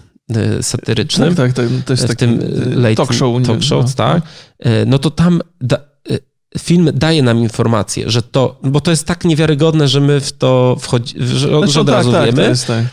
satyrycznym. 0.62 1.36
Tak, 1.36 1.54
tak, 1.54 1.66
to 1.86 1.94
jest 1.94 2.08
w 2.08 2.16
tym 2.16 2.40
late 2.76 2.96
talk 2.96 3.14
show. 3.14 3.46
Talk 3.46 3.64
show, 3.64 3.86
no, 3.86 3.92
tak. 3.96 4.24
No. 4.86 5.00
to 5.00 5.12
tam 5.12 5.42
da, 5.62 5.78
film 6.60 6.90
daje 6.94 7.24
nam 7.24 7.40
informację, 7.40 8.10
że 8.10 8.22
to, 8.22 8.60
bo 8.64 8.82
to 8.82 8.92
jest 8.92 9.08
tak 9.08 9.26
niewiarygodne, 9.26 9.88
że 9.88 10.00
my 10.00 10.22
w 10.22 10.34
to 10.34 10.78
wchodzimy, 10.80 11.28
że, 11.28 11.48
znaczy, 11.48 11.72
że 11.72 11.82
od 11.82 11.88
tak, 11.88 11.96
razu 11.96 12.12
tak, 12.12 12.26
wiemy. 12.26 12.50
Jest, 12.50 12.68
tak. 12.68 12.86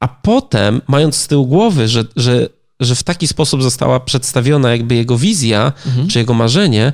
A 0.00 0.08
potem, 0.08 0.80
mając 0.88 1.16
z 1.16 1.28
tyłu 1.28 1.46
głowy, 1.46 1.88
że, 1.88 2.04
że, 2.16 2.48
że 2.80 2.94
w 2.94 3.02
taki 3.02 3.26
sposób 3.26 3.62
została 3.62 4.00
przedstawiona 4.00 4.70
jakby 4.70 4.94
jego 4.94 5.18
wizja, 5.18 5.72
mhm. 5.86 6.08
czy 6.08 6.18
jego 6.18 6.34
marzenie, 6.34 6.92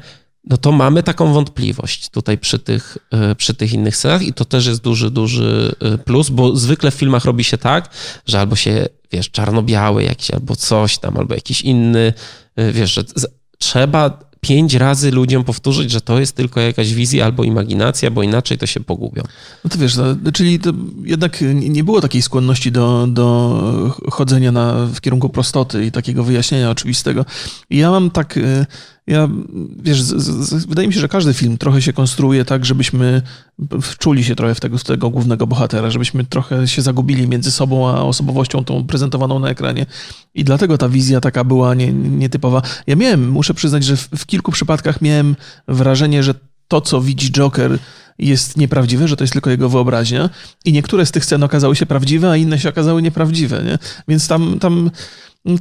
no 0.48 0.56
to 0.56 0.72
mamy 0.72 1.02
taką 1.02 1.32
wątpliwość 1.32 2.08
tutaj 2.08 2.38
przy 2.38 2.58
tych, 2.58 2.98
e, 3.11 3.34
przy 3.34 3.54
tych 3.54 3.72
innych 3.72 3.96
scenach 3.96 4.22
i 4.22 4.32
to 4.32 4.44
też 4.44 4.66
jest 4.66 4.80
duży, 4.80 5.11
duży 5.11 5.74
e, 5.80 5.98
plus, 5.98 6.30
bo 6.30 6.56
zwykle 6.56 6.90
w 6.90 6.94
filmach 6.94 7.24
robi 7.24 7.44
się 7.44 7.58
tak, 7.58 7.90
że 8.26 8.40
albo 8.40 8.56
się, 8.56 8.87
wiesz, 9.12 9.30
czarno-biały 9.30 10.04
jakiś, 10.04 10.30
albo 10.30 10.56
coś 10.56 10.98
tam, 10.98 11.16
albo 11.16 11.34
jakiś 11.34 11.62
inny, 11.62 12.12
e, 12.56 12.72
wiesz, 12.72 12.94
że 12.94 13.04
trzeba 13.58 14.28
pięć 14.40 14.74
razy 14.74 15.11
ludziom 15.11 15.44
powtórzyć, 15.44 15.90
że 15.90 16.00
to 16.00 16.20
jest 16.20 16.37
tylko 16.37 16.61
jakaś 16.61 16.94
wizja 16.94 17.24
albo 17.24 17.44
imaginacja, 17.44 18.11
bo 18.11 18.22
inaczej 18.22 18.58
to 18.58 18.66
się 18.66 18.80
pogubią. 18.80 19.22
No 19.64 19.70
to 19.70 19.78
wiesz, 19.78 19.96
no, 19.96 20.32
czyli 20.32 20.58
to 20.58 20.72
jednak 21.04 21.44
nie 21.54 21.84
było 21.84 22.00
takiej 22.00 22.22
skłonności 22.22 22.72
do, 22.72 23.06
do 23.11 23.96
chodzenia 24.11 24.52
na, 24.52 24.87
w 24.87 25.00
kierunku 25.00 25.28
prostoty 25.28 25.87
i 25.87 25.92
takiego 25.92 26.24
wyjaśnienia 26.24 26.70
oczywistego. 26.70 27.24
I 27.70 27.76
ja 27.76 27.90
mam 27.90 28.11
tak 28.11 28.38
ja, 29.08 29.28
wiesz, 29.82 30.02
z, 30.02 30.22
z, 30.48 30.66
wydaje 30.66 30.88
mi 30.88 30.94
się, 30.94 31.00
że 31.00 31.08
każdy 31.08 31.34
film 31.34 31.58
trochę 31.58 31.82
się 31.82 31.92
konstruuje 31.92 32.44
tak, 32.44 32.64
żebyśmy 32.64 33.22
wczuli 33.82 34.24
się 34.24 34.34
trochę 34.34 34.54
w 34.54 34.60
tego, 34.60 34.78
w 34.78 34.84
tego 34.84 35.10
głównego 35.10 35.46
bohatera, 35.46 35.90
żebyśmy 35.90 36.24
trochę 36.24 36.68
się 36.68 36.82
zagubili 36.82 37.28
między 37.28 37.50
sobą 37.50 37.88
a 37.88 38.02
osobowością 38.02 38.64
tą 38.64 38.86
prezentowaną 38.86 39.38
na 39.38 39.48
ekranie. 39.48 39.86
I 40.34 40.44
dlatego 40.44 40.78
ta 40.78 40.88
wizja 40.88 41.20
taka 41.20 41.44
była 41.44 41.74
nie, 41.74 41.92
nietypowa. 41.92 42.62
Ja 42.86 42.96
miałem, 42.96 43.30
muszę 43.30 43.54
przyznać, 43.54 43.84
że 43.84 43.96
w, 43.96 44.08
w 44.16 44.26
kilku 44.26 44.52
przypadkach 44.52 45.02
miałem 45.02 45.36
wrażenie, 45.68 46.22
że 46.22 46.34
to, 46.68 46.80
co 46.80 47.00
widzi 47.00 47.32
Joker, 47.32 47.78
jest 48.18 48.56
nieprawdziwe, 48.56 49.08
że 49.08 49.16
to 49.16 49.24
jest 49.24 49.32
tylko 49.32 49.50
jego 49.50 49.68
wyobraźnia. 49.68 50.30
I 50.64 50.72
niektóre 50.72 51.06
z 51.06 51.10
tych 51.10 51.24
scen 51.24 51.42
okazały 51.42 51.76
się 51.76 51.86
prawdziwe, 51.86 52.30
a 52.30 52.36
inne 52.36 52.58
się 52.58 52.68
okazały 52.68 53.02
nieprawdziwe. 53.02 53.62
Nie? 53.64 53.78
Więc 54.08 54.28
tam, 54.28 54.58
tam 54.58 54.90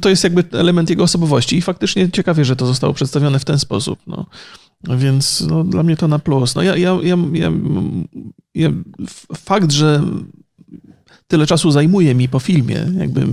to 0.00 0.08
jest 0.08 0.24
jakby 0.24 0.44
element 0.52 0.90
jego 0.90 1.02
osobowości 1.02 1.56
i 1.56 1.62
faktycznie 1.62 2.10
ciekawie, 2.10 2.44
że 2.44 2.56
to 2.56 2.66
zostało 2.66 2.94
przedstawione 2.94 3.38
w 3.38 3.44
ten 3.44 3.58
sposób. 3.58 3.98
No. 4.06 4.26
Więc 4.84 5.40
no, 5.40 5.64
dla 5.64 5.82
mnie 5.82 5.96
to 5.96 6.08
na 6.08 6.18
plus. 6.18 6.54
No 6.54 6.62
ja, 6.62 6.76
ja, 6.76 6.98
ja, 7.02 7.16
ja 8.54 8.70
fakt, 9.36 9.72
że 9.72 10.02
tyle 11.28 11.46
czasu 11.46 11.70
zajmuje 11.70 12.14
mi 12.14 12.28
po 12.28 12.38
filmie, 12.38 12.86
jakby 12.98 13.26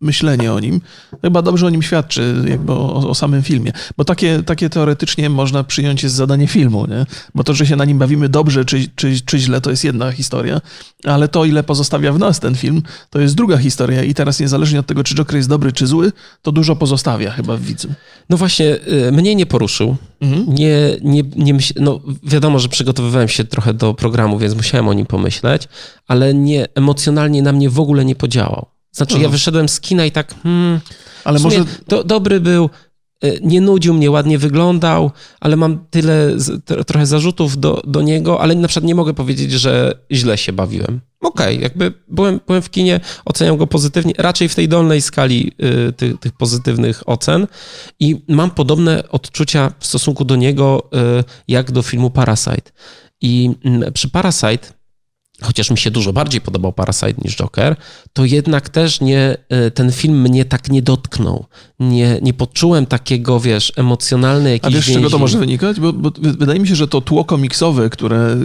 myślenie 0.00 0.52
o 0.52 0.60
nim, 0.60 0.80
chyba 1.22 1.42
dobrze 1.42 1.66
o 1.66 1.70
nim 1.70 1.82
świadczy, 1.82 2.44
jakby 2.48 2.72
o, 2.72 3.08
o, 3.08 3.14
samym 3.14 3.42
filmie. 3.42 3.72
Bo 3.96 4.04
takie, 4.04 4.42
takie 4.42 4.70
teoretycznie 4.70 5.30
można 5.30 5.64
przyjąć 5.64 6.02
jest 6.02 6.14
zadanie 6.14 6.46
filmu, 6.46 6.86
nie? 6.86 7.06
Bo 7.34 7.44
to, 7.44 7.54
że 7.54 7.66
się 7.66 7.76
na 7.76 7.84
nim 7.84 7.98
bawimy 7.98 8.28
dobrze 8.28 8.64
czy, 8.64 8.88
czy, 8.96 9.20
czy 9.20 9.38
źle, 9.38 9.60
to 9.60 9.70
jest 9.70 9.84
jedna 9.84 10.12
historia, 10.12 10.60
ale 11.04 11.28
to, 11.28 11.44
ile 11.44 11.62
pozostawia 11.62 12.12
w 12.12 12.18
nas 12.18 12.40
ten 12.40 12.54
film, 12.54 12.82
to 13.10 13.20
jest 13.20 13.34
druga 13.34 13.56
historia 13.56 14.02
i 14.02 14.14
teraz 14.14 14.40
niezależnie 14.40 14.80
od 14.80 14.86
tego, 14.86 15.04
czy 15.04 15.14
Joker 15.14 15.36
jest 15.36 15.48
dobry 15.48 15.72
czy 15.72 15.86
zły, 15.86 16.12
to 16.42 16.52
dużo 16.52 16.76
pozostawia 16.76 17.30
chyba 17.30 17.56
w 17.56 17.62
widzu. 17.62 17.88
No 18.30 18.36
właśnie, 18.36 18.76
y, 19.08 19.12
mnie 19.12 19.34
nie 19.34 19.46
poruszył. 19.46 19.96
Mhm. 20.20 20.54
Nie, 20.54 20.96
nie, 21.02 21.22
nie 21.36 21.54
myśl... 21.54 21.74
no 21.80 22.00
wiadomo, 22.22 22.58
że 22.58 22.68
przygotowywałem 22.68 23.28
się 23.28 23.44
trochę 23.44 23.74
do 23.74 23.94
programu, 23.94 24.38
więc 24.38 24.54
musiałem 24.54 24.88
o 24.88 24.92
nim 24.92 25.06
pomyśleć, 25.06 25.68
ale 26.08 26.34
nie, 26.34 26.66
emocjonalnie 26.74 27.31
na 27.40 27.52
mnie 27.52 27.70
w 27.70 27.80
ogóle 27.80 28.04
nie 28.04 28.14
podziałał. 28.14 28.66
Znaczy, 28.92 29.18
ja 29.18 29.28
wyszedłem 29.28 29.68
z 29.68 29.80
kina 29.80 30.06
i 30.06 30.10
tak, 30.10 30.34
hmm, 30.42 30.80
ale 31.24 31.38
może... 31.38 31.64
To, 31.88 32.04
dobry 32.04 32.40
był, 32.40 32.70
y, 33.24 33.40
nie 33.42 33.60
nudził 33.60 33.94
mnie, 33.94 34.10
ładnie 34.10 34.38
wyglądał, 34.38 35.10
ale 35.40 35.56
mam 35.56 35.86
tyle, 35.90 36.36
trochę 36.86 37.06
zarzutów 37.06 37.58
do, 37.58 37.82
do 37.86 38.02
niego, 38.02 38.40
ale 38.40 38.54
na 38.54 38.68
przykład 38.68 38.86
nie 38.86 38.94
mogę 38.94 39.14
powiedzieć, 39.14 39.52
że 39.52 39.94
źle 40.10 40.38
się 40.38 40.52
bawiłem. 40.52 41.00
Okej, 41.20 41.54
okay, 41.56 41.62
jakby 41.62 41.92
byłem, 42.08 42.40
byłem 42.46 42.62
w 42.62 42.70
kinie, 42.70 43.00
oceniam 43.24 43.56
go 43.56 43.66
pozytywnie, 43.66 44.12
raczej 44.18 44.48
w 44.48 44.54
tej 44.54 44.68
dolnej 44.68 45.02
skali 45.02 45.52
y, 45.88 45.92
tych, 45.92 46.20
tych, 46.20 46.32
pozytywnych 46.32 47.08
ocen 47.08 47.46
i 48.00 48.24
mam 48.28 48.50
podobne 48.50 49.08
odczucia 49.08 49.72
w 49.78 49.86
stosunku 49.86 50.24
do 50.24 50.36
niego 50.36 50.90
y, 51.20 51.24
jak 51.48 51.70
do 51.70 51.82
filmu 51.82 52.10
Parasite. 52.10 52.72
I 53.20 53.50
y, 53.88 53.92
przy 53.92 54.08
Parasite 54.08 54.81
chociaż 55.42 55.70
mi 55.70 55.78
się 55.78 55.90
dużo 55.90 56.12
bardziej 56.12 56.40
podobał 56.40 56.72
Parasite 56.72 57.14
niż 57.24 57.36
Joker, 57.36 57.76
to 58.12 58.24
jednak 58.24 58.68
też 58.68 59.00
nie, 59.00 59.36
e, 59.48 59.70
ten 59.70 59.92
film 59.92 60.20
mnie 60.20 60.44
tak 60.44 60.70
nie 60.70 60.82
dotknął. 60.82 61.46
Nie, 61.80 62.18
nie 62.22 62.34
poczułem 62.34 62.86
takiego, 62.86 63.40
wiesz, 63.40 63.72
emocjonalnej 63.76 64.52
jakiejś 64.52 64.74
A 64.74 64.76
wiesz, 64.76 64.86
z 64.86 64.92
czego 64.92 65.10
to 65.10 65.18
może 65.18 65.38
wynikać? 65.38 65.80
Bo, 65.80 65.92
bo, 65.92 66.10
wydaje 66.18 66.60
mi 66.60 66.68
się, 66.68 66.76
że 66.76 66.88
to 66.88 67.00
tło 67.00 67.24
komiksowe, 67.24 67.90
które... 67.90 68.36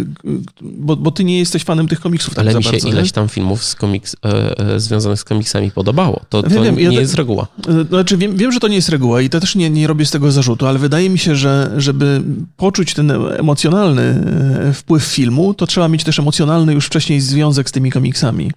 Bo, 0.61 0.95
bo 0.95 1.11
ty 1.11 1.23
nie 1.23 1.39
jesteś 1.39 1.63
fanem 1.63 1.87
tych 1.87 1.99
komiksów 1.99 2.35
tak 2.35 2.45
Ale 2.45 2.55
mi 2.55 2.63
się 2.63 2.71
bardzo, 2.71 2.89
ileś 2.89 3.11
tam 3.11 3.29
filmów 3.29 3.63
z 3.63 3.75
komiks, 3.75 4.15
e, 4.25 4.59
e, 4.59 4.79
związanych 4.79 5.19
z 5.19 5.23
komiksami 5.23 5.71
podobało. 5.71 6.21
To, 6.29 6.43
to 6.43 6.49
wiem, 6.49 6.75
nie 6.75 6.83
ja 6.83 6.91
jest 6.91 7.15
reguła. 7.15 7.47
Znaczy, 7.89 8.17
wiem, 8.17 8.37
wiem, 8.37 8.51
że 8.51 8.59
to 8.59 8.67
nie 8.67 8.75
jest 8.75 8.89
reguła 8.89 9.21
i 9.21 9.29
to 9.29 9.39
też 9.39 9.55
nie, 9.55 9.69
nie 9.69 9.87
robię 9.87 10.05
z 10.05 10.11
tego 10.11 10.31
zarzutu, 10.31 10.67
ale 10.67 10.79
wydaje 10.79 11.09
mi 11.09 11.19
się, 11.19 11.35
że 11.35 11.71
żeby 11.77 12.21
poczuć 12.57 12.93
ten 12.93 13.11
emocjonalny 13.37 14.23
wpływ 14.73 15.03
filmu, 15.03 15.53
to 15.53 15.67
trzeba 15.67 15.87
mieć 15.87 16.03
też 16.03 16.19
emocjonalny 16.19 16.73
już 16.73 16.86
wcześniej 16.87 17.21
związek 17.21 17.69
z 17.69 17.71
tymi 17.71 17.91
komiksami. 17.91 18.51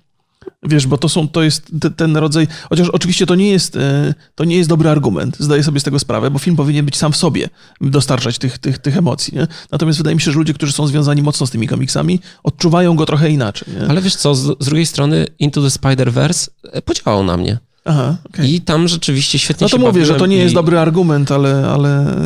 Wiesz, 0.62 0.86
bo 0.86 0.98
to 0.98 1.08
są, 1.08 1.28
to 1.28 1.42
jest 1.42 1.70
ten 1.96 2.16
rodzaj, 2.16 2.48
chociaż 2.68 2.88
oczywiście 2.88 3.26
to 3.26 3.34
nie 3.34 3.50
jest, 3.50 3.76
e, 3.76 4.14
to 4.34 4.44
nie 4.44 4.56
jest 4.56 4.68
dobry 4.68 4.88
argument, 4.88 5.36
zdaję 5.38 5.62
sobie 5.62 5.80
z 5.80 5.82
tego 5.82 5.98
sprawę, 5.98 6.30
bo 6.30 6.38
film 6.38 6.56
powinien 6.56 6.84
być 6.84 6.96
sam 6.96 7.12
w 7.12 7.16
sobie, 7.16 7.48
dostarczać 7.80 8.38
tych, 8.38 8.58
tych, 8.58 8.78
tych 8.78 8.96
emocji, 8.96 9.34
nie? 9.36 9.46
Natomiast 9.72 9.98
wydaje 9.98 10.14
mi 10.14 10.20
się, 10.22 10.30
że 10.30 10.38
ludzie, 10.38 10.54
którzy 10.54 10.72
są 10.72 10.86
związani 10.86 11.22
mocno 11.22 11.46
z 11.46 11.50
tymi 11.50 11.68
komiksami, 11.68 12.20
odczuwają 12.42 12.96
go 12.96 13.06
trochę 13.06 13.30
inaczej, 13.30 13.74
nie? 13.80 13.88
Ale 13.88 14.00
wiesz 14.00 14.16
co, 14.16 14.34
z, 14.34 14.58
z 14.60 14.64
drugiej 14.64 14.86
strony 14.86 15.26
Into 15.38 15.62
the 15.62 15.68
Spider-Verse 15.68 16.48
e, 16.72 16.82
podziałał 16.82 17.24
na 17.24 17.36
mnie. 17.36 17.58
Aha, 17.84 18.16
okay. 18.28 18.48
I 18.48 18.60
tam 18.60 18.88
rzeczywiście 18.88 19.38
świetnie 19.38 19.64
No 19.64 19.68
to 19.68 19.78
mówię, 19.78 20.06
że 20.06 20.14
to 20.14 20.26
nie 20.26 20.36
jest 20.36 20.54
dobry 20.54 20.78
argument, 20.78 21.32
ale, 21.32 21.68
ale... 21.70 22.16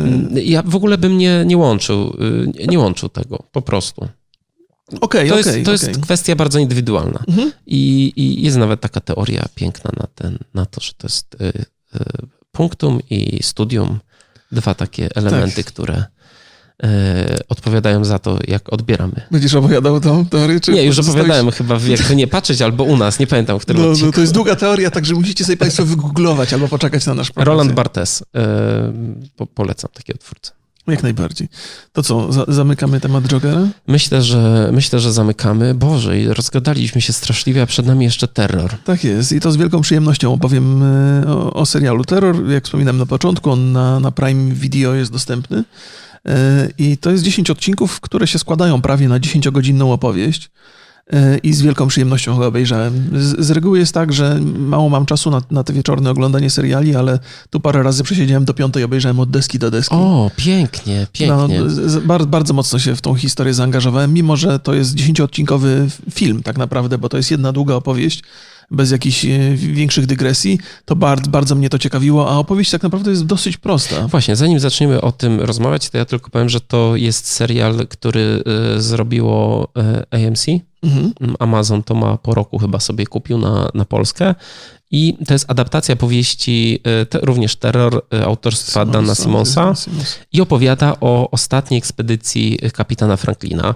Ja 0.43 0.63
w 0.65 0.75
ogóle 0.75 0.97
bym 0.97 1.17
nie, 1.17 1.43
nie 1.45 1.57
łączył, 1.57 2.17
y, 2.59 2.67
nie 2.67 2.79
łączył 2.79 3.09
tego, 3.09 3.43
po 3.51 3.61
prostu. 3.61 4.07
Okay, 5.01 5.27
to, 5.29 5.35
okay, 5.35 5.37
jest, 5.37 5.65
to 5.65 5.73
okay. 5.73 5.87
jest 5.89 6.01
kwestia 6.01 6.35
bardzo 6.35 6.59
indywidualna. 6.59 7.23
Mhm. 7.27 7.51
I, 7.67 8.13
I, 8.15 8.43
jest 8.43 8.57
nawet 8.57 8.81
taka 8.81 8.99
teoria 8.99 9.45
piękna 9.55 9.91
na, 9.97 10.07
ten, 10.15 10.37
na 10.53 10.65
to, 10.65 10.81
że 10.81 10.93
to 10.97 11.07
jest 11.07 11.35
y, 11.41 11.45
y, 11.45 12.27
punktum 12.51 12.99
i 13.09 13.43
studium 13.43 13.99
dwa 14.51 14.73
takie 14.73 15.09
elementy, 15.15 15.63
tak. 15.63 15.73
które 15.73 16.03
e, 16.83 17.37
odpowiadają 17.49 18.05
za 18.05 18.19
to, 18.19 18.39
jak 18.47 18.73
odbieramy. 18.73 19.21
Będziesz 19.31 19.53
opowiadał 19.53 20.01
tą 20.01 20.25
teorię? 20.25 20.59
Czy 20.59 20.71
nie, 20.71 20.83
już 20.83 20.99
opowiadałem 20.99 21.51
chyba, 21.51 21.79
jakby 21.87 22.15
nie 22.15 22.27
patrzeć, 22.27 22.61
albo 22.61 22.83
u 22.83 22.97
nas, 22.97 23.19
nie 23.19 23.27
pamiętam, 23.27 23.59
w 23.59 23.61
którym 23.61 23.81
no, 23.81 23.93
no, 24.05 24.11
to 24.11 24.21
jest 24.21 24.33
długa 24.33 24.55
teoria, 24.55 24.91
także 24.91 25.13
musicie 25.13 25.45
sobie 25.45 25.57
Państwo 25.57 25.85
wygooglować 25.85 26.53
albo 26.53 26.67
poczekać 26.67 27.05
na 27.05 27.13
nasz 27.13 27.31
program. 27.31 27.53
Roland 27.53 27.71
Bartes. 27.71 28.23
E, 28.35 28.93
po, 29.35 29.45
polecam 29.45 29.91
takiego 29.93 30.19
twórcę. 30.19 30.51
Jak 30.87 31.03
najbardziej. 31.03 31.47
To 31.93 32.03
co, 32.03 32.33
za 32.33 32.45
zamykamy 32.47 32.99
temat 32.99 33.27
Jokera? 33.27 33.67
Myślę, 33.87 34.21
że 34.21 34.69
myślę, 34.73 34.99
że 34.99 35.13
zamykamy. 35.13 35.73
Boże, 35.73 36.33
rozgadaliśmy 36.33 37.01
się 37.01 37.13
straszliwie, 37.13 37.61
a 37.61 37.65
przed 37.65 37.85
nami 37.85 38.05
jeszcze 38.05 38.27
terror. 38.27 38.71
Tak 38.83 39.03
jest 39.03 39.31
i 39.31 39.39
to 39.39 39.51
z 39.51 39.57
wielką 39.57 39.81
przyjemnością 39.81 40.33
opowiem 40.33 40.83
e, 40.83 41.27
o, 41.27 41.53
o 41.53 41.65
serialu 41.65 42.03
Terror. 42.03 42.49
Jak 42.49 42.63
wspominałem 42.63 42.97
na 42.97 43.05
początku, 43.05 43.51
on 43.51 43.71
na, 43.71 43.99
na 43.99 44.11
Prime 44.11 44.53
Video 44.53 44.93
jest 44.93 45.11
dostępny. 45.11 45.63
E, 46.27 46.69
I 46.77 46.97
to 46.97 47.11
jest 47.11 47.23
10 47.23 47.49
odcinków, 47.49 48.01
które 48.01 48.27
się 48.27 48.39
składają 48.39 48.81
prawie 48.81 49.07
na 49.07 49.19
10-godzinną 49.19 49.91
opowieść. 49.93 50.49
E, 51.13 51.37
i 51.37 51.53
z 51.53 51.61
wielką 51.61 51.87
przyjemnością 51.87 52.37
go 52.37 52.47
obejrzałem. 52.47 53.09
Z, 53.13 53.45
z, 53.45 53.51
reguły 53.51 53.79
jest 53.79 53.93
tak, 53.93 54.13
że 54.13 54.39
mało 54.57 54.89
mam 54.89 55.05
czasu 55.05 55.31
na, 55.31 55.41
na 55.51 55.63
te 55.63 55.73
wieczorne 55.73 56.09
oglądanie 56.11 56.49
seriali, 56.49 56.95
ale 56.95 57.19
tu 57.49 57.59
parę 57.59 57.83
razy 57.83 58.03
przesiedziałem 58.03 58.45
do 58.45 58.53
piątej, 58.53 58.83
obejrzałem 58.83 59.19
od 59.19 59.29
deski 59.29 59.59
do 59.59 59.71
deski. 59.71 59.95
O, 59.95 60.31
pięknie, 60.35 61.07
pięknie. 61.13 61.59
No, 61.61 61.69
z, 61.69 62.05
bardzo, 62.05 62.27
bardzo 62.27 62.53
mocno 62.53 62.79
się 62.79 62.95
w 62.95 63.01
tą 63.01 63.15
historię 63.15 63.53
zaangażowałem, 63.53 64.13
mimo 64.13 64.35
że 64.35 64.59
to 64.59 64.73
jest 64.73 64.95
dziesięcioodcinkowy 64.95 65.87
film 66.11 66.43
tak 66.43 66.57
naprawdę, 66.57 66.97
bo 66.97 67.09
to 67.09 67.17
jest 67.17 67.31
jedna 67.31 67.51
długa 67.51 67.75
opowieść, 67.75 68.23
bez 68.71 68.91
jakichś 68.91 69.25
e, 69.25 69.55
większych 69.55 70.05
dygresji, 70.05 70.59
to 70.85 70.95
bardzo, 70.95 71.31
bardzo 71.31 71.55
mnie 71.55 71.69
to 71.69 71.79
ciekawiło, 71.79 72.31
a 72.31 72.37
opowieść 72.37 72.71
tak 72.71 72.83
naprawdę 72.83 73.11
jest 73.11 73.25
dosyć 73.25 73.57
prosta. 73.57 74.07
Właśnie, 74.07 74.35
zanim 74.35 74.59
zaczniemy 74.59 75.01
o 75.01 75.11
tym 75.11 75.41
rozmawiać, 75.41 75.89
to 75.89 75.97
ja 75.97 76.05
tylko 76.05 76.29
powiem, 76.29 76.49
że 76.49 76.61
to 76.61 76.95
jest 76.95 77.27
serial, 77.31 77.87
który 77.87 78.43
e, 78.75 78.81
zrobiło 78.81 79.67
AMC, 80.11 80.45
Mhm. 80.85 81.35
Amazon 81.39 81.83
to 81.83 81.95
ma 81.95 82.17
po 82.17 82.33
roku 82.33 82.57
chyba 82.57 82.79
sobie 82.79 83.05
kupił 83.05 83.37
na, 83.37 83.69
na 83.73 83.85
Polskę. 83.85 84.35
I 84.95 85.17
to 85.27 85.33
jest 85.33 85.51
adaptacja 85.51 85.95
powieści, 85.95 86.79
e, 86.83 87.05
te, 87.05 87.19
również 87.19 87.55
Terror 87.55 88.01
e, 88.13 88.25
autorstwa 88.25 88.81
Simonsa, 88.81 89.01
Dana 89.01 89.15
Simonsa 89.15 89.73
i 90.33 90.41
opowiada 90.41 90.95
o 91.01 91.31
ostatniej 91.31 91.77
ekspedycji 91.77 92.59
kapitana 92.73 93.17
Franklina. 93.17 93.75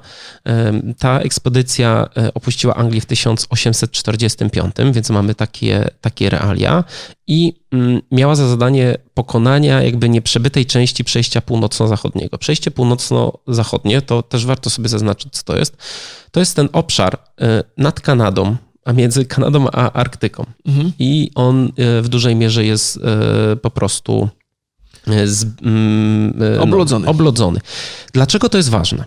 Ta 0.98 1.20
ekspedycja 1.20 2.10
e, 2.18 2.34
opuściła 2.34 2.76
Anglię 2.76 3.02
w 3.02 3.06
1845, 3.06 4.76
więc 4.92 5.10
mamy 5.10 5.36
takie, 5.36 5.90
takie 6.02 6.30
realia 6.30 6.84
i 7.28 7.54
mm, 7.72 8.02
miała 8.12 8.36
za 8.36 8.48
zadanie 8.48 8.98
pokonania 9.14 9.82
jakby 9.82 10.10
nieprzebytej 10.10 10.66
części 10.66 11.04
przejścia 11.04 11.42
północno-zachodniego. 11.42 12.38
Przejście 12.38 12.72
północno-zachodnie, 12.72 14.02
to 14.02 14.24
też 14.24 14.46
warto 14.46 14.70
sobie 14.70 14.90
zaznaczyć, 14.90 15.34
co 15.34 15.44
to 15.44 15.58
jest. 15.58 15.78
To 16.32 16.40
jest 16.40 16.56
ten 16.56 16.70
obszar 16.74 17.18
nad 17.78 18.00
Kanadą, 18.00 18.58
a 18.90 18.94
między 18.94 19.26
Kanadą 19.26 19.68
a 19.72 19.92
Arktyką. 19.92 20.46
Mhm. 20.66 20.92
I 21.00 21.32
on 21.36 21.66
e, 21.66 22.02
w 22.02 22.10
dużej 22.10 22.36
mierze 22.36 22.66
jest 22.66 22.98
e, 22.98 23.56
po 23.56 23.70
prostu 23.70 24.30
e, 25.08 25.28
z, 25.28 25.46
mm, 25.62 26.34
no, 26.56 26.64
oblodzony. 26.64 27.08
oblodzony. 27.08 27.60
Dlaczego 28.14 28.50
to 28.50 28.58
jest 28.58 28.70
ważne? 28.70 29.06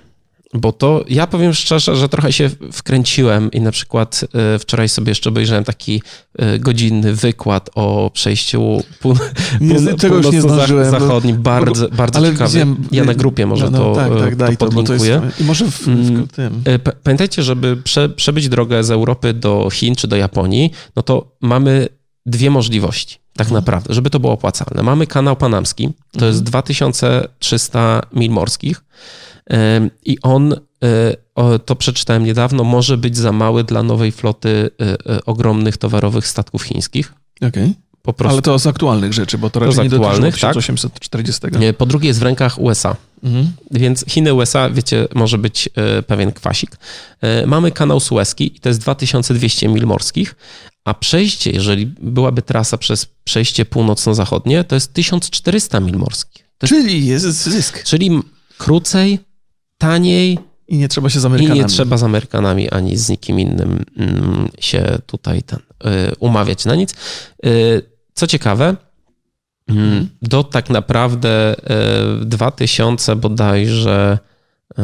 Bo 0.55 0.72
to 0.72 1.05
ja 1.09 1.26
powiem 1.26 1.55
szczerze, 1.55 1.96
że 1.96 2.09
trochę 2.09 2.32
się 2.32 2.50
wkręciłem 2.72 3.50
i 3.50 3.61
na 3.61 3.70
przykład 3.70 4.24
e, 4.34 4.59
wczoraj 4.59 4.88
sobie 4.88 5.11
jeszcze 5.11 5.28
obejrzałem 5.28 5.64
taki 5.64 6.03
e, 6.38 6.59
godzinny 6.59 7.14
wykład 7.14 7.70
o 7.74 8.11
przejściu 8.14 8.82
pół, 9.00 9.16
nie, 9.61 9.74
nie 10.32 10.40
zdążyłem, 10.42 10.90
zachodnim. 10.90 11.42
Bardzo, 11.42 11.88
bo, 11.88 11.96
bardzo 11.96 12.32
ciekawy. 12.32 12.59
Wiem, 12.59 12.76
ja 12.92 13.05
na 13.05 13.14
grupie 13.14 13.46
może 13.46 13.70
no, 13.70 13.78
no, 13.78 13.84
to, 13.84 13.94
tak, 13.94 14.18
tak, 14.18 14.36
daj 14.36 14.57
to, 14.57 14.66
podlinkuję. 14.66 15.18
To 15.18 15.24
jest, 15.24 15.40
I 15.40 15.44
może 15.44 15.64
w, 15.64 15.70
w 15.70 15.88
mm, 15.88 16.28
tym. 16.28 16.62
Pamiętajcie, 17.03 17.42
żeby 17.42 17.76
prze, 17.76 18.09
przebyć 18.09 18.48
drogę 18.48 18.84
z 18.84 18.90
Europy 18.90 19.34
do 19.34 19.68
Chin 19.72 19.94
czy 19.94 20.09
do 20.09 20.16
Japonii, 20.16 20.70
no 20.96 21.03
to 21.03 21.36
mamy 21.40 21.88
dwie 22.26 22.50
możliwości 22.50 23.22
tak 23.36 23.46
mhm. 23.46 23.55
naprawdę, 23.55 23.94
żeby 23.94 24.11
to 24.11 24.20
było 24.20 24.32
opłacalne. 24.32 24.82
Mamy 24.82 25.07
kanał 25.07 25.36
panamski, 25.36 25.84
to 25.86 26.14
mhm. 26.14 26.32
jest 26.32 26.42
2300 26.42 28.03
mil 28.12 28.30
morskich, 28.30 28.84
i 30.05 30.18
on, 30.22 30.53
e, 30.53 31.59
to 31.59 31.76
przeczytałem 31.76 32.24
niedawno, 32.24 32.64
może 32.64 32.99
być 32.99 33.16
za 33.16 33.32
mały 33.32 33.64
dla 33.64 33.82
nowej 33.82 34.12
floty 34.12 34.70
e, 34.80 35.12
e, 35.16 35.24
ogromnych 35.24 35.76
towarowych 35.76 36.26
statków 36.26 36.62
chińskich. 36.62 37.12
Okej. 37.36 37.49
Okay. 38.05 38.30
Ale 38.30 38.43
to 38.43 38.59
z 38.59 38.66
aktualnych 38.66 39.12
rzeczy, 39.12 39.38
bo 39.38 39.51
to 39.51 39.61
raczej 39.61 39.90
to 39.90 40.18
nie 40.20 40.32
1840. 40.32 41.40
Tak. 41.40 41.53
Po 41.78 41.86
drugie 41.86 42.09
jest 42.09 42.20
w 42.20 42.22
rękach 42.22 42.59
USA. 42.59 42.97
Mhm. 43.22 43.53
Więc 43.70 44.05
Chiny, 44.09 44.34
USA, 44.34 44.70
wiecie, 44.70 45.09
może 45.14 45.38
być 45.38 45.68
pewien 46.07 46.32
kwasik. 46.32 46.76
Mamy 47.47 47.70
kanał 47.70 48.01
Suezki 48.01 48.57
i 48.57 48.61
to 48.61 48.68
jest 48.68 48.80
2200 48.80 49.68
mil 49.68 49.86
morskich, 49.86 50.34
a 50.84 50.95
przejście, 50.95 51.51
jeżeli 51.51 51.86
byłaby 51.86 52.43
trasa 52.43 52.78
przez 52.78 53.07
przejście 53.24 53.64
północno-zachodnie, 53.64 54.64
to 54.64 54.74
jest 54.74 54.93
1400 54.93 55.80
mil 55.80 55.97
morskich. 55.97 56.49
Czyli 56.68 57.07
jest 57.07 57.24
zysk. 57.24 57.84
Czyli 57.84 58.20
krócej, 58.59 59.18
taniej. 59.83 60.39
I 60.68 60.78
nie 60.78 60.89
trzeba 60.89 61.11
się 61.11 61.20
z 61.20 61.24
Amerykanami. 61.24 61.61
I 61.61 61.62
nie 61.62 61.68
trzeba 61.68 61.97
z 61.97 62.03
Amerykanami 62.03 62.70
ani 62.70 62.97
z 62.97 63.09
nikim 63.09 63.41
innym 63.41 63.85
mm, 63.97 64.49
się 64.61 64.99
tutaj 65.07 65.43
ten, 65.43 65.59
y, 65.59 65.62
umawiać 66.18 66.64
na 66.64 66.74
nic. 66.74 66.95
Y, 67.47 67.83
co 68.14 68.26
ciekawe, 68.26 68.76
mm, 69.68 70.09
do 70.22 70.45
tak 70.45 70.70
naprawdę 70.70 71.57
2000 72.20 73.12
y, 73.12 73.16
bodajże, 73.16 74.18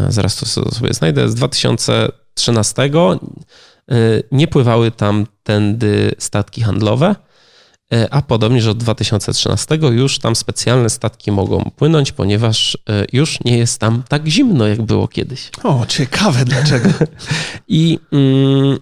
zaraz 0.09 0.37
to 0.37 0.47
sobie 0.47 0.95
znajdę, 0.95 1.29
z 1.29 1.35
2013 1.35 2.91
nie 4.33 4.49
pływały 4.49 4.91
tam 4.91 5.27
tędy 5.43 6.15
statki 6.19 6.63
handlowe. 6.63 7.15
E, 7.93 8.15
a 8.15 8.23
podobnie, 8.23 8.63
że 8.63 8.71
od 8.71 8.79
2013 8.79 9.77
już 9.77 10.19
tam 10.19 10.37
specjalne 10.37 10.91
statki 10.91 11.33
mogą 11.33 11.71
płynąć, 11.77 12.13
ponieważ 12.13 12.79
e, 12.91 13.05
już 13.13 13.45
nie 13.45 13.59
jest 13.59 13.81
tam 13.81 14.03
tak 14.09 14.29
zimno, 14.29 14.67
jak 14.67 14.83
było 14.83 15.09
kiedyś. 15.09 15.51
O, 15.63 15.87
ciekawe 15.89 16.45
dlaczego. 16.45 16.89
I, 17.69 17.99
mm, 18.13 18.79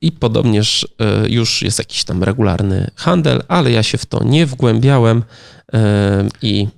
I 0.00 0.12
podobnież 0.12 0.88
e, 0.98 1.28
już 1.28 1.62
jest 1.62 1.78
jakiś 1.78 2.04
tam 2.04 2.22
regularny 2.22 2.90
handel, 2.96 3.42
ale 3.48 3.72
ja 3.72 3.82
się 3.82 3.98
w 3.98 4.06
to 4.06 4.24
nie 4.24 4.46
wgłębiałem 4.46 5.22
i 6.42 6.68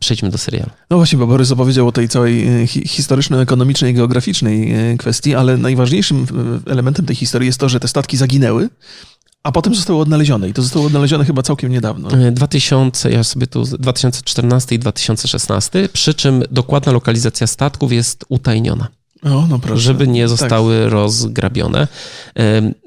przejdźmy 0.00 0.30
do 0.30 0.38
serialu. 0.38 0.70
No 0.90 0.96
właśnie, 0.96 1.18
bo 1.18 1.26
Borys 1.26 1.50
opowiedział 1.50 1.88
o 1.88 1.92
tej 1.92 2.08
całej 2.08 2.66
historyczno-ekonomicznej, 2.66 3.94
geograficznej 3.94 4.74
kwestii, 4.98 5.34
ale 5.34 5.56
najważniejszym 5.56 6.26
elementem 6.66 7.06
tej 7.06 7.16
historii 7.16 7.46
jest 7.46 7.60
to, 7.60 7.68
że 7.68 7.80
te 7.80 7.88
statki 7.88 8.16
zaginęły 8.16 8.68
a 9.42 9.52
potem 9.52 9.74
zostały 9.74 10.00
odnalezione 10.00 10.48
i 10.48 10.52
to 10.52 10.62
zostało 10.62 10.86
odnalezione 10.86 11.24
chyba 11.24 11.42
całkiem 11.42 11.72
niedawno. 11.72 12.08
2000, 12.32 13.08
e, 13.08 13.12
ja 13.12 13.24
sobie 13.24 13.46
tu 13.46 13.64
2014 13.64 14.74
i 14.74 14.78
2016, 14.78 15.88
przy 15.92 16.14
czym 16.14 16.42
dokładna 16.50 16.92
lokalizacja 16.92 17.46
statków 17.46 17.92
jest 17.92 18.24
utajniona. 18.28 18.88
O, 19.22 19.46
no 19.48 19.58
proszę. 19.58 19.82
Żeby 19.82 20.08
nie 20.08 20.28
zostały 20.28 20.82
tak. 20.82 20.92
rozgrabione. 20.92 21.88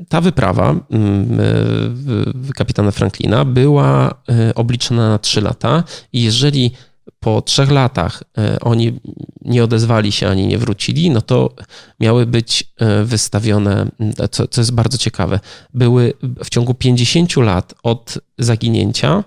Ta 0.09 0.21
wyprawa 0.21 0.75
mm, 0.89 1.39
e, 2.49 2.53
kapitana 2.53 2.91
Franklina 2.91 3.45
była 3.45 4.15
e, 4.29 4.55
obliczona 4.55 5.09
na 5.09 5.19
3 5.19 5.41
lata 5.41 5.83
i 6.13 6.23
jeżeli 6.23 6.71
po 7.19 7.41
trzech 7.41 7.71
latach 7.71 8.23
e, 8.37 8.59
oni 8.59 8.99
nie 9.41 9.63
odezwali 9.63 10.11
się 10.11 10.27
ani 10.27 10.47
nie 10.47 10.57
wrócili, 10.57 11.09
no 11.09 11.21
to 11.21 11.53
miały 11.99 12.25
być 12.25 12.63
e, 12.77 13.03
wystawione, 13.03 13.91
co, 14.31 14.47
co 14.47 14.61
jest 14.61 14.71
bardzo 14.73 14.97
ciekawe, 14.97 15.39
były 15.73 16.13
w 16.43 16.49
ciągu 16.49 16.73
50 16.73 17.37
lat 17.37 17.73
od 17.83 18.17
zaginięcia 18.37 19.23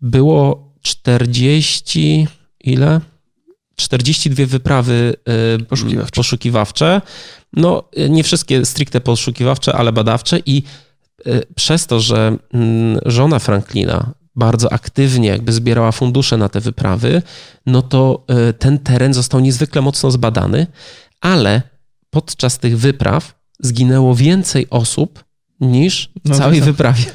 było 0.00 0.72
40, 0.82 2.26
ile? 2.60 3.00
42 3.76 4.46
wyprawy 4.46 5.14
e, 5.24 5.58
poszukiwawcze. 5.64 6.16
poszukiwawcze. 6.16 7.00
No, 7.52 7.84
nie 8.08 8.24
wszystkie 8.24 8.64
stricte 8.64 9.00
poszukiwawcze, 9.00 9.72
ale 9.72 9.92
badawcze 9.92 10.38
i 10.46 10.62
przez 11.54 11.86
to, 11.86 12.00
że 12.00 12.36
żona 13.06 13.38
Franklina 13.38 14.14
bardzo 14.36 14.72
aktywnie 14.72 15.28
jakby 15.28 15.52
zbierała 15.52 15.92
fundusze 15.92 16.36
na 16.36 16.48
te 16.48 16.60
wyprawy, 16.60 17.22
no 17.66 17.82
to 17.82 18.24
e, 18.28 18.52
ten 18.52 18.78
teren 18.78 19.14
został 19.14 19.40
niezwykle 19.40 19.82
mocno 19.82 20.10
zbadany, 20.10 20.66
ale 21.20 21.62
podczas 22.10 22.58
tych 22.58 22.78
wypraw 22.78 23.34
zginęło 23.60 24.14
więcej 24.14 24.66
osób 24.70 25.24
niż 25.60 26.10
w 26.24 26.28
no, 26.28 26.34
całej 26.34 26.60
wyprawie. 26.60 27.04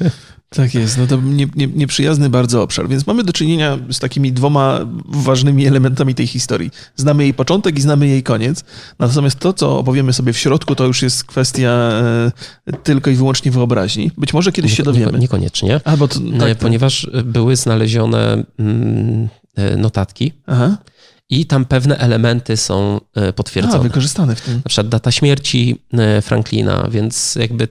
Tak 0.54 0.74
jest, 0.74 0.98
no 0.98 1.06
to 1.06 1.16
nie, 1.16 1.46
nie, 1.56 1.66
nieprzyjazny 1.66 2.30
bardzo 2.30 2.62
obszar, 2.62 2.88
więc 2.88 3.06
mamy 3.06 3.24
do 3.24 3.32
czynienia 3.32 3.78
z 3.90 3.98
takimi 3.98 4.32
dwoma 4.32 4.80
ważnymi 5.04 5.66
elementami 5.66 6.14
tej 6.14 6.26
historii. 6.26 6.70
Znamy 6.96 7.22
jej 7.22 7.34
początek 7.34 7.78
i 7.78 7.80
znamy 7.80 8.08
jej 8.08 8.22
koniec, 8.22 8.64
natomiast 8.98 9.38
to, 9.38 9.52
co 9.52 9.78
opowiemy 9.78 10.12
sobie 10.12 10.32
w 10.32 10.38
środku, 10.38 10.74
to 10.74 10.86
już 10.86 11.02
jest 11.02 11.24
kwestia 11.24 11.70
e, 11.70 12.32
tylko 12.82 13.10
i 13.10 13.14
wyłącznie 13.14 13.50
wyobraźni. 13.50 14.10
Być 14.18 14.34
może 14.34 14.52
kiedyś 14.52 14.70
nie, 14.70 14.76
się 14.76 14.82
dowiemy. 14.82 15.18
niekoniecznie, 15.18 15.80
Albo 15.84 16.08
to, 16.08 16.20
tak, 16.20 16.40
tak, 16.40 16.58
ponieważ 16.58 17.10
były 17.24 17.56
znalezione 17.56 18.44
mm, 18.58 19.28
notatki. 19.76 20.32
Aha. 20.46 20.78
I 21.30 21.46
tam 21.46 21.64
pewne 21.64 21.98
elementy 21.98 22.56
są 22.56 23.00
potwierdzone. 23.34 23.78
A, 23.78 23.82
wykorzystane 23.82 24.36
w 24.36 24.40
tym. 24.40 24.54
Na 24.54 24.68
przykład 24.68 24.88
data 24.88 25.10
śmierci 25.10 25.82
Franklina, 26.22 26.88
więc 26.90 27.34
jakby 27.34 27.68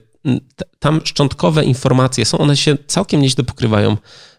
tam 0.78 1.00
szczątkowe 1.04 1.64
informacje 1.64 2.24
są, 2.24 2.38
one 2.38 2.56
się 2.56 2.76
całkiem 2.86 3.22
nieźle 3.22 3.44
pokrywają 3.44 3.96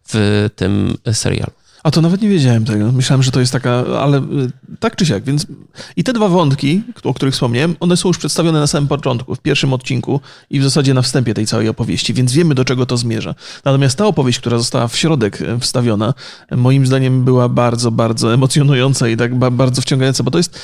w 0.07 0.49
tym 0.55 0.97
serialu. 1.11 1.51
A 1.83 1.91
to 1.91 2.01
nawet 2.01 2.21
nie 2.21 2.29
wiedziałem 2.29 2.65
tego. 2.65 2.91
Myślałem, 2.91 3.23
że 3.23 3.31
to 3.31 3.39
jest 3.39 3.51
taka, 3.51 3.85
ale 3.99 4.17
y, 4.17 4.77
tak 4.79 4.95
czy 4.95 5.05
siak, 5.05 5.23
więc 5.23 5.47
i 5.95 6.03
te 6.03 6.13
dwa 6.13 6.27
wątki, 6.27 6.81
o 7.03 7.13
których 7.13 7.33
wspomniałem, 7.33 7.75
one 7.79 7.97
są 7.97 8.09
już 8.09 8.17
przedstawione 8.17 8.59
na 8.59 8.67
samym 8.67 8.87
początku, 8.87 9.35
w 9.35 9.39
pierwszym 9.39 9.73
odcinku 9.73 10.19
i 10.49 10.59
w 10.59 10.63
zasadzie 10.63 10.93
na 10.93 11.01
wstępie 11.01 11.33
tej 11.33 11.45
całej 11.47 11.69
opowieści, 11.69 12.13
więc 12.13 12.33
wiemy 12.33 12.55
do 12.55 12.65
czego 12.65 12.85
to 12.85 12.97
zmierza. 12.97 13.35
Natomiast 13.65 13.97
ta 13.97 14.05
opowieść, 14.05 14.39
która 14.39 14.57
została 14.57 14.87
w 14.87 14.97
środek 14.97 15.41
y, 15.41 15.59
wstawiona, 15.59 16.13
moim 16.51 16.87
zdaniem 16.87 17.23
była 17.23 17.49
bardzo, 17.49 17.91
bardzo 17.91 18.33
emocjonująca 18.33 19.07
i 19.07 19.17
tak 19.17 19.35
bardzo 19.35 19.81
wciągająca, 19.81 20.23
bo 20.23 20.31
to 20.31 20.37
jest, 20.37 20.59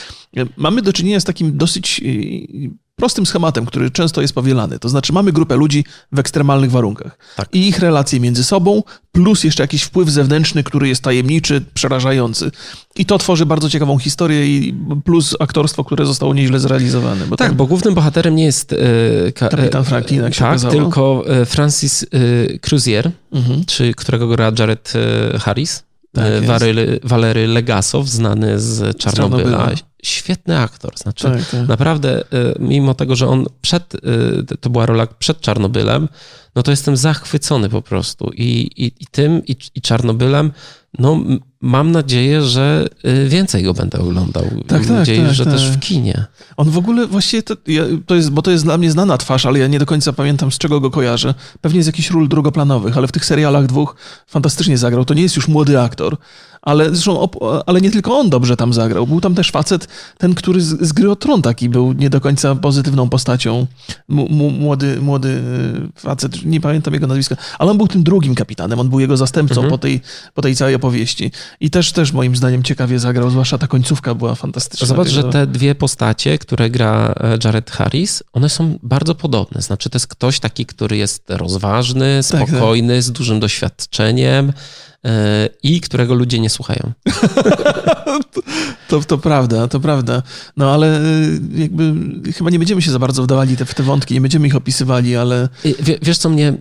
mamy 0.57 0.81
do 0.81 0.93
czynienia 0.93 1.19
z 1.19 1.23
takim 1.23 1.57
dosyć 1.57 2.01
prostym 2.97 3.25
schematem, 3.25 3.65
który 3.65 3.91
często 3.91 4.21
jest 4.21 4.33
powielany. 4.33 4.79
To 4.79 4.89
znaczy 4.89 5.13
mamy 5.13 5.31
grupę 5.31 5.55
ludzi 5.55 5.85
w 6.11 6.19
ekstremalnych 6.19 6.71
warunkach 6.71 7.17
tak. 7.35 7.49
i 7.53 7.67
ich 7.67 7.79
relacje 7.79 8.19
między 8.19 8.43
sobą, 8.43 8.83
plus 9.11 9.43
jeszcze 9.43 9.63
jakiś 9.63 9.83
wpływ 9.83 10.09
zewnętrzny, 10.09 10.63
który 10.63 10.87
jest 10.87 11.03
tajemniczy, 11.03 11.65
przerażający. 11.73 12.51
I 12.95 13.05
to 13.05 13.17
tworzy 13.17 13.45
bardzo 13.45 13.69
ciekawą 13.69 13.97
historię 13.97 14.47
i 14.47 14.75
plus 15.05 15.35
aktorstwo, 15.39 15.83
które 15.83 16.05
zostało 16.05 16.33
nieźle 16.33 16.59
zrealizowane. 16.59 17.25
Bo 17.25 17.35
tak, 17.35 17.47
tam... 17.47 17.57
bo 17.57 17.65
głównym 17.65 17.93
bohaterem 17.93 18.35
nie 18.35 18.45
jest 18.45 18.73
e, 18.73 19.31
ka... 19.31 19.49
kapitan 19.49 19.83
Franklin, 19.83 20.21
jak 20.21 20.33
się 20.33 20.39
tak, 20.39 20.49
okazało. 20.49 20.73
tylko 20.73 21.23
e, 21.27 21.45
Francis 21.45 22.03
e, 22.03 22.59
Cruzier, 22.59 23.11
mhm. 23.31 23.65
czy 23.65 23.93
którego 23.93 24.27
gra 24.27 24.51
Jared 24.59 24.93
e, 25.33 25.39
Harris. 25.39 25.83
Tak 26.13 26.25
e, 26.25 26.99
Walery, 27.03 27.47
Legasow, 27.47 28.07
znany 28.07 28.59
z 28.59 28.97
Czarnobyla. 28.97 29.43
Z 29.43 29.47
Czarnobyla 29.47 29.75
świetny 30.07 30.59
aktor. 30.59 30.97
Znaczy, 30.97 31.23
tak, 31.23 31.49
tak. 31.51 31.67
naprawdę, 31.67 32.21
y, 32.21 32.25
mimo 32.59 32.93
tego, 32.93 33.15
że 33.15 33.27
on 33.27 33.45
przed, 33.61 33.95
y, 33.95 34.57
to 34.59 34.69
była 34.69 34.85
rola 34.85 35.07
przed 35.07 35.41
Czarnobylem, 35.41 36.07
no 36.55 36.63
to 36.63 36.71
jestem 36.71 36.97
zachwycony 36.97 37.69
po 37.69 37.81
prostu. 37.81 38.31
I, 38.33 38.69
i, 38.75 38.85
i 38.85 39.07
tym, 39.11 39.45
i, 39.45 39.55
i 39.75 39.81
Czarnobylem, 39.81 40.51
no 40.99 41.19
mam 41.61 41.91
nadzieję, 41.91 42.41
że 42.41 42.87
y, 43.05 43.27
więcej 43.29 43.63
go 43.63 43.73
będę 43.73 43.99
oglądał. 43.99 44.43
Tak, 44.43 44.53
mam 44.53 44.67
tak, 44.67 44.89
nadzieję, 44.89 45.25
tak, 45.25 45.33
że 45.33 45.45
tak. 45.45 45.53
też 45.53 45.69
w 45.69 45.79
kinie. 45.79 46.25
On 46.57 46.69
w 46.69 46.77
ogóle 46.77 47.07
właściwie, 47.07 47.43
to, 47.43 47.55
to, 48.05 48.15
jest, 48.15 48.31
bo 48.31 48.41
to 48.41 48.51
jest 48.51 48.63
dla 48.63 48.77
mnie 48.77 48.91
znana 48.91 49.17
twarz, 49.17 49.45
ale 49.45 49.59
ja 49.59 49.67
nie 49.67 49.79
do 49.79 49.85
końca 49.85 50.13
pamiętam, 50.13 50.51
z 50.51 50.57
czego 50.57 50.79
go 50.79 50.91
kojarzę. 50.91 51.33
Pewnie 51.61 51.83
z 51.83 51.85
jakichś 51.85 52.09
ról 52.09 52.29
drugoplanowych, 52.29 52.97
ale 52.97 53.07
w 53.07 53.11
tych 53.11 53.25
serialach 53.25 53.65
dwóch 53.65 53.95
fantastycznie 54.27 54.77
zagrał. 54.77 55.05
To 55.05 55.13
nie 55.13 55.21
jest 55.21 55.35
już 55.35 55.47
młody 55.47 55.81
aktor, 55.81 56.17
ale 56.61 56.89
zresztą, 56.89 57.29
ale 57.65 57.81
nie 57.81 57.91
tylko 57.91 58.19
on 58.19 58.29
dobrze 58.29 58.57
tam 58.57 58.73
zagrał. 58.73 59.07
Był 59.07 59.21
tam 59.21 59.35
też 59.35 59.51
facet, 59.51 59.87
ten, 60.17 60.35
który 60.35 60.61
z, 60.61 60.87
z 60.87 60.93
gry 60.93 61.11
o 61.11 61.15
Tron 61.15 61.41
taki 61.41 61.69
był 61.69 61.93
nie 61.93 62.09
do 62.09 62.21
końca 62.21 62.55
pozytywną 62.55 63.09
postacią. 63.09 63.67
M 64.09 64.15
młody, 64.59 65.01
młody 65.01 65.29
y, 65.97 66.01
facet, 66.01 66.45
nie 66.45 66.61
pamiętam 66.61 66.93
jego 66.93 67.07
nazwiska, 67.07 67.35
ale 67.59 67.71
on 67.71 67.77
był 67.77 67.87
tym 67.87 68.03
drugim 68.03 68.35
kapitanem, 68.35 68.79
on 68.79 68.89
był 68.89 68.99
jego 68.99 69.17
zastępcą 69.17 69.55
mhm. 69.55 69.69
po, 69.69 69.77
tej, 69.77 70.01
po 70.33 70.41
tej 70.41 70.55
całej 70.55 70.75
opowieści. 70.75 71.31
I 71.59 71.69
też, 71.69 71.91
też 71.91 72.13
moim 72.13 72.35
zdaniem 72.35 72.63
ciekawie 72.63 72.99
zagrał, 72.99 73.29
zwłaszcza 73.29 73.57
ta 73.57 73.67
końcówka 73.67 74.15
była 74.15 74.35
fantastyczna. 74.35 74.87
Zobacz, 74.87 75.07
że 75.07 75.23
te 75.23 75.47
dwie 75.47 75.75
postacie, 75.75 76.37
które 76.37 76.69
gra 76.69 77.15
e, 77.19 77.37
Jared 77.43 77.71
Harris, 77.71 78.23
one 78.33 78.49
są 78.49 78.79
bardzo 78.83 79.15
podobne. 79.15 79.61
Znaczy 79.61 79.89
to 79.89 79.95
jest 79.95 80.07
ktoś 80.07 80.39
taki, 80.39 80.65
który 80.65 80.97
jest 80.97 81.23
rozważny, 81.27 82.23
spokojny, 82.23 82.87
tak, 82.87 82.97
tak. 82.97 83.03
z 83.03 83.11
dużym 83.11 83.39
doświadczeniem, 83.39 84.47
E, 84.47 84.86
i 85.63 85.81
którego 85.81 86.13
ludzie 86.13 86.39
nie 86.39 86.49
słuchają. 86.49 86.91
to, 88.89 88.99
to 88.99 89.17
prawda, 89.17 89.67
to 89.67 89.79
prawda. 89.79 90.23
No 90.57 90.71
ale 90.71 90.99
e, 90.99 91.03
jakby 91.55 91.93
chyba 92.33 92.49
nie 92.49 92.59
będziemy 92.59 92.81
się 92.81 92.91
za 92.91 92.99
bardzo 92.99 93.23
wdawali 93.23 93.55
w 93.55 93.73
te 93.73 93.83
wątki, 93.83 94.13
nie 94.13 94.21
będziemy 94.21 94.47
ich 94.47 94.55
opisywali, 94.55 95.15
ale... 95.15 95.49
W, 95.63 96.05
wiesz 96.05 96.17
co 96.17 96.29
mnie, 96.29 96.53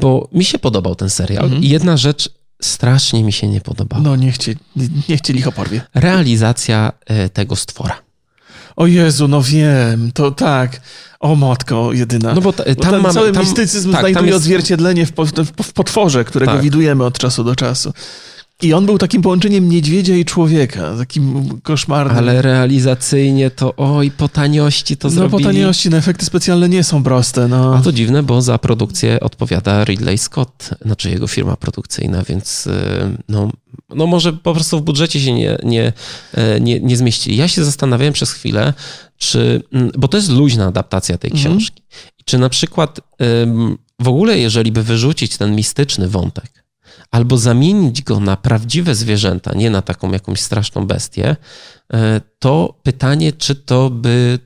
bo 0.00 0.28
mi 0.32 0.44
się 0.44 0.58
podobał 0.58 0.94
ten 0.94 1.10
serial 1.10 1.44
mhm. 1.44 1.62
i 1.62 1.68
jedna 1.68 1.96
rzecz 1.96 2.30
strasznie 2.62 3.24
mi 3.24 3.32
się 3.32 3.48
nie 3.48 3.60
podobała. 3.60 4.02
No 4.02 4.16
niech 4.16 4.38
cię, 4.38 4.54
niech 5.08 5.20
cię 5.20 5.32
licho 5.32 5.52
porwie. 5.52 5.80
Realizacja 5.94 6.92
e, 7.06 7.28
tego 7.28 7.56
stwora. 7.56 8.05
O 8.76 8.86
Jezu, 8.86 9.28
no 9.28 9.42
wiem, 9.42 10.12
to 10.14 10.30
tak. 10.30 10.80
O 11.20 11.36
matko, 11.36 11.92
jedyna. 11.92 12.34
No 12.34 12.40
bo, 12.40 12.52
ta, 12.52 12.64
tam 12.64 12.74
bo 12.74 12.82
ten 12.82 13.00
mamy, 13.00 13.14
cały 13.14 13.32
tam, 13.32 13.42
mistycyzm 13.42 13.92
tak, 13.92 14.00
znajduje 14.00 14.26
jest... 14.26 14.36
odzwierciedlenie 14.36 15.06
w, 15.06 15.12
w, 15.12 15.62
w 15.62 15.72
potworze, 15.72 16.24
którego 16.24 16.52
tak. 16.52 16.62
widujemy 16.62 17.04
od 17.04 17.18
czasu 17.18 17.44
do 17.44 17.56
czasu. 17.56 17.92
I 18.62 18.74
on 18.74 18.86
był 18.86 18.98
takim 18.98 19.22
połączeniem 19.22 19.68
niedźwiedzia 19.68 20.16
i 20.16 20.24
człowieka, 20.24 20.96
takim 20.98 21.48
koszmarnym. 21.62 22.18
Ale 22.18 22.42
realizacyjnie 22.42 23.50
to 23.50 23.76
oj, 23.76 24.10
po 24.10 24.28
taniości 24.28 24.96
to 24.96 25.08
no, 25.08 25.14
zrobili. 25.14 25.32
No 25.32 25.38
po 25.38 25.54
taniości, 25.54 25.90
no 25.90 25.96
efekty 25.96 26.24
specjalne 26.26 26.68
nie 26.68 26.84
są 26.84 27.02
proste. 27.02 27.48
No. 27.48 27.74
A 27.74 27.82
to 27.82 27.92
dziwne, 27.92 28.22
bo 28.22 28.42
za 28.42 28.58
produkcję 28.58 29.20
odpowiada 29.20 29.84
Ridley 29.84 30.18
Scott, 30.18 30.70
znaczy 30.82 31.10
jego 31.10 31.26
firma 31.26 31.56
produkcyjna, 31.56 32.22
więc 32.22 32.66
y, 32.66 32.70
no, 33.28 33.50
no 33.88 34.06
może 34.06 34.32
po 34.32 34.54
prostu 34.54 34.78
w 34.78 34.82
budżecie 34.82 35.20
się 35.20 35.32
nie, 35.32 35.58
nie, 35.64 35.92
e, 36.34 36.60
nie, 36.60 36.80
nie 36.80 36.96
zmieści. 36.96 37.36
Ja 37.36 37.48
się 37.48 37.64
zastanawiałem 37.64 38.12
przez 38.12 38.32
chwilę, 38.32 38.74
czy, 39.18 39.62
mm, 39.72 39.90
bo 39.98 40.08
to 40.08 40.16
jest 40.16 40.30
luźna 40.30 40.66
adaptacja 40.66 41.18
tej 41.18 41.30
mhm. 41.30 41.48
książki, 41.48 41.82
czy 42.24 42.38
na 42.38 42.48
przykład 42.48 43.00
w 44.00 44.08
ogóle 44.08 44.38
jeżeli 44.38 44.72
by 44.72 44.82
wyrzucić 44.82 45.36
ten 45.36 45.56
mistyczny 45.56 46.08
wątek, 46.08 46.55
albo 47.10 47.38
zamienić 47.38 48.02
go 48.02 48.20
na 48.20 48.36
prawdziwe 48.36 48.94
zwierzęta, 48.94 49.54
nie 49.54 49.70
na 49.70 49.82
taką 49.82 50.12
jakąś 50.12 50.40
straszną 50.40 50.86
bestię, 50.86 51.36
e, 51.92 52.20
to 52.38 52.74
pytanie, 52.82 53.32
czy 53.32 53.54
to 53.54 53.90
by 53.90 54.38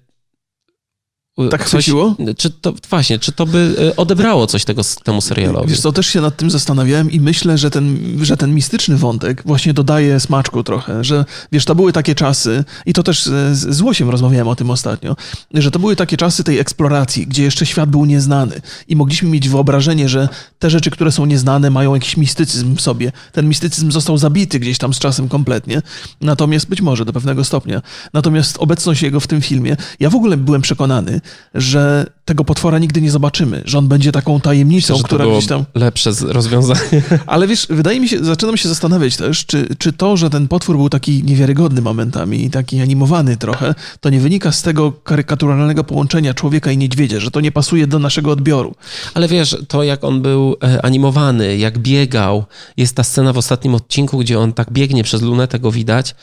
tak 1.49 1.69
coś, 1.69 1.71
chwyciło? 1.71 2.17
Czy 2.37 2.51
to, 2.51 2.75
właśnie, 2.91 3.19
czy 3.19 3.33
to 3.33 3.47
by 3.47 3.75
e, 3.93 3.97
odebrało 3.97 4.47
coś 4.47 4.65
tego, 4.65 4.83
temu 5.05 5.21
serialowi? 5.21 5.69
Wiesz 5.69 5.81
co, 5.81 5.93
też 5.93 6.07
się 6.07 6.21
nad 6.21 6.37
tym 6.37 6.51
zastanawiałem 6.51 7.11
i 7.11 7.21
myślę, 7.21 7.59
że 7.59 7.71
ten, 7.71 7.99
że 8.23 8.37
ten 8.37 8.55
mistyczny 8.55 8.97
wątek 8.97 9.43
właśnie 9.47 9.75
dodaje 9.75 10.21
smaczku 10.21 10.63
trochę, 10.63 11.05
że 11.05 11.25
wiesz, 11.53 11.65
to 11.65 11.75
były 11.75 11.93
takie 11.93 12.15
czasy 12.15 12.65
i 12.87 12.93
to 12.93 13.03
też 13.03 13.23
z, 13.23 13.59
z 13.75 13.81
Łosiem 13.81 14.11
rozmawiałem 14.11 14.49
o 14.49 14.57
tym 14.57 14.71
ostatnio, 14.71 15.17
że 15.55 15.71
to 15.71 15.79
były 15.79 15.97
takie 15.97 16.17
czasy 16.17 16.45
tej 16.45 16.59
eksploracji, 16.59 17.27
gdzie 17.27 17.43
jeszcze 17.43 17.67
świat 17.67 17.91
był 17.91 18.05
nieznany 18.05 18.61
i 18.89 18.97
mogliśmy 18.97 19.29
mieć 19.29 19.49
wyobrażenie, 19.49 20.09
że 20.09 20.29
te 20.59 20.71
rzeczy, 20.71 20.91
które 20.91 21.13
są 21.13 21.27
nieznane 21.27 21.71
mają 21.71 21.95
jakiś 21.95 22.17
mistycyzm 22.17 22.77
w 22.77 22.81
sobie. 22.81 23.13
Ten 23.33 23.49
mistycyzm 23.49 23.91
został 23.91 24.19
zabity 24.19 24.61
gdzieś 24.61 24.79
tam 24.79 24.95
z 24.95 24.99
czasem 24.99 25.29
kompletnie, 25.29 25.83
natomiast 26.21 26.69
być 26.69 26.81
może 26.81 27.05
do 27.05 27.13
pewnego 27.13 27.45
stopnia. 27.45 27.83
Natomiast 28.13 28.57
obecność 28.59 29.03
jego 29.03 29.21
w 29.21 29.27
tym 29.27 29.41
filmie, 29.41 29.77
ja 30.01 30.11
w 30.11 30.15
ogóle 30.15 30.37
byłem 30.37 30.63
przekonany, 30.63 31.21
że 31.55 32.07
tego 32.25 32.45
potwora 32.45 32.79
nigdy 32.79 33.03
nie 33.03 33.11
zobaczymy, 33.11 33.63
że 33.65 33.79
on 33.79 33.89
będzie 33.89 34.13
taką 34.13 34.41
tajemnicą, 34.41 34.95
Myślę, 34.95 35.07
która 35.07 35.27
gdzieś 35.27 35.47
tam. 35.47 35.65
Lepsze 35.75 36.11
rozwiązanie. 36.23 37.03
Ale 37.27 37.47
wiesz, 37.47 37.67
wydaje 37.71 38.01
mi 38.01 38.09
się, 38.09 38.25
zaczynam 38.25 38.57
się 38.57 38.69
zastanawiać 38.69 39.17
też, 39.17 39.47
czy, 39.47 39.69
czy 39.79 39.93
to, 39.93 40.17
że 40.17 40.31
ten 40.31 40.49
potwór 40.49 40.77
był 40.77 40.89
taki 40.89 41.25
niewiarygodny 41.25 41.81
momentami 41.81 42.45
i 42.45 42.51
taki 42.51 42.81
animowany 42.81 43.37
trochę, 43.37 43.75
to 44.01 44.11
nie 44.11 44.21
wynika 44.21 44.53
z 44.53 44.63
tego 44.63 44.93
karykaturalnego 44.93 45.85
połączenia 45.85 46.35
człowieka 46.35 46.73
i 46.73 46.79
niedźwiedzia, 46.79 47.21
że 47.21 47.31
to 47.31 47.41
nie 47.41 47.53
pasuje 47.53 47.87
do 47.87 47.99
naszego 47.99 48.31
odbioru. 48.31 48.75
Ale 49.15 49.29
wiesz, 49.29 49.57
to 49.69 49.83
jak 49.83 50.05
on 50.05 50.23
był 50.23 50.57
e, 50.63 50.85
animowany, 50.85 51.57
jak 51.57 51.79
biegał, 51.79 52.45
jest 52.77 52.97
ta 52.97 53.05
scena 53.05 53.33
w 53.33 53.39
ostatnim 53.39 53.75
odcinku, 53.75 54.19
gdzie 54.19 54.39
on 54.39 54.53
tak 54.53 54.73
biegnie 54.73 55.05
przez 55.05 55.23
lunetę, 55.23 55.59
go 55.59 55.73
widać. 55.73 56.15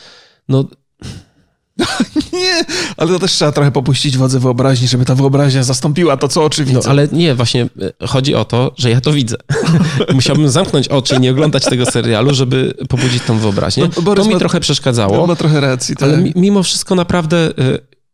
No, 0.49 0.65
nie, 2.33 2.65
ale 2.97 3.11
to 3.11 3.19
też 3.19 3.31
trzeba 3.31 3.51
trochę 3.51 3.71
popuścić 3.71 4.17
wodze 4.17 4.39
wyobraźni, 4.39 4.87
żeby 4.87 5.05
ta 5.05 5.15
wyobraźnia 5.15 5.63
zastąpiła 5.63 6.17
to, 6.17 6.27
co 6.27 6.43
oczy 6.43 6.65
widzę. 6.65 6.79
No, 6.83 6.89
ale 6.89 7.07
nie, 7.11 7.35
właśnie 7.35 7.69
e, 8.01 8.07
chodzi 8.07 8.35
o 8.35 8.45
to, 8.45 8.71
że 8.77 8.89
ja 8.89 9.01
to 9.01 9.13
widzę. 9.13 9.37
Musiałbym 10.13 10.49
zamknąć 10.49 10.87
oczy 10.87 11.15
i 11.15 11.19
nie 11.19 11.31
oglądać 11.31 11.63
tego 11.63 11.85
serialu, 11.85 12.33
żeby 12.33 12.73
pobudzić 12.89 13.23
tą 13.23 13.39
wyobraźnię. 13.39 13.89
No, 14.05 14.15
to 14.15 14.25
mi 14.25 14.33
ma, 14.33 14.39
trochę 14.39 14.59
przeszkadzało. 14.59 15.27
Ma 15.27 15.35
trochę 15.35 15.61
racji. 15.61 15.95
Tak. 15.95 16.09
Ale 16.09 16.31
mimo 16.35 16.63
wszystko 16.63 16.95
naprawdę 16.95 17.37
e, 17.37 17.51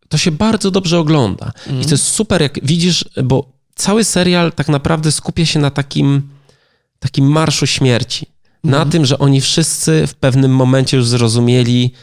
to 0.09 0.17
się 0.17 0.31
bardzo 0.31 0.71
dobrze 0.71 0.99
ogląda. 0.99 1.51
Mm. 1.67 1.81
I 1.81 1.85
to 1.85 1.91
jest 1.91 2.07
super, 2.07 2.41
jak 2.41 2.65
widzisz, 2.65 3.05
bo 3.23 3.53
cały 3.75 4.03
serial 4.03 4.51
tak 4.51 4.69
naprawdę 4.69 5.11
skupia 5.11 5.45
się 5.45 5.59
na 5.59 5.69
takim, 5.69 6.21
takim 6.99 7.25
marszu 7.25 7.67
śmierci. 7.67 8.25
Mm. 8.25 8.71
Na 8.71 8.77
mhm. 8.77 8.91
tym, 8.91 9.05
że 9.05 9.19
oni 9.19 9.41
wszyscy 9.41 10.07
w 10.07 10.15
pewnym 10.15 10.55
momencie 10.55 10.97
już 10.97 11.07
zrozumieli, 11.07 11.93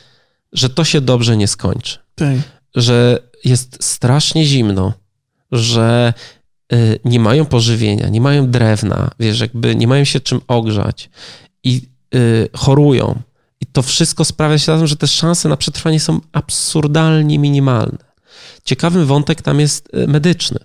że 0.52 0.70
to 0.70 0.84
się 0.84 1.00
dobrze 1.00 1.36
nie 1.36 1.48
skończy. 1.48 1.98
Tak. 2.14 2.36
Że 2.74 3.18
jest 3.44 3.84
strasznie 3.84 4.44
zimno, 4.44 4.92
że 5.52 6.14
y, 6.72 6.98
nie 7.04 7.20
mają 7.20 7.46
pożywienia, 7.46 8.08
nie 8.08 8.20
mają 8.20 8.50
drewna, 8.50 9.10
wiesz, 9.20 9.40
jakby 9.40 9.76
nie 9.76 9.86
mają 9.86 10.04
się 10.04 10.20
czym 10.20 10.40
ogrzać 10.48 11.10
i 11.64 11.82
y, 12.14 12.48
chorują. 12.56 13.22
I 13.60 13.66
to 13.66 13.82
wszystko 13.82 14.24
sprawia 14.24 14.58
się 14.58 14.72
razem, 14.72 14.86
że 14.86 14.96
te 14.96 15.06
szanse 15.06 15.48
na 15.48 15.56
przetrwanie 15.56 16.00
są 16.00 16.20
absurdalnie 16.32 17.38
minimalne. 17.38 17.98
Ciekawy 18.64 19.06
wątek 19.06 19.42
tam 19.42 19.60
jest 19.60 19.88
y, 19.94 20.06
medyczny. 20.06 20.58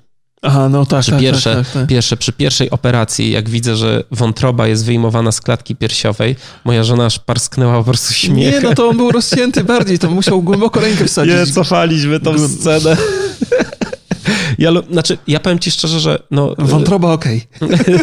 Aha, 0.46 0.70
no 0.70 0.86
tak, 0.86 1.02
przy 1.02 1.12
tak, 1.12 1.20
pierwsze, 1.20 1.56
tak, 1.56 1.66
tak, 1.66 1.74
tak. 1.74 1.88
Pierwsze, 1.88 2.18
Przy 2.18 2.34
pierwszej 2.34 2.70
operacji, 2.70 3.32
jak 3.32 3.50
widzę, 3.50 3.76
że 3.76 4.04
wątroba 4.12 4.68
jest 4.68 4.86
wyjmowana 4.86 5.32
z 5.32 5.42
klatki 5.42 5.76
piersiowej, 5.76 6.36
moja 6.66 6.84
żona 6.84 7.06
aż 7.06 7.20
parsknęła 7.20 7.78
po 7.78 7.84
prostu 7.84 8.14
śmiech. 8.14 8.54
Nie, 8.54 8.62
no 8.62 8.76
to 8.76 8.88
on 8.88 8.98
był 8.98 9.12
rozcięty 9.12 9.64
bardziej, 9.64 10.00
to 10.00 10.12
musiał 10.12 10.42
głęboko 10.42 10.80
rękę 10.80 11.06
wsadzić. 11.06 11.36
Nie, 11.36 11.46
cofaliśmy 11.46 12.20
tą 12.20 12.48
scenę. 12.48 12.98
Ja, 14.58 14.72
znaczy, 14.92 15.18
ja 15.28 15.40
powiem 15.40 15.60
ci 15.60 15.72
szczerze, 15.72 16.00
że... 16.00 16.20
No, 16.32 16.56
Wątroba 16.58 17.14
okej. 17.14 17.42
Okay. 17.62 17.78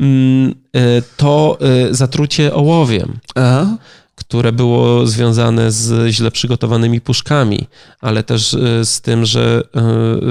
Mm, 0.00 0.54
y, 0.76 1.02
to 1.16 1.58
y, 1.90 1.94
zatrucie 1.94 2.54
ołowiem. 2.54 3.18
Aha 3.34 3.76
które 4.16 4.52
było 4.52 5.06
związane 5.06 5.72
z 5.72 6.10
źle 6.10 6.30
przygotowanymi 6.30 7.00
puszkami, 7.00 7.66
ale 8.00 8.22
też 8.22 8.54
e, 8.54 8.84
z 8.84 9.00
tym, 9.00 9.26
że 9.26 9.62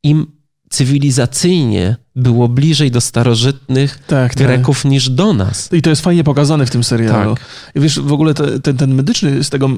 Im 0.03 0.42
cywilizacyjnie 0.73 1.95
było 2.15 2.49
bliżej 2.49 2.91
do 2.91 3.01
starożytnych 3.01 3.99
tak, 4.07 4.35
tak. 4.35 4.47
Greków 4.47 4.83
tak. 4.83 4.91
niż 4.91 5.09
do 5.09 5.33
nas. 5.33 5.69
I 5.73 5.81
to 5.81 5.89
jest 5.89 6.01
fajnie 6.01 6.23
pokazane 6.23 6.65
w 6.65 6.69
tym 6.69 6.83
serialu. 6.83 7.35
Tak. 7.35 7.45
I 7.75 7.79
wiesz, 7.79 7.99
w 7.99 8.13
ogóle 8.13 8.33
te, 8.33 8.59
ten, 8.59 8.77
ten 8.77 8.93
medyczny 8.93 9.43
z 9.43 9.49
tego, 9.49 9.69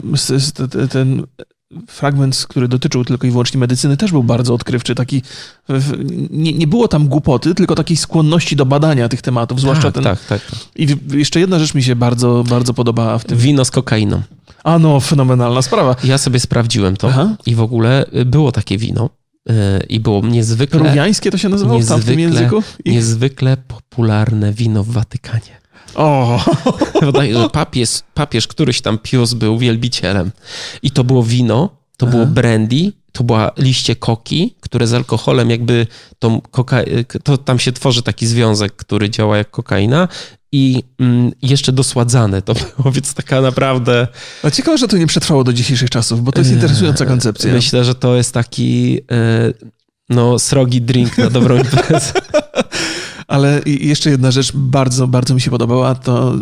ten 0.90 1.24
fragment, 1.88 2.46
który 2.50 2.68
dotyczył 2.68 3.06
tylko 3.06 3.28
i 3.28 3.32
wyłącznie 3.32 3.60
medycyny, 3.60 3.98
też 3.98 4.12
był 4.12 4.24
bardzo 4.24 4.54
odkrywczy. 4.54 4.96
Taki, 4.96 5.22
nie, 6.30 6.54
nie 6.54 6.68
było 6.68 6.88
tam 6.88 7.08
głupoty, 7.08 7.56
tylko 7.56 7.76
takiej 7.76 7.98
skłonności 7.98 8.56
do 8.56 8.66
badania 8.66 9.10
tych 9.10 9.22
tematów, 9.22 9.62
zwłaszcza 9.62 9.92
tak, 9.92 9.94
ten... 9.94 10.04
Tak, 10.04 10.26
tak. 10.26 10.42
I 10.76 10.88
jeszcze 11.14 11.40
jedna 11.40 11.60
rzecz 11.60 11.74
mi 11.74 11.84
się 11.84 11.96
bardzo, 11.96 12.44
bardzo 12.50 12.74
podobała 12.74 13.18
w 13.18 13.26
tym. 13.26 13.38
Wino 13.38 13.66
z 13.66 13.72
kokainą. 13.72 14.22
A 14.64 14.80
no, 14.80 15.00
fenomenalna 15.00 15.62
sprawa. 15.62 15.96
Ja 16.04 16.18
sobie 16.18 16.40
sprawdziłem 16.40 16.98
to 16.98 17.08
Aha. 17.10 17.36
i 17.46 17.56
w 17.56 17.62
ogóle 17.62 18.06
było 18.26 18.52
takie 18.52 18.78
wino 18.78 19.10
i 19.90 20.00
było 20.00 20.22
niezwykle... 20.22 20.80
Peruwiańskie 20.80 21.32
to 21.32 21.38
się 21.38 21.50
nazywało 21.50 21.80
w 21.80 21.88
tamtym 21.88 22.20
języku? 22.20 22.64
Niezwykle 22.86 23.58
popularne 23.58 24.54
wino 24.54 24.84
w 24.84 24.92
Watykanie. 24.92 25.60
O! 25.96 26.44
papież, 27.54 27.90
papież 28.14 28.48
któryś 28.48 28.82
tam 28.82 28.98
Pius 28.98 29.34
był 29.34 29.58
wielbicielem. 29.58 30.32
I 30.84 30.92
to 30.92 31.04
było 31.04 31.24
wino, 31.24 31.70
to 31.98 32.06
Aha. 32.06 32.16
było 32.16 32.26
brandy, 32.26 32.92
to 33.12 33.24
była 33.24 33.52
liście 33.58 33.96
koki, 33.96 34.56
które 34.60 34.88
z 34.88 34.94
alkoholem 34.94 35.50
jakby 35.50 35.88
tą 36.20 36.42
koka... 36.42 36.82
to 37.24 37.38
tam 37.38 37.60
się 37.60 37.72
tworzy 37.72 38.04
taki 38.04 38.28
związek, 38.28 38.76
który 38.76 39.10
działa 39.10 39.38
jak 39.38 39.52
kokaina 39.52 40.08
i 40.56 40.84
mm, 41.00 41.32
jeszcze 41.42 41.72
dosładzane 41.72 42.42
to 42.42 42.54
było, 42.54 42.92
więc 42.96 43.14
taka 43.14 43.42
naprawdę... 43.42 44.08
A 44.44 44.52
ciekawe, 44.52 44.78
że 44.78 44.88
to 44.88 44.98
nie 44.98 45.08
przetrwało 45.08 45.44
do 45.44 45.54
dzisiejszych 45.54 45.90
czasów, 45.90 46.24
bo 46.24 46.32
to 46.32 46.40
jest 46.40 46.52
interesująca 46.52 47.06
koncepcja. 47.06 47.54
Myślę, 47.54 47.84
że 47.84 47.96
to 47.96 48.16
jest 48.16 48.34
taki 48.34 49.00
e, 49.12 49.54
no 50.10 50.40
srogi 50.40 50.82
drink 50.82 51.18
na 51.18 51.30
dobrą 51.30 51.58
imprezę. 51.64 52.14
Ale 53.28 53.62
jeszcze 53.66 54.10
jedna 54.10 54.32
rzecz 54.32 54.52
bardzo, 54.56 55.08
bardzo 55.08 55.34
mi 55.34 55.42
się 55.42 55.52
podobała, 55.52 55.96
to 55.96 56.36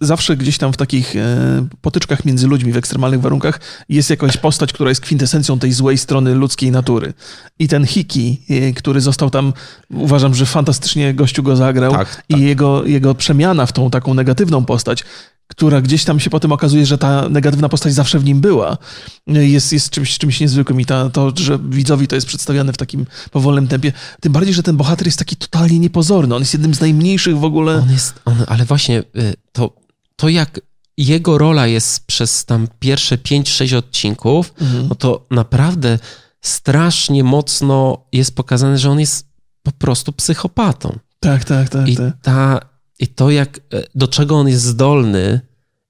zawsze 0.00 0.36
gdzieś 0.36 0.58
tam 0.58 0.72
w 0.72 0.76
takich 0.76 1.16
e, 1.16 1.66
potyczkach 1.80 2.24
między 2.24 2.46
ludźmi 2.46 2.72
w 2.72 2.76
ekstremalnych 2.76 3.20
warunkach 3.20 3.60
jest 3.88 4.10
jakaś 4.10 4.36
postać, 4.36 4.72
która 4.72 4.88
jest 4.88 5.00
kwintesencją 5.00 5.58
tej 5.58 5.72
złej 5.72 5.98
strony 5.98 6.34
ludzkiej 6.34 6.70
natury. 6.70 7.12
I 7.58 7.68
ten 7.68 7.86
Hiki, 7.86 8.42
e, 8.50 8.72
który 8.72 9.00
został 9.00 9.30
tam, 9.30 9.52
uważam, 9.90 10.34
że 10.34 10.46
fantastycznie 10.46 11.14
gościu 11.14 11.42
go 11.42 11.56
zagrał 11.56 11.92
tak, 11.92 12.22
i 12.28 12.32
tak. 12.32 12.42
Jego, 12.42 12.84
jego 12.84 13.14
przemiana 13.14 13.66
w 13.66 13.72
tą 13.72 13.90
taką 13.90 14.14
negatywną 14.14 14.64
postać 14.64 15.04
która 15.48 15.80
gdzieś 15.80 16.04
tam 16.04 16.20
się 16.20 16.30
potem 16.30 16.52
okazuje, 16.52 16.86
że 16.86 16.98
ta 16.98 17.28
negatywna 17.28 17.68
postać 17.68 17.94
zawsze 17.94 18.18
w 18.18 18.24
nim 18.24 18.40
była, 18.40 18.78
jest, 19.26 19.72
jest 19.72 19.90
czymś, 19.90 20.18
czymś 20.18 20.40
niezwykłym 20.40 20.80
i 20.80 20.84
ta, 20.84 21.10
to, 21.10 21.32
że 21.36 21.58
widzowi 21.58 22.08
to 22.08 22.14
jest 22.14 22.26
przedstawiane 22.26 22.72
w 22.72 22.76
takim 22.76 23.06
powolnym 23.30 23.68
tempie, 23.68 23.92
tym 24.20 24.32
bardziej, 24.32 24.54
że 24.54 24.62
ten 24.62 24.76
bohater 24.76 25.06
jest 25.06 25.18
taki 25.18 25.36
totalnie 25.36 25.78
niepozorny, 25.78 26.34
on 26.34 26.42
jest 26.42 26.52
jednym 26.52 26.74
z 26.74 26.80
najmniejszych 26.80 27.38
w 27.38 27.44
ogóle... 27.44 27.74
On 27.74 27.90
jest, 27.90 28.14
on, 28.24 28.36
ale 28.46 28.64
właśnie 28.64 28.98
y, 29.00 29.34
to, 29.52 29.76
to 30.16 30.28
jak 30.28 30.60
jego 30.96 31.38
rola 31.38 31.66
jest 31.66 32.06
przez 32.06 32.44
tam 32.44 32.68
pierwsze 32.78 33.16
5-6 33.16 33.76
odcinków, 33.76 34.54
mhm. 34.60 34.88
no 34.88 34.94
to 34.94 35.26
naprawdę 35.30 35.98
strasznie 36.40 37.24
mocno 37.24 38.04
jest 38.12 38.34
pokazane, 38.34 38.78
że 38.78 38.90
on 38.90 39.00
jest 39.00 39.28
po 39.62 39.72
prostu 39.72 40.12
psychopatą. 40.12 40.98
Tak, 41.20 41.44
tak, 41.44 41.68
tak. 41.68 41.88
I 41.88 41.96
tak. 41.96 42.12
ta 42.22 42.60
i 42.98 43.06
to, 43.06 43.30
jak, 43.30 43.58
e, 43.58 43.82
do 43.94 44.08
czego 44.08 44.36
on 44.36 44.48
jest 44.48 44.64
zdolny, 44.64 45.40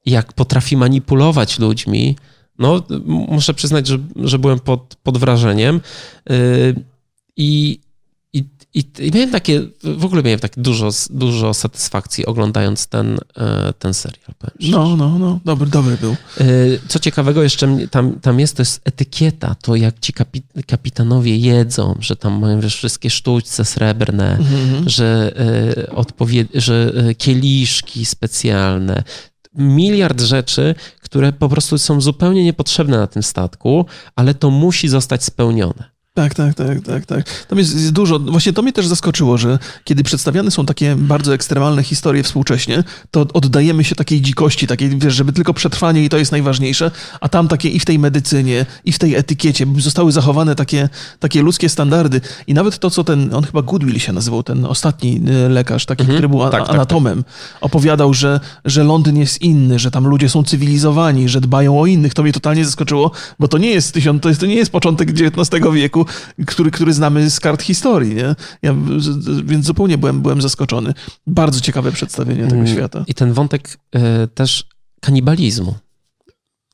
jak 0.07 0.33
potrafi 0.33 0.77
manipulować 0.77 1.59
ludźmi, 1.59 2.17
no 2.59 2.83
muszę 3.07 3.55
przyznać, 3.55 3.87
że, 3.87 3.99
że 4.17 4.39
byłem 4.39 4.61
pod, 4.61 4.97
pod 5.03 5.19
wrażeniem. 5.19 5.81
Yy, 6.29 6.37
I 7.37 7.81
i, 8.75 8.85
I, 8.99 9.11
miałem 9.15 9.31
takie, 9.31 9.63
w 9.83 10.05
ogóle 10.05 10.23
miałem 10.23 10.41
tak 10.41 10.53
dużo, 10.57 10.91
dużo 11.11 11.55
satysfakcji 11.55 12.27
oglądając 12.27 12.87
ten, 12.87 13.19
e, 13.37 13.73
ten 13.79 13.95
serial. 13.95 14.35
No, 14.61 14.97
no, 14.97 15.19
no, 15.19 15.41
dobry, 15.45 15.71
dobry 15.71 15.97
był. 15.97 16.13
E, 16.41 16.45
co 16.89 16.99
ciekawego 16.99 17.43
jeszcze 17.43 17.79
tam, 17.91 18.21
tam 18.21 18.41
jest, 18.41 18.57
to 18.57 18.63
jest 18.63 18.81
etykieta, 18.85 19.55
to 19.55 19.77
jak 19.77 20.01
ci 20.01 20.13
kapi, 20.13 20.43
kapitanowie 20.67 21.37
jedzą, 21.37 21.95
że 22.01 22.17
tam 22.17 22.41
mają 22.41 22.61
wiesz, 22.61 22.77
wszystkie 22.77 23.11
sztućce 23.11 23.65
srebrne, 23.65 24.39
mm-hmm. 24.41 24.89
że, 24.89 25.33
e, 25.37 25.93
odpowied- 25.93 26.49
że 26.55 26.93
kieliszki 27.19 28.05
specjalne, 28.05 29.03
miliard 29.55 30.21
rzeczy, 30.21 30.75
które 31.03 31.33
po 31.33 31.49
prostu 31.49 31.79
są 31.79 32.01
zupełnie 32.01 32.45
niepotrzebne 32.45 32.99
na 32.99 33.07
tym 33.07 33.23
statku, 33.23 33.87
ale 34.17 34.35
to 34.35 34.51
musi 34.51 34.89
zostać 34.89 35.25
spełnione. 35.25 35.98
Tak, 36.19 36.35
tak, 36.35 36.55
tak, 36.55 36.81
tak, 36.81 37.07
tak. 37.07 37.47
Tam 37.49 37.59
jest, 37.59 37.93
dużo. 37.93 38.19
Właśnie 38.19 38.53
to 38.53 38.63
mnie 38.63 38.73
też 38.73 38.87
zaskoczyło, 38.87 39.39
że 39.39 39.59
kiedy 39.85 40.03
przedstawiane 40.03 40.51
są 40.51 40.67
takie 40.67 40.97
bardzo 40.97 41.35
ekstremalne 41.35 41.83
historie 41.83 42.23
współcześnie, 42.23 42.85
to 43.11 43.27
oddajemy 43.33 43.85
się 43.85 43.95
takiej 43.95 44.21
dzikości, 44.21 44.67
takiej, 44.67 44.99
wiesz, 44.99 45.15
żeby 45.15 45.33
tylko 45.33 45.55
przetrwanie 45.55 46.05
i 46.05 46.09
to 46.09 46.19
jest 46.19 46.33
najważniejsze, 46.33 46.91
a 47.21 47.29
tam 47.29 47.49
takie 47.49 47.69
i 47.69 47.81
w 47.81 47.85
tej 47.85 47.99
medycynie, 47.99 48.67
i 48.85 48.93
w 48.93 48.99
tej 48.99 49.15
etykiecie 49.15 49.67
zostały 49.79 50.13
zachowane 50.13 50.55
takie, 50.55 50.89
takie 51.19 51.43
ludzkie 51.43 51.69
standardy. 51.69 52.21
I 52.47 52.55
nawet 52.55 52.79
to, 52.79 52.91
co 52.91 53.05
ten, 53.05 53.35
on 53.35 53.45
chyba 53.45 53.63
Goodwill 53.63 53.99
się 53.99 54.13
nazywał, 54.13 54.43
ten 54.43 54.65
ostatni 54.65 55.21
y, 55.47 55.49
lekarz, 55.49 55.87
taki, 55.87 56.03
mhm, 56.03 56.17
który 56.17 56.29
był 56.29 56.51
tak, 56.51 56.67
tak, 56.67 56.75
anatomem, 56.75 57.25
tak, 57.25 57.33
opowiadał, 57.61 58.15
że, 58.15 58.41
że 58.65 58.85
Londyn 58.85 59.17
jest 59.17 59.43
inny, 59.43 59.79
że 59.79 59.91
tam 59.91 60.07
ludzie 60.07 60.29
są 60.29 60.45
cywilizowani, 60.45 61.29
że 61.29 61.41
dbają 61.41 61.81
o 61.81 61.87
innych. 61.87 62.15
To 62.15 62.23
mnie 62.23 62.33
totalnie 62.33 62.65
zaskoczyło, 62.65 63.11
bo 63.39 63.49
to 63.49 63.59
nie 63.59 63.71
jest 63.71 63.95
tysiąc, 63.95 64.23
to, 64.23 64.29
jest, 64.29 64.41
to 64.41 64.47
nie 64.47 64.55
jest 64.55 64.73
początek 64.73 65.11
XIX 65.11 65.65
wieku, 65.75 66.08
który, 66.47 66.71
który 66.71 66.93
znamy 66.93 67.31
z 67.31 67.41
kart 67.41 67.63
historii, 67.63 68.15
nie? 68.15 68.35
Ja, 68.63 68.75
więc 69.45 69.67
zupełnie 69.67 69.99
byłem, 69.99 70.23
byłem 70.23 70.43
zaskoczony. 70.43 70.95
Bardzo 71.27 71.61
ciekawe 71.61 71.93
przedstawienie 71.93 72.43
tego 72.43 72.55
mm, 72.55 72.67
świata. 72.67 73.05
I 73.07 73.15
ten 73.15 73.33
wątek 73.33 73.79
y, 73.97 74.29
też 74.35 74.65
kanibalizmu. 75.01 75.75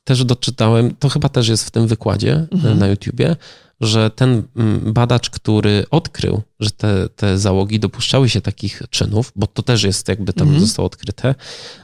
Też 0.03 0.25
doczytałem, 0.25 0.95
to 0.99 1.09
chyba 1.09 1.29
też 1.29 1.47
jest 1.47 1.65
w 1.65 1.71
tym 1.71 1.87
wykładzie 1.87 2.47
mhm. 2.51 2.79
na 2.79 2.87
YouTubie, 2.87 3.35
że 3.81 4.09
ten 4.09 4.43
mm, 4.55 4.93
badacz, 4.93 5.29
który 5.29 5.85
odkrył, 5.91 6.41
że 6.59 6.71
te, 6.71 7.09
te 7.09 7.37
załogi 7.37 7.79
dopuszczały 7.79 8.29
się 8.29 8.41
takich 8.41 8.81
czynów, 8.89 9.31
bo 9.35 9.47
to 9.47 9.63
też 9.63 9.83
jest 9.83 10.07
jakby 10.07 10.33
tam 10.33 10.47
mhm. 10.47 10.65
zostało 10.65 10.85
odkryte, 10.85 11.35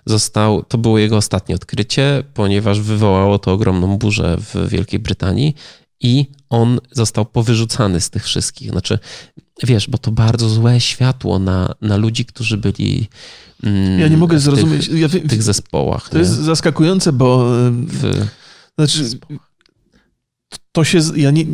został, 0.05 0.63
to 0.63 0.77
było 0.77 0.99
jego 0.99 1.17
ostatnie 1.17 1.55
odkrycie, 1.55 2.23
ponieważ 2.33 2.79
wywołało 2.79 3.39
to 3.39 3.53
ogromną 3.53 3.97
burzę 3.97 4.37
w 4.37 4.69
Wielkiej 4.69 4.99
Brytanii 4.99 5.55
i 6.01 6.25
on 6.49 6.79
został 6.91 7.25
powyrzucany 7.25 8.01
z 8.01 8.09
tych 8.09 8.23
wszystkich. 8.23 8.71
Znaczy, 8.71 8.99
wiesz, 9.63 9.89
bo 9.89 9.97
to 9.97 10.11
bardzo 10.11 10.49
złe 10.49 10.79
światło 10.79 11.39
na, 11.39 11.75
na 11.81 11.97
ludzi, 11.97 12.25
którzy 12.25 12.57
byli. 12.57 13.09
Mm, 13.63 13.99
ja 13.99 14.07
nie 14.07 14.17
mogę 14.17 14.39
zrozumieć. 14.39 14.87
Tych, 14.89 14.99
ja, 14.99 15.07
w 15.07 15.11
tych 15.11 15.43
zespołach. 15.43 16.09
To 16.09 16.15
nie? 16.15 16.19
jest 16.19 16.33
zaskakujące, 16.33 17.13
bo. 17.13 17.45
W, 17.71 18.27
znaczy, 18.77 19.09
to 20.71 20.83
się. 20.83 20.99
Ja 21.15 21.31
nie, 21.31 21.45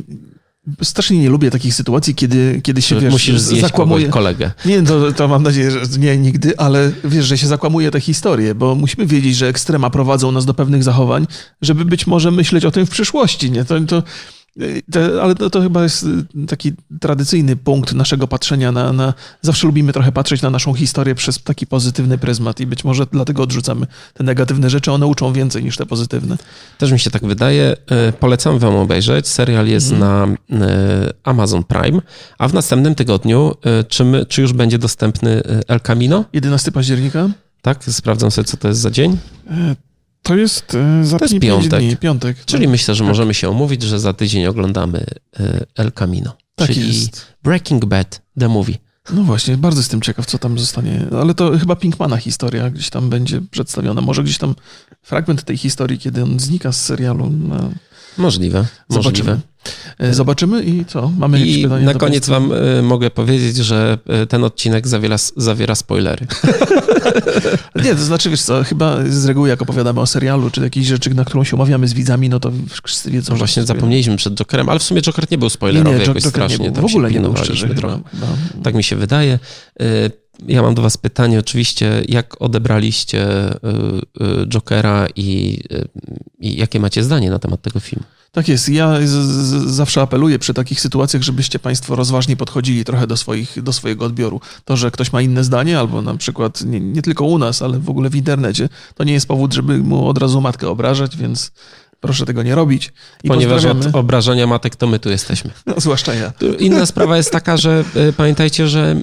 strasznie 0.83 1.19
nie 1.19 1.29
lubię 1.29 1.51
takich 1.51 1.75
sytuacji, 1.75 2.15
kiedy, 2.15 2.61
kiedy 2.63 2.81
się, 2.81 2.99
wiesz, 2.99 3.11
Musisz 3.11 3.39
zakłamuje 3.39 4.09
kolegę. 4.09 4.51
Nie, 4.65 4.83
to, 4.83 5.11
to 5.11 5.27
mam 5.27 5.43
nadzieję, 5.43 5.71
że 5.71 5.99
nie 5.99 6.17
nigdy, 6.17 6.57
ale 6.57 6.91
wiesz, 7.03 7.25
że 7.25 7.37
się 7.37 7.47
zakłamuje 7.47 7.91
te 7.91 7.99
historie, 7.99 8.55
bo 8.55 8.75
musimy 8.75 9.05
wiedzieć, 9.05 9.35
że 9.35 9.47
ekstrema 9.47 9.89
prowadzą 9.89 10.31
nas 10.31 10.45
do 10.45 10.53
pewnych 10.53 10.83
zachowań, 10.83 11.27
żeby 11.61 11.85
być 11.85 12.07
może 12.07 12.31
myśleć 12.31 12.65
o 12.65 12.71
tym 12.71 12.85
w 12.85 12.89
przyszłości, 12.89 13.51
nie? 13.51 13.65
To, 13.65 13.79
to 13.81 14.03
ale 15.21 15.35
to, 15.35 15.49
to, 15.49 15.61
chyba 15.61 15.83
jest 15.83 16.03
y, 16.03 16.47
taki 16.47 16.73
tradycyjny 16.99 17.55
punkt 17.55 17.93
naszego 17.93 18.27
patrzenia 18.27 18.71
na, 18.71 18.93
na, 18.93 19.13
Zawsze 19.41 19.67
lubimy 19.67 19.93
trochę 19.93 20.11
patrzeć 20.11 20.41
na 20.41 20.49
naszą 20.49 20.73
historię 20.73 21.15
przez 21.15 21.43
taki 21.43 21.67
pozytywny 21.67 22.17
pryzmat 22.17 22.59
i 22.59 22.65
być 22.65 22.83
może 22.83 23.05
dlatego 23.11 23.43
odrzucamy 23.43 23.87
te 24.13 24.23
negatywne 24.23 24.69
rzeczy. 24.69 24.91
One 24.91 25.07
uczą 25.07 25.33
więcej 25.33 25.63
niż 25.63 25.77
te 25.77 25.85
pozytywne. 25.85 26.37
Też 26.77 26.91
mi 26.91 26.99
się 26.99 27.11
tak 27.11 27.25
wydaje. 27.25 27.75
E, 27.87 28.11
polecam 28.11 28.59
wam 28.59 28.75
obejrzeć. 28.75 29.27
Serial 29.27 29.67
jest 29.67 29.91
mhm. 29.91 30.37
na 30.49 30.65
e, 30.65 31.13
Amazon 31.23 31.63
Prime, 31.63 32.01
a 32.37 32.47
w 32.47 32.53
następnym 32.53 32.95
tygodniu 32.95 33.55
e, 33.65 33.83
czy, 33.83 34.05
my, 34.05 34.25
czy 34.25 34.41
już 34.41 34.53
będzie 34.53 34.77
dostępny 34.77 35.41
El 35.67 35.79
Camino? 35.79 36.25
11 36.33 36.71
października. 36.71 37.29
Tak, 37.61 37.83
sprawdzam 37.83 38.31
sobie, 38.31 38.45
co 38.45 38.57
to 38.57 38.67
jest 38.67 38.79
za 38.79 38.91
dzień. 38.91 39.17
To 40.23 40.35
jest 40.35 40.75
e, 40.75 41.05
za 41.05 41.19
to 41.19 41.25
jest 41.25 41.39
piątek. 41.39 41.79
Dni, 41.79 41.97
piątek. 41.97 42.45
Czyli 42.45 42.63
tak. 42.63 42.71
myślę, 42.71 42.95
że 42.95 43.03
tak. 43.03 43.07
możemy 43.07 43.33
się 43.33 43.49
umówić, 43.49 43.83
że 43.83 43.99
za 43.99 44.13
tydzień 44.13 44.45
oglądamy 44.45 45.05
e, 45.39 45.65
El 45.75 45.91
Camino. 45.91 46.37
Tak 46.55 46.67
czyli 46.67 46.87
jest. 46.87 47.25
Breaking 47.43 47.85
Bad, 47.85 48.21
The 48.39 48.47
Movie. 48.47 48.77
No 49.13 49.23
właśnie, 49.23 49.57
bardzo 49.57 49.79
jestem 49.79 50.01
ciekaw, 50.01 50.25
co 50.25 50.37
tam 50.37 50.59
zostanie. 50.59 51.05
Ale 51.21 51.33
to 51.33 51.59
chyba 51.59 51.75
Pinkmana 51.75 52.17
historia 52.17 52.69
gdzieś 52.69 52.89
tam 52.89 53.09
będzie 53.09 53.41
przedstawiona. 53.51 54.01
Może 54.01 54.23
gdzieś 54.23 54.37
tam 54.37 54.55
fragment 55.01 55.43
tej 55.43 55.57
historii, 55.57 55.99
kiedy 55.99 56.23
on 56.23 56.39
znika 56.39 56.71
z 56.71 56.85
serialu. 56.85 57.29
No. 57.29 57.69
Możliwe, 58.17 58.65
Zobaczymy. 58.89 59.29
możliwe. 59.29 59.39
E, 59.99 60.13
zobaczymy 60.13 60.63
i 60.63 60.85
co? 60.85 61.11
Mamy 61.17 61.39
jakieś 61.39 61.57
I 61.57 61.63
pytania? 61.63 61.85
Na 61.85 61.93
koniec 61.93 62.29
wam 62.29 62.51
e, 62.51 62.81
mogę 62.81 63.09
powiedzieć, 63.09 63.55
że 63.55 63.97
e, 64.07 64.25
ten 64.25 64.43
odcinek 64.43 64.87
zawiera, 64.87 65.15
zawiera 65.37 65.75
spoilery. 65.75 66.27
Nie, 67.83 67.95
to 67.95 68.03
znaczy, 68.03 68.29
wiesz 68.29 68.41
co, 68.41 68.63
chyba 68.63 68.97
z 69.09 69.25
reguły 69.25 69.49
jak 69.49 69.61
opowiadamy 69.61 69.99
o 69.99 70.05
serialu, 70.05 70.49
czy 70.49 70.61
jakiejś 70.61 70.87
rzeczy, 70.87 71.13
na 71.13 71.25
którą 71.25 71.43
się 71.43 71.55
umawiamy 71.55 71.87
z 71.87 71.93
widzami, 71.93 72.29
no 72.29 72.39
to 72.39 72.51
wszyscy 72.83 73.11
wiedzą, 73.11 73.33
no 73.33 73.37
Właśnie 73.37 73.63
zapomnieliśmy 73.63 74.17
przed 74.17 74.33
Jokerem, 74.33 74.69
ale 74.69 74.79
w 74.79 74.83
sumie 74.83 75.01
Joker 75.01 75.25
nie 75.31 75.37
był 75.37 75.49
spoilerowy 75.49 75.89
nie, 75.89 75.99
nie, 75.99 76.05
jakoś 76.07 76.23
Joker 76.23 76.31
strasznie. 76.31 76.65
Nie 76.65 76.71
był. 76.71 76.81
W 76.81 76.85
ogóle 76.85 77.11
nie 77.11 77.19
był 77.19 77.37
szczerze, 77.37 77.67
trochę. 77.67 78.01
Chyba, 78.11 78.27
chyba. 78.27 78.63
Tak 78.63 78.75
mi 78.75 78.83
się 78.83 78.95
wydaje. 78.95 79.39
Ja 80.47 80.61
mam 80.61 80.75
do 80.75 80.81
Was 80.81 80.97
pytanie, 80.97 81.39
oczywiście, 81.39 82.03
jak 82.07 82.41
odebraliście 82.41 83.27
Jokera 84.47 85.07
i, 85.15 85.59
i 86.39 86.57
jakie 86.57 86.79
macie 86.79 87.03
zdanie 87.03 87.29
na 87.29 87.39
temat 87.39 87.61
tego 87.61 87.79
filmu? 87.79 88.05
Tak 88.31 88.47
jest. 88.47 88.69
Ja 88.69 88.99
z, 89.01 89.09
z, 89.09 89.69
zawsze 89.71 90.01
apeluję 90.01 90.39
przy 90.39 90.53
takich 90.53 90.81
sytuacjach, 90.81 91.23
żebyście 91.23 91.59
Państwo 91.59 91.95
rozważnie 91.95 92.35
podchodzili 92.35 92.85
trochę 92.85 93.07
do, 93.07 93.17
swoich, 93.17 93.63
do 93.63 93.73
swojego 93.73 94.05
odbioru. 94.05 94.41
To, 94.65 94.77
że 94.77 94.91
ktoś 94.91 95.13
ma 95.13 95.21
inne 95.21 95.43
zdanie, 95.43 95.79
albo 95.79 96.01
na 96.01 96.17
przykład 96.17 96.61
nie, 96.61 96.79
nie 96.79 97.01
tylko 97.01 97.25
u 97.25 97.37
nas, 97.37 97.61
ale 97.61 97.79
w 97.79 97.89
ogóle 97.89 98.09
w 98.09 98.15
internecie, 98.15 98.69
to 98.95 99.03
nie 99.03 99.13
jest 99.13 99.27
powód, 99.27 99.53
żeby 99.53 99.77
mu 99.77 100.07
od 100.07 100.17
razu 100.17 100.41
matkę 100.41 100.69
obrażać, 100.69 101.17
więc 101.17 101.51
proszę 101.99 102.25
tego 102.25 102.43
nie 102.43 102.55
robić. 102.55 102.93
I 103.23 103.27
Ponieważ 103.27 103.65
od 103.65 103.95
obrażania 103.95 104.47
matek 104.47 104.75
to 104.75 104.87
my 104.87 104.99
tu 104.99 105.09
jesteśmy. 105.09 105.51
No, 105.65 105.73
zwłaszcza 105.77 106.13
ja. 106.13 106.33
Inna 106.59 106.85
sprawa 106.85 107.17
jest 107.17 107.31
taka, 107.31 107.57
że 107.57 107.83
y, 108.09 108.13
pamiętajcie, 108.13 108.67
że 108.67 108.95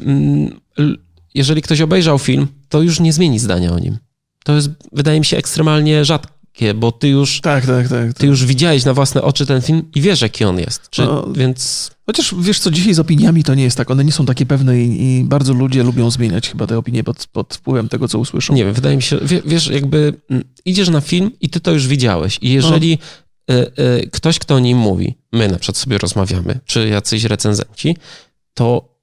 y, 0.79 0.97
jeżeli 1.35 1.63
ktoś 1.63 1.81
obejrzał 1.81 2.19
film, 2.19 2.47
to 2.69 2.83
już 2.83 3.01
nie 3.01 3.13
zmieni 3.13 3.39
zdania 3.39 3.73
o 3.73 3.79
nim. 3.79 3.99
To 4.45 4.55
jest, 4.55 4.71
wydaje 4.93 5.19
mi 5.19 5.25
się, 5.25 5.37
ekstremalnie 5.37 6.05
rzadko 6.05 6.34
bo 6.75 6.93
ty 6.93 7.09
już, 7.09 7.41
tak, 7.41 7.67
tak, 7.67 7.89
tak, 7.89 8.15
ty 8.15 8.27
już 8.27 8.45
widziałeś 8.45 8.85
na 8.85 8.95
własne 8.95 9.23
oczy 9.23 9.47
ten 9.47 9.63
film 9.63 9.83
i 9.95 10.01
wiesz, 10.01 10.23
jaki 10.23 10.45
on 10.45 10.59
jest. 10.59 10.91
Czy, 10.91 11.03
no, 11.03 11.33
więc... 11.33 11.91
Chociaż 12.07 12.35
wiesz 12.39 12.61
co, 12.61 12.71
dzisiaj 12.71 12.95
z 12.95 12.99
opiniami 12.99 13.45
to 13.45 13.55
nie 13.55 13.65
jest 13.65 13.77
tak. 13.77 13.91
One 13.91 14.05
nie 14.05 14.13
są 14.13 14.27
takie 14.27 14.47
pewne 14.47 14.81
i, 14.81 15.19
i 15.21 15.25
bardzo 15.25 15.53
ludzie 15.53 15.83
lubią 15.83 16.11
zmieniać 16.11 16.49
chyba 16.49 16.67
te 16.67 16.79
opinie 16.79 17.05
pod, 17.05 17.27
pod, 17.27 17.55
wpływem 17.55 17.89
tego, 17.89 18.09
co 18.09 18.19
usłyszą. 18.19 18.55
Nie 18.55 18.65
wiem, 18.65 18.75
wydaje 18.75 18.97
mi 18.97 19.03
się, 19.03 19.19
wiesz, 19.45 19.67
jakby 19.67 20.15
mm, 20.31 20.45
idziesz 20.65 20.89
na 20.89 21.01
film 21.01 21.31
i 21.41 21.49
ty 21.49 21.61
to 21.61 21.73
już 21.73 21.87
widziałeś 21.87 22.39
i 22.43 22.53
jeżeli 22.53 22.99
no. 23.49 23.55
y, 23.55 23.73
y, 24.03 24.11
ktoś, 24.13 24.39
kto 24.39 24.55
o 24.55 24.59
nim 24.59 24.79
mówi, 24.79 25.15
my 25.33 25.49
na 25.49 25.59
przykład 25.59 25.77
sobie 25.77 25.99
rozmawiamy, 25.99 26.61
czy 26.65 26.89
jacyś 26.89 27.25
recenzenci, 27.25 27.97
to 28.55 28.94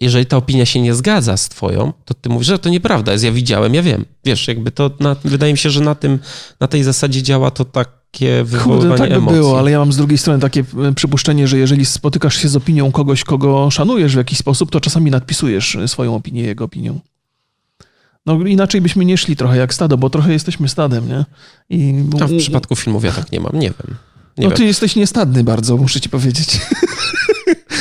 jeżeli 0.00 0.26
ta 0.26 0.36
opinia 0.36 0.66
się 0.66 0.80
nie 0.80 0.94
zgadza 0.94 1.36
z 1.36 1.48
twoją, 1.48 1.92
to 2.04 2.14
ty 2.14 2.28
mówisz, 2.28 2.46
że 2.46 2.58
to 2.58 2.68
nieprawda 2.68 3.12
jest, 3.12 3.24
ja 3.24 3.32
widziałem, 3.32 3.74
ja 3.74 3.82
wiem. 3.82 4.04
Wiesz, 4.24 4.48
jakby 4.48 4.70
to, 4.70 4.90
na, 5.00 5.16
wydaje 5.24 5.52
mi 5.52 5.58
się, 5.58 5.70
że 5.70 5.80
na 5.80 5.94
tym, 5.94 6.18
na 6.60 6.66
tej 6.66 6.82
zasadzie 6.82 7.22
działa 7.22 7.50
to 7.50 7.64
takie 7.64 8.44
wywoływanie 8.44 8.88
Kurde, 8.88 8.98
tak 8.98 9.08
by 9.08 9.14
emocji. 9.14 9.38
było, 9.38 9.58
ale 9.58 9.70
ja 9.70 9.78
mam 9.78 9.92
z 9.92 9.96
drugiej 9.96 10.18
strony 10.18 10.40
takie 10.40 10.64
e, 10.88 10.94
przypuszczenie, 10.94 11.48
że 11.48 11.58
jeżeli 11.58 11.84
spotykasz 11.84 12.36
się 12.36 12.48
z 12.48 12.56
opinią 12.56 12.92
kogoś, 12.92 13.24
kogo 13.24 13.70
szanujesz 13.70 14.14
w 14.14 14.18
jakiś 14.18 14.38
sposób, 14.38 14.70
to 14.70 14.80
czasami 14.80 15.10
nadpisujesz 15.10 15.78
swoją 15.86 16.14
opinię 16.14 16.42
jego 16.42 16.64
opinią. 16.64 17.00
No 18.26 18.46
inaczej 18.46 18.80
byśmy 18.80 19.04
nie 19.04 19.18
szli 19.18 19.36
trochę 19.36 19.56
jak 19.56 19.74
stado, 19.74 19.98
bo 19.98 20.10
trochę 20.10 20.32
jesteśmy 20.32 20.68
stadem, 20.68 21.08
nie? 21.08 21.24
I... 21.70 22.04
A 22.20 22.26
w 22.26 22.36
przypadku 22.38 22.76
filmów 22.76 23.04
ja 23.04 23.12
tak 23.12 23.32
nie 23.32 23.40
mam, 23.40 23.52
nie 23.54 23.70
wiem. 23.70 23.96
Nie 24.38 24.44
no 24.44 24.50
wiem. 24.50 24.56
ty 24.56 24.64
jesteś 24.64 24.96
niestadny 24.96 25.44
bardzo, 25.44 25.76
muszę 25.76 26.00
ci 26.00 26.08
powiedzieć. 26.08 26.60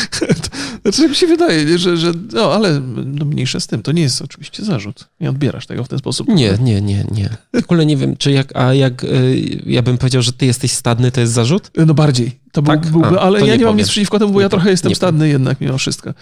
Znaczy, 0.81 1.01
tak 1.01 1.09
mi 1.09 1.15
się 1.15 1.27
wydaje, 1.27 1.65
nie? 1.65 1.77
że, 1.77 1.97
że 1.97 2.11
no, 2.33 2.53
ale 2.53 2.79
no, 3.05 3.25
mniejsze 3.25 3.59
z 3.59 3.67
tym. 3.67 3.81
To 3.81 3.91
nie 3.91 4.01
jest 4.01 4.21
oczywiście 4.21 4.65
zarzut. 4.65 5.07
Nie 5.19 5.29
odbierasz 5.29 5.67
tego 5.67 5.83
w 5.83 5.87
ten 5.87 5.99
sposób. 5.99 6.27
Nie, 6.27 6.57
nie, 6.61 6.81
nie, 6.81 7.05
nie. 7.11 7.29
W 7.53 7.63
ogóle 7.63 7.85
nie 7.85 7.97
wiem, 7.97 8.17
czy 8.17 8.31
jak, 8.31 8.55
a 8.55 8.73
jak 8.73 9.03
y, 9.03 9.61
ja 9.65 9.81
bym 9.81 9.97
powiedział, 9.97 10.21
że 10.21 10.33
ty 10.33 10.45
jesteś 10.45 10.71
stadny, 10.71 11.11
to 11.11 11.21
jest 11.21 11.33
zarzut? 11.33 11.71
No 11.85 11.93
bardziej. 11.93 12.39
To 12.51 12.61
tak? 12.61 12.87
byłby, 12.87 13.19
ale 13.19 13.39
ja 13.39 13.45
nie, 13.45 13.57
nie 13.57 13.65
mam 13.65 13.77
nic 13.77 13.89
przeciwko 13.89 14.19
temu, 14.19 14.31
bo 14.31 14.39
nie 14.39 14.43
ja 14.43 14.49
trochę 14.49 14.69
jestem 14.69 14.95
stadny 14.95 15.29
jednak 15.29 15.61
mimo 15.61 15.77
wszystko. 15.77 16.13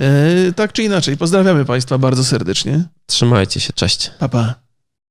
E, 0.00 0.52
tak 0.52 0.72
czy 0.72 0.82
inaczej, 0.82 1.16
pozdrawiamy 1.16 1.64
Państwa 1.64 1.98
bardzo 1.98 2.24
serdecznie. 2.24 2.84
Trzymajcie 3.06 3.60
się, 3.60 3.72
cześć. 3.72 4.10
Pa, 4.18 4.28
pa. 4.28 4.69